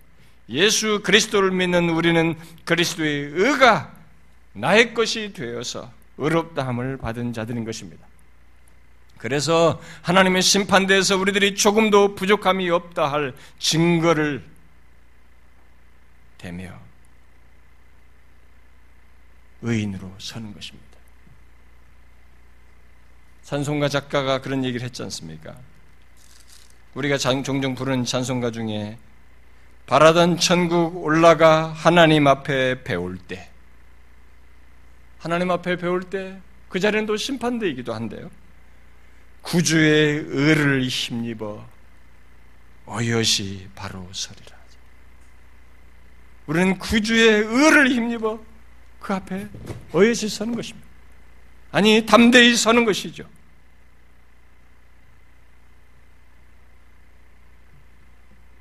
예수 0.49 1.01
그리스도를 1.03 1.51
믿는 1.51 1.89
우리는 1.89 2.35
그리스도의 2.65 3.31
의가 3.33 3.91
나의 4.53 4.93
것이 4.93 5.33
되어서 5.33 5.91
의롭다함을 6.17 6.97
받은 6.97 7.33
자들인 7.33 7.65
것입니다. 7.65 8.05
그래서 9.17 9.81
하나님의 10.03 10.43
심판대에서 10.43 11.17
우리들이 11.17 11.55
조금도 11.55 12.13
부족함이 12.13 12.69
없다 12.69 13.11
할 13.11 13.33
증거를 13.57 14.43
대며 16.37 16.84
의인으로 19.65 20.13
서는 20.17 20.53
것입니다. 20.53 20.85
찬송가 23.43 23.89
작가가 23.89 24.41
그런 24.41 24.63
얘기를 24.63 24.85
했지 24.85 25.03
않습니까? 25.03 25.55
우리가 26.93 27.17
종종 27.17 27.75
부르는 27.75 28.05
찬송가 28.05 28.51
중에 28.51 28.97
바라던 29.85 30.37
천국 30.39 31.03
올라가 31.03 31.67
하나님 31.67 32.27
앞에 32.27 32.83
배울 32.83 33.17
때 33.17 33.49
하나님 35.19 35.51
앞에 35.51 35.75
배울 35.75 36.03
때 36.03 36.39
그 36.75 36.79
자리는 36.81 37.05
또 37.05 37.15
심판대이기도 37.15 37.93
한데요. 37.93 38.29
구주의 39.43 40.25
의를 40.27 40.85
힘입어 40.85 41.65
어여시 42.85 43.69
바로 43.73 44.05
서리라. 44.11 44.57
우리는 46.47 46.77
구주의 46.77 47.43
의를 47.45 47.91
힘입어 47.91 48.43
그 49.05 49.13
앞에 49.13 49.47
어여시 49.93 50.27
서는 50.27 50.55
것입니다. 50.55 50.87
아니, 51.71 52.03
담대히 52.07 52.55
서는 52.55 52.85
것이죠. 52.85 53.29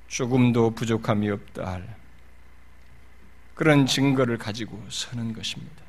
조금도 0.08 0.72
부족함이 0.72 1.30
없다 1.30 1.72
할 1.72 1.96
그런 3.54 3.86
증거를 3.86 4.36
가지고 4.36 4.84
서는 4.90 5.32
것입니다. 5.32 5.82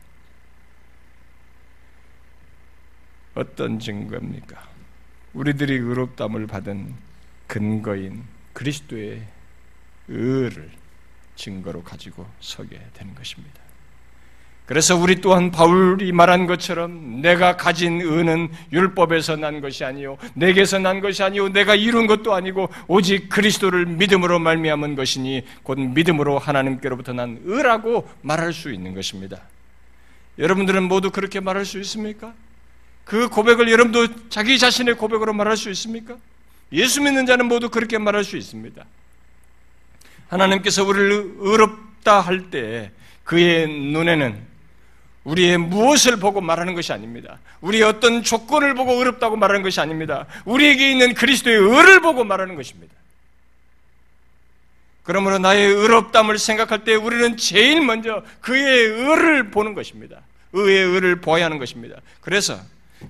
어떤 3.33 3.77
증거입니까? 3.77 4.69
우리들이 5.33 5.73
의롭담을 5.73 6.47
받은 6.47 6.95
근거인 7.47 8.23
그리스도의 8.53 9.27
의를 10.07 10.71
증거로 11.35 11.83
가지고 11.83 12.25
서게 12.39 12.79
되는 12.93 13.13
것입니다. 13.13 13.64
그래서 14.65 14.95
우리 14.95 15.21
또한 15.21 15.51
바울이 15.51 16.11
말한 16.11 16.47
것처럼 16.47 17.21
내가 17.21 17.55
가진 17.55 18.01
의는 18.01 18.49
율법에서 18.71 19.35
난 19.35 19.61
것이 19.61 19.83
아니요 19.85 20.17
내게서 20.33 20.79
난 20.79 21.01
것이 21.01 21.21
아니요 21.21 21.49
내가 21.49 21.75
이룬 21.75 22.07
것도 22.07 22.33
아니고 22.33 22.69
오직 22.87 23.29
그리스도를 23.29 23.85
믿음으로 23.85 24.39
말미암은 24.39 24.95
것이니 24.95 25.43
곧 25.61 25.79
믿음으로 25.79 26.39
하나님께로부터 26.39 27.13
난 27.13 27.39
의라고 27.45 28.09
말할 28.21 28.53
수 28.53 28.71
있는 28.71 28.95
것입니다. 28.95 29.41
여러분들은 30.39 30.83
모두 30.83 31.11
그렇게 31.11 31.39
말할 31.39 31.63
수 31.63 31.79
있습니까? 31.81 32.33
그 33.03 33.29
고백을 33.29 33.71
여러분도 33.71 34.29
자기 34.29 34.57
자신의 34.57 34.95
고백으로 34.95 35.31
말할 35.33 35.57
수 35.57 35.69
있습니까? 35.69 36.17
예수 36.71 37.01
믿는 37.01 37.27
자는 37.27 37.45
모두 37.45 37.69
그렇게 37.69 37.99
말할 37.99 38.23
수 38.23 38.35
있습니다. 38.35 38.83
하나님께서 40.27 40.83
우리를 40.83 41.35
의롭다 41.37 42.19
할 42.19 42.49
때 42.49 42.91
그의 43.23 43.67
눈에는 43.67 44.54
우리의 45.25 45.57
무엇을 45.57 46.17
보고 46.17 46.39
말하는 46.39 46.75
것이 46.75 46.93
아닙니다. 46.93 47.39
우리의 47.61 47.83
어떤 47.83 48.23
조건을 48.23 48.75
보고 48.75 48.93
의롭다고 48.93 49.35
말하는 49.35 49.63
것이 49.63 49.81
아닙니다. 49.81 50.25
우리에게 50.45 50.91
있는 50.91 51.13
그리스도의 51.13 51.57
의를 51.57 51.99
보고 51.99 52.23
말하는 52.23 52.55
것입니다. 52.55 52.93
그러므로 55.03 55.37
나의 55.39 55.67
의롭담을 55.67 56.37
생각할 56.39 56.83
때 56.83 56.95
우리는 56.95 57.37
제일 57.37 57.81
먼저 57.81 58.23
그의 58.41 58.87
의를 58.87 59.51
보는 59.51 59.73
것입니다. 59.73 60.21
의의 60.53 60.83
의를 60.83 61.21
보아야 61.21 61.45
하는 61.45 61.57
것입니다. 61.59 61.97
그래서 62.21 62.59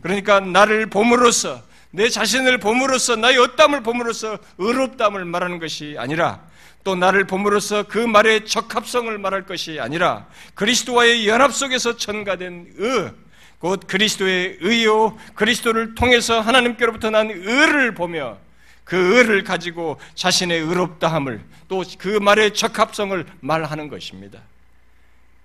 그러니까 0.02 0.40
나를 0.40 0.88
봄으로써 0.88 1.62
내 1.92 2.10
자신을 2.10 2.60
봄으로써 2.60 3.16
나의 3.16 3.38
어담을 3.38 3.84
봄으로써 3.84 4.38
의롭담을 4.58 5.24
말하는 5.26 5.60
것이 5.60 5.96
아니라 5.98 6.42
또 6.86 6.96
나를 6.96 7.26
봄으로써 7.26 7.84
그 7.84 7.98
말의 7.98 8.46
적합성을 8.46 9.18
말할 9.18 9.48
것이 9.48 9.80
아니라 9.80 10.28
그리스도와의 10.54 11.28
연합 11.28 11.52
속에서 11.52 11.98
전가된 11.98 12.76
의, 12.78 13.12
곧 13.58 13.82
그리스도의 13.88 14.60
의요, 14.62 15.18
그리스도를 15.34 15.96
통해서 15.96 16.40
하나님께로부터 16.40 17.10
난 17.10 17.32
의를 17.32 17.96
보며 17.96 18.38
그 18.84 19.18
의를 19.18 19.44
가지고 19.44 20.00
자신의 20.14 20.60
의롭다함을 20.62 21.42
또 21.68 21.84
그 21.98 22.20
말의 22.20 22.54
적합성을 22.54 23.26
말하는 23.40 23.90
것입니다. 23.90 24.40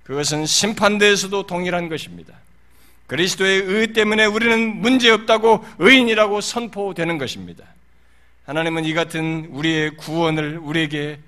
그것은 0.03 0.45
심판대에서도 0.45 1.47
동일한 1.47 1.88
것입니다. 1.88 2.34
그리스도의 3.07 3.62
의 3.62 3.93
때문에 3.95 4.26
우리는 4.26 4.76
문제없다고 4.76 5.64
의인이라고 5.78 6.43
선포되는 6.43 7.16
것입니다. 7.16 7.64
하나님은 8.45 8.84
이 8.84 8.93
같은 8.93 9.47
우리의 9.51 9.97
구원을 9.97 10.59
우리에게 10.59 11.18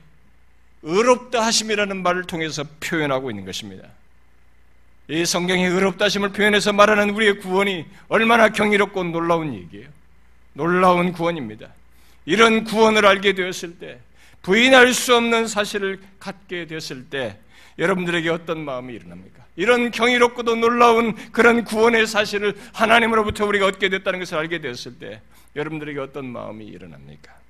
의롭다 0.83 1.45
하심이라는 1.45 2.03
말을 2.03 2.24
통해서 2.24 2.64
표현하고 2.80 3.30
있는 3.30 3.45
것입니다. 3.45 3.89
이 5.09 5.24
성경의 5.24 5.68
의롭다 5.68 6.07
하심을 6.07 6.30
표현해서 6.30 6.72
말하는 6.72 7.11
우리의 7.11 7.39
구원이 7.41 7.87
얼마나 8.09 8.49
경이롭고 8.49 9.05
놀라운 9.05 9.55
얘기예요. 9.55 9.89
놀라운 10.55 11.12
구원입니다. 11.12 11.68
이런 12.24 12.64
구원을 12.64 13.07
알게 13.07 13.35
되었을 13.35 13.78
때, 13.78 13.99
부인할 14.43 14.93
수 14.95 15.16
없는 15.16 15.47
사실을 15.47 16.01
갖게 16.18 16.66
되었을 16.66 17.07
때, 17.11 17.39
여러분들에게 17.78 18.28
어떤 18.28 18.64
마음이 18.64 18.95
일어납니까? 18.95 19.43
이런 19.57 19.91
경이롭고도 19.91 20.57
놀라운 20.57 21.14
그런 21.33 21.64
구원의 21.64 22.07
사실을 22.07 22.55
하나님으로부터 22.72 23.45
우리가 23.47 23.66
얻게 23.66 23.89
됐다는 23.89 24.18
것을 24.20 24.39
알게 24.39 24.61
되었을 24.61 24.99
때, 24.99 25.20
여러분들에게 25.57 25.99
어떤 26.01 26.26
마음이 26.26 26.64
일어납니까? 26.64 27.41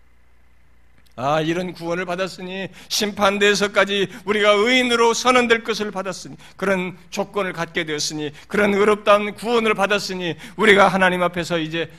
아, 1.15 1.41
이런 1.41 1.73
구원을 1.73 2.07
받았으니 2.07 2.69
심판대에서까지 2.89 4.09
우리가 4.25 4.53
의인으로 4.53 5.13
선언될 5.13 5.63
것을 5.63 5.91
받았으니 5.91 6.37
그런 6.57 6.97
조건을 7.11 7.53
갖게 7.53 7.85
되었으니 7.85 8.33
그런 8.49 8.73
의롭다운 8.73 9.35
구원을 9.35 9.75
받았으니 9.75 10.37
우리가 10.57 10.89
하나님 10.89 11.23
앞에서 11.23 11.59
이제 11.59 11.93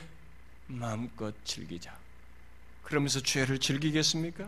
마음껏 0.68 1.34
즐기자. 1.46 1.96
그러면서 2.82 3.22
죄를 3.22 3.60
즐기겠습니까? 3.60 4.46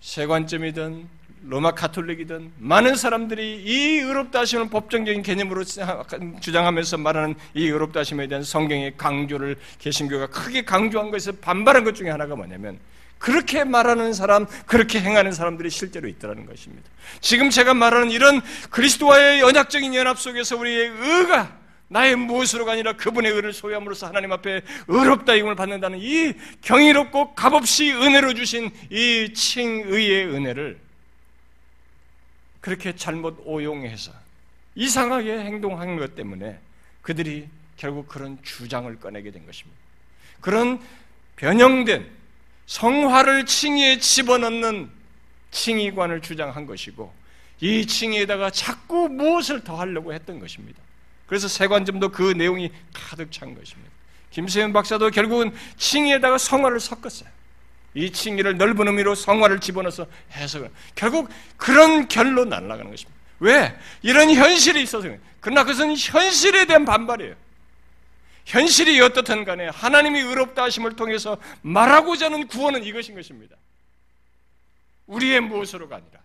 세관점이든 0.00 1.08
로마 1.44 1.72
카톨릭이든 1.72 2.52
많은 2.58 2.96
사람들이 2.96 3.62
이 3.64 3.98
의롭다 3.98 4.40
하심을 4.40 4.70
법정적인 4.70 5.22
개념으로 5.22 5.64
주장하면서 6.40 6.98
말하는 6.98 7.34
이 7.54 7.66
의롭다 7.66 8.00
하심에 8.00 8.28
대한 8.28 8.44
성경의 8.44 8.96
강조를 8.96 9.56
개신교가 9.78 10.28
크게 10.28 10.64
강조한 10.64 11.10
것에서 11.10 11.32
반발한 11.40 11.84
것 11.84 11.94
중에 11.94 12.10
하나가 12.10 12.36
뭐냐면 12.36 12.78
그렇게 13.18 13.62
말하는 13.62 14.12
사람, 14.12 14.46
그렇게 14.66 15.00
행하는 15.00 15.30
사람들이 15.32 15.70
실제로 15.70 16.08
있더라는 16.08 16.44
것입니다. 16.44 16.88
지금 17.20 17.50
제가 17.50 17.72
말하는 17.72 18.10
이런 18.10 18.40
그리스도와의 18.70 19.42
언약적인 19.42 19.94
연합 19.94 20.18
속에서 20.18 20.56
우리의 20.56 20.88
의가 20.88 21.56
나의 21.86 22.16
무엇으로가 22.16 22.72
아니라 22.72 22.94
그분의 22.94 23.30
의를 23.30 23.52
소유함으로써 23.52 24.08
하나님 24.08 24.32
앞에 24.32 24.62
의롭다 24.88 25.34
이음을 25.34 25.54
받는다는 25.54 25.98
이 26.00 26.32
경이롭고 26.62 27.34
값없이 27.34 27.92
은혜로 27.92 28.34
주신 28.34 28.70
이 28.90 29.32
칭의의 29.34 30.26
은혜를 30.26 30.80
그렇게 32.62 32.96
잘못 32.96 33.42
오용해서 33.44 34.12
이상하게 34.76 35.40
행동한 35.40 35.96
것 35.96 36.14
때문에 36.14 36.58
그들이 37.02 37.48
결국 37.76 38.08
그런 38.08 38.38
주장을 38.42 38.98
꺼내게 38.98 39.30
된 39.30 39.44
것입니다. 39.44 39.78
그런 40.40 40.80
변형된 41.36 42.08
성화를 42.66 43.44
칭의에 43.44 43.98
집어넣는 43.98 44.90
칭의관을 45.50 46.22
주장한 46.22 46.66
것이고 46.66 47.12
이 47.60 47.86
칭의에다가 47.86 48.50
자꾸 48.50 49.08
무엇을 49.08 49.64
더하려고 49.64 50.14
했던 50.14 50.38
것입니다. 50.38 50.80
그래서 51.26 51.48
세관점도 51.48 52.10
그 52.10 52.32
내용이 52.32 52.70
가득 52.92 53.30
찬 53.32 53.54
것입니다. 53.54 53.90
김세현 54.30 54.72
박사도 54.72 55.10
결국은 55.10 55.52
칭의에다가 55.76 56.38
성화를 56.38 56.80
섞었어요. 56.80 57.28
이 57.94 58.10
칭의를 58.10 58.56
넓은 58.56 58.88
의미로 58.88 59.14
성화를 59.14 59.60
집어넣어서 59.60 60.06
해석을. 60.32 60.70
결국 60.94 61.28
그런 61.56 62.08
결로 62.08 62.44
날아가는 62.44 62.90
것입니다. 62.90 63.20
왜? 63.40 63.76
이런 64.02 64.30
현실이 64.30 64.82
있어서. 64.82 65.08
그러나 65.40 65.64
그것은 65.64 65.96
현실에 65.96 66.64
대한 66.64 66.84
반발이에요. 66.84 67.34
현실이 68.44 69.00
어떻든 69.00 69.44
간에 69.44 69.68
하나님이 69.68 70.20
의롭다 70.20 70.64
하심을 70.64 70.96
통해서 70.96 71.36
말하고자 71.62 72.26
하는 72.26 72.46
구원은 72.46 72.84
이것인 72.84 73.14
것입니다. 73.14 73.56
우리의 75.06 75.40
무엇으로가 75.40 75.96
아니라 75.96 76.20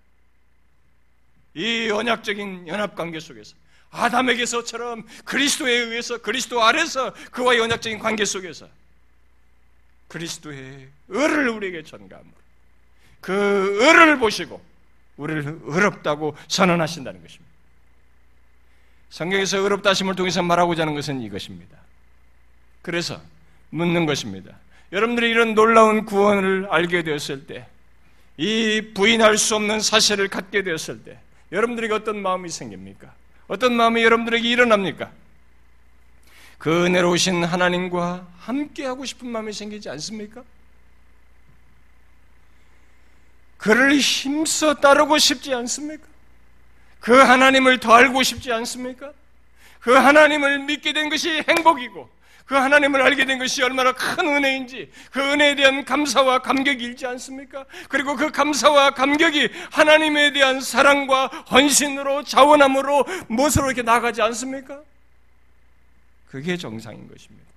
이 1.54 1.90
언약적인 1.90 2.68
연합 2.68 2.96
관계 2.96 3.20
속에서 3.20 3.56
아담에게서처럼 3.90 5.06
그리스도에 5.26 5.72
의해서 5.72 6.20
그리스도 6.20 6.64
아래서 6.64 7.14
그와의 7.32 7.60
언약적인 7.62 8.00
관계 8.00 8.26
속에서 8.26 8.68
그리스도의 10.08 10.88
의를 11.10 11.50
우리에게 11.50 11.84
전가함으로 11.84 12.34
그 13.22 13.78
의를 13.82 14.20
보시고 14.20 14.62
우리를 15.18 15.60
의롭다고 15.64 16.36
선언하신다는 16.48 17.22
것입니다. 17.22 17.48
성경에서 19.10 19.58
의롭다 19.58 19.92
하심을 19.92 20.16
통해서 20.16 20.42
말하고자 20.44 20.84
하는 20.84 20.94
것은 20.94 21.22
이것입니다. 21.22 21.78
그래서 22.82 23.22
묻는 23.70 24.06
것입니다. 24.06 24.56
여러분들이 24.92 25.30
이런 25.30 25.56
놀라운 25.56 26.06
구원을 26.06 26.68
알게 26.70 27.04
되었을 27.04 27.48
때, 27.48 27.68
이 28.38 28.94
부인할 28.94 29.38
수 29.38 29.56
없는 29.56 29.82
사실을 29.82 30.28
갖게 30.28 30.64
되었을 30.64 31.04
때, 31.04 31.20
여러분들에게 31.52 31.94
어떤 31.94 32.22
마음이 32.22 32.50
생깁니까? 32.50 33.14
어떤 33.48 33.74
마음이 33.74 34.04
여러분들에게 34.04 34.48
일어납니까? 34.48 35.12
그 36.58 36.86
은혜로우신 36.86 37.44
하나님과 37.44 38.28
함께하고 38.40 39.06
싶은 39.06 39.28
마음이 39.28 39.54
생기지 39.54 39.90
않습니까? 39.90 40.44
그를 43.58 43.98
힘써 43.98 44.76
따르고 44.76 45.18
싶지 45.18 45.54
않습니까? 45.54 46.06
그 47.00 47.14
하나님을 47.16 47.80
더 47.80 47.94
알고 47.94 48.24
싶지 48.24 48.52
않습니까? 48.52 49.12
그 49.80 49.94
하나님을 49.94 50.60
믿게 50.60 50.94
된 50.94 51.10
것이 51.10 51.44
행복이고 51.48 52.10
그 52.46 52.56
하나님을 52.56 53.02
알게 53.02 53.26
된 53.26 53.40
것이 53.40 53.62
얼마나 53.62 53.92
큰 53.92 54.26
은혜인지 54.26 54.90
그 55.12 55.20
은혜에 55.20 55.56
대한 55.56 55.84
감사와 55.84 56.40
감격이 56.40 56.84
일지 56.84 57.06
않습니까? 57.06 57.66
그리고 57.90 58.16
그 58.16 58.32
감사와 58.32 58.92
감격이 58.92 59.50
하나님에 59.72 60.32
대한 60.32 60.62
사랑과 60.62 61.28
헌신으로 61.28 62.24
자원함으로 62.24 63.06
무엇으로 63.28 63.68
이렇게 63.68 63.82
나가지 63.82 64.22
않습니까? 64.22 64.82
그게 66.30 66.58
정상인 66.58 67.08
것입니다. 67.08 67.48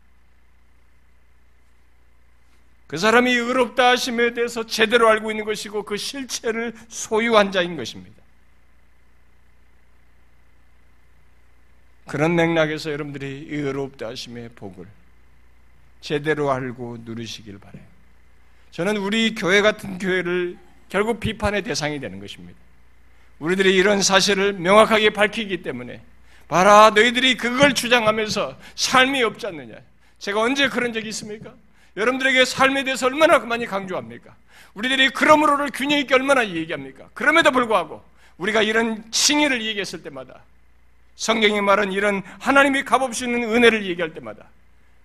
그 2.86 2.98
사람이 2.98 3.32
의롭다 3.32 3.90
하심에 3.90 4.34
대해서 4.34 4.66
제대로 4.66 5.08
알고 5.08 5.30
있는 5.30 5.44
것이고 5.44 5.84
그 5.84 5.96
실체를 5.96 6.74
소유한 6.88 7.52
자인 7.52 7.76
것입니다. 7.76 8.20
그런 12.08 12.34
맥락에서 12.34 12.90
여러분들이 12.90 13.46
의롭다 13.48 14.08
하심의 14.08 14.50
복을 14.56 14.86
제대로 16.00 16.50
알고 16.50 16.98
누리시길 17.04 17.58
바래요. 17.58 17.84
저는 18.72 18.96
우리 18.96 19.36
교회 19.36 19.62
같은 19.62 19.98
교회를 19.98 20.58
결국 20.88 21.20
비판의 21.20 21.62
대상이 21.62 22.00
되는 22.00 22.18
것입니다. 22.18 22.58
우리들이 23.38 23.74
이런 23.76 24.02
사실을 24.02 24.54
명확하게 24.54 25.10
밝히기 25.10 25.62
때문에 25.62 26.02
봐라 26.50 26.90
너희들이 26.90 27.36
그걸 27.36 27.74
주장하면서 27.74 28.58
삶이 28.74 29.22
없지 29.22 29.46
않느냐. 29.46 29.76
제가 30.18 30.40
언제 30.40 30.68
그런 30.68 30.92
적이 30.92 31.10
있습니까? 31.10 31.54
여러분들에게 31.96 32.44
삶에 32.44 32.82
대해서 32.82 33.06
얼마나 33.06 33.38
많이 33.38 33.66
강조합니까? 33.66 34.34
우리들이 34.74 35.10
그러므로를 35.10 35.70
균형 35.72 36.00
있게 36.00 36.12
얼마나 36.12 36.44
얘기합니까? 36.44 37.08
그럼에도 37.14 37.52
불구하고 37.52 38.02
우리가 38.38 38.62
이런 38.62 39.08
칭의를 39.12 39.62
얘기했을 39.64 40.02
때마다 40.02 40.40
성경이 41.14 41.60
말한 41.60 41.92
이런 41.92 42.20
하나님이 42.40 42.82
값없이 42.82 43.26
있는 43.26 43.44
은혜를 43.44 43.86
얘기할 43.86 44.12
때마다 44.12 44.46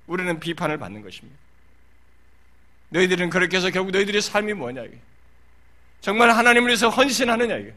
우리는 0.07 0.39
비판을 0.39 0.79
받는 0.79 1.03
것입니다. 1.03 1.37
너희들은 2.89 3.29
그렇게 3.29 3.57
해서 3.57 3.69
결국 3.69 3.91
너희들의 3.91 4.19
삶이 4.19 4.55
뭐냐. 4.55 4.83
정말 6.01 6.31
하나님을 6.31 6.69
위해서 6.69 6.89
헌신하느냐 6.89 7.57
이게. 7.57 7.71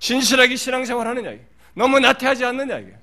진실하게 0.00 0.56
신앙생활 0.56 1.06
하느냐 1.06 1.30
이게. 1.30 1.42
너무 1.74 2.00
나태하지 2.00 2.44
않느냐 2.44 2.78
이게. 2.80 2.96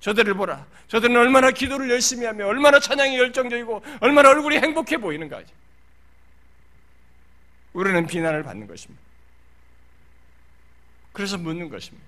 저들을 0.00 0.34
보라. 0.34 0.66
저들은 0.88 1.16
얼마나 1.16 1.50
기도를 1.50 1.90
열심히 1.90 2.26
하며 2.26 2.46
얼마나 2.46 2.80
찬양이 2.80 3.18
열정적이고 3.18 3.82
얼마나 4.00 4.30
얼굴이 4.30 4.56
행복해 4.56 4.96
보이는가. 4.96 5.42
우리는 7.72 8.06
비난을 8.06 8.42
받는 8.42 8.66
것입니다. 8.66 9.00
그래서 11.12 11.38
묻는 11.38 11.68
것입니다. 11.68 12.06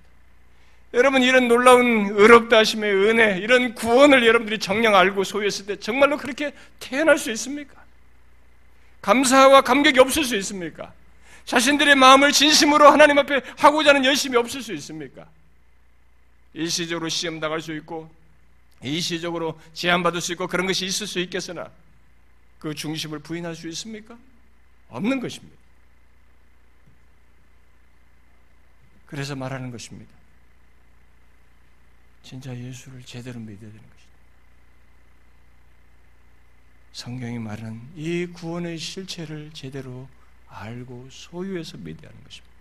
여러분 0.95 1.23
이런 1.23 1.49
놀라운 1.49 2.09
의롭다 2.11 2.59
하심의 2.59 2.93
은혜, 2.93 3.39
이런 3.39 3.75
구원을 3.75 4.27
여러분들이 4.27 4.59
정녕 4.59 4.95
알고 4.95 5.25
소유했을 5.25 5.67
때 5.67 5.77
정말로 5.77 6.19
그렇게 6.19 6.53
태어날 6.81 7.19
수 7.19 7.31
있습니까? 7.31 7.83
감사와 9.01 9.63
감격이 9.63 9.99
없을 10.01 10.25
수 10.25 10.37
있습니까? 10.37 10.93
자신들의 11.45 11.95
마음을 11.97 12.31
진심으로 12.31 12.91
하나님 12.91 13.19
앞에 13.19 13.41
하고자 13.57 13.91
하는 13.91 14.05
열심이 14.05 14.37
없을 14.37 14.63
수 14.63 14.73
있습니까? 14.75 15.27
일시적으로 16.55 17.09
시험 17.09 17.41
당할 17.41 17.61
수 17.61 17.75
있고 17.77 18.11
일시적으로 18.83 19.61
제한받을 19.73 20.21
수 20.21 20.33
있고 20.33 20.47
그런 20.47 20.67
것이 20.67 20.85
있을 20.85 21.07
수 21.07 21.19
있겠으나 21.21 21.71
그 22.59 22.75
중심을 22.75 23.21
부인할 23.21 23.55
수 23.55 23.69
있습니까? 23.69 24.19
없는 24.89 25.21
것입니다. 25.21 25.57
그래서 29.07 29.35
말하는 29.35 29.71
것입니다. 29.71 30.11
진짜 32.23 32.57
예수를 32.57 33.03
제대로 33.05 33.41
믿어야 33.41 33.59
되는 33.59 33.73
것이다. 33.73 34.13
성경이 36.93 37.39
말하는 37.39 37.81
이 37.97 38.27
구원의 38.27 38.79
실체를 38.79 39.51
제대로 39.53 40.09
알고 40.49 41.09
소유해서 41.11 41.79
믿어야 41.79 42.11
하는 42.11 42.25
것입니다. 42.25 42.53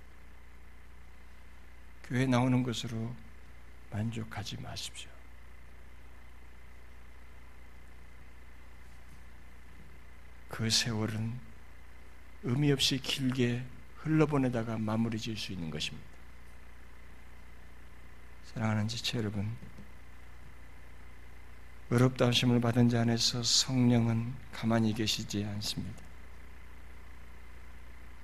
교회 2.06 2.26
나오는 2.26 2.64
것으로 2.64 3.14
만족하지 3.92 4.58
마십시오. 4.62 5.10
그 10.50 10.70
세월은 10.70 11.39
의미 12.44 12.72
없이 12.72 12.98
길게 12.98 13.64
흘러보내다가 13.98 14.78
마무리 14.78 15.20
지을 15.20 15.38
수 15.38 15.54
있는 15.54 15.70
것입니다. 15.70 16.10
사랑하는 18.54 18.88
지체 18.88 19.20
여러분, 19.20 19.56
의롭다 21.89 22.28
하심을 22.28 22.60
받은 22.60 22.89
자 22.89 23.02
안에서 23.02 23.44
성령은 23.44 24.34
가만히 24.52 24.94
계시지 24.94 25.44
않습니다. 25.46 26.02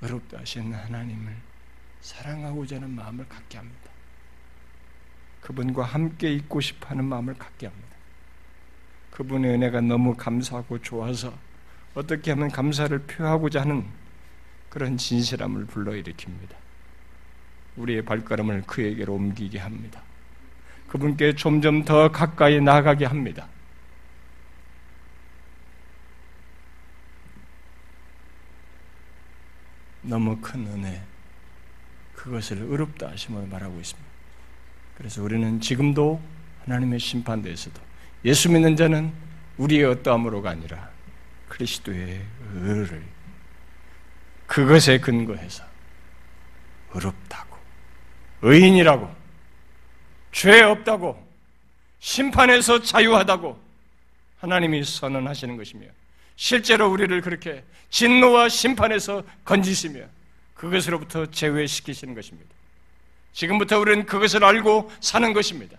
의롭다 0.01 0.39
하신 0.39 0.73
하나님을 0.73 1.35
사랑하고자 2.01 2.77
하는 2.77 2.91
마음을 2.91 3.27
갖게 3.27 3.57
합니다. 3.57 3.96
그분과 5.47 5.83
함께 5.83 6.33
있고 6.33 6.59
싶어 6.59 6.89
하는 6.89 7.05
마음을 7.05 7.33
갖게 7.35 7.67
합니다. 7.67 7.87
그분의 9.11 9.53
은혜가 9.53 9.79
너무 9.79 10.13
감사하고 10.13 10.81
좋아서 10.81 11.33
어떻게 11.95 12.31
하면 12.31 12.49
감사를 12.51 12.99
표하고자 13.03 13.61
하는 13.61 13.85
그런 14.69 14.97
진실함을 14.97 15.67
불러일으킵니다. 15.67 16.53
우리의 17.77 18.03
발걸음을 18.03 18.63
그에게로 18.63 19.13
옮기게 19.13 19.59
합니다. 19.59 20.01
그분께 20.89 21.35
점점 21.35 21.85
더 21.85 22.11
가까이 22.11 22.59
나가게 22.59 23.05
합니다. 23.05 23.47
너무 30.01 30.37
큰 30.41 30.67
은혜, 30.67 31.01
그것을 32.15 32.57
의롭다 32.63 33.11
하심을 33.11 33.47
말하고 33.47 33.79
있습니다. 33.79 34.16
그래서 34.97 35.21
우리는 35.21 35.61
지금도 35.61 36.19
하나님의 36.65 36.99
심판대에서도 36.99 37.79
예수 38.25 38.49
믿는 38.49 38.75
자는 38.75 39.13
우리의 39.57 39.85
어떠함으로가 39.85 40.49
아니라 40.49 40.89
그리스도의 41.49 42.19
의를 42.55 43.03
그것에 44.47 44.99
근거해서 44.99 45.63
의롭다고 46.93 47.57
의인이라고 48.41 49.15
죄 50.31 50.61
없다고 50.61 51.27
심판에서 51.99 52.81
자유하다고 52.81 53.59
하나님이 54.39 54.83
선언하시는 54.83 55.57
것이며 55.57 55.85
실제로 56.35 56.89
우리를 56.89 57.21
그렇게 57.21 57.63
진노와 57.91 58.49
심판에서 58.49 59.23
건지시며 59.45 60.05
그것으로부터 60.55 61.27
제외시키시는 61.27 62.15
것입니다. 62.15 62.56
지금부터 63.33 63.79
우리는 63.79 64.05
그것을 64.05 64.43
알고 64.43 64.91
사는 64.99 65.33
것입니다. 65.33 65.77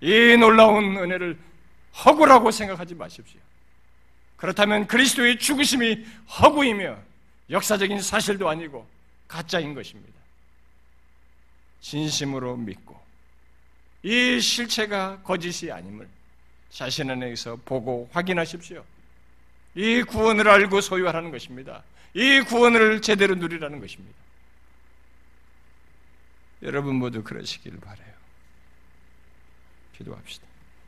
이 0.00 0.36
놀라운 0.38 0.96
은혜를 0.96 1.38
허구라고 2.04 2.50
생각하지 2.50 2.94
마십시오. 2.94 3.40
그렇다면 4.36 4.86
그리스도의 4.86 5.38
죽으심이 5.38 6.06
허구이며 6.40 6.96
역사적인 7.50 8.00
사실도 8.00 8.48
아니고 8.48 8.86
가짜인 9.26 9.74
것입니다. 9.74 10.12
진심으로 11.80 12.56
믿고 12.56 12.98
이 14.02 14.40
실체가 14.40 15.20
거짓이 15.22 15.70
아님을 15.72 16.08
자신 16.70 17.10
안에서 17.10 17.56
보고 17.64 18.08
확인하십시오. 18.12 18.84
이 19.74 20.02
구원을 20.02 20.48
알고 20.48 20.80
소유하라는 20.80 21.30
것입니다. 21.30 21.82
이 22.14 22.40
구원을 22.40 23.00
제대로 23.02 23.34
누리라는 23.34 23.80
것입니다. 23.80 24.14
여러분 26.62 26.96
모두 26.96 27.22
그러시길 27.22 27.78
바래요. 27.78 28.14
기도합시다. 29.96 30.47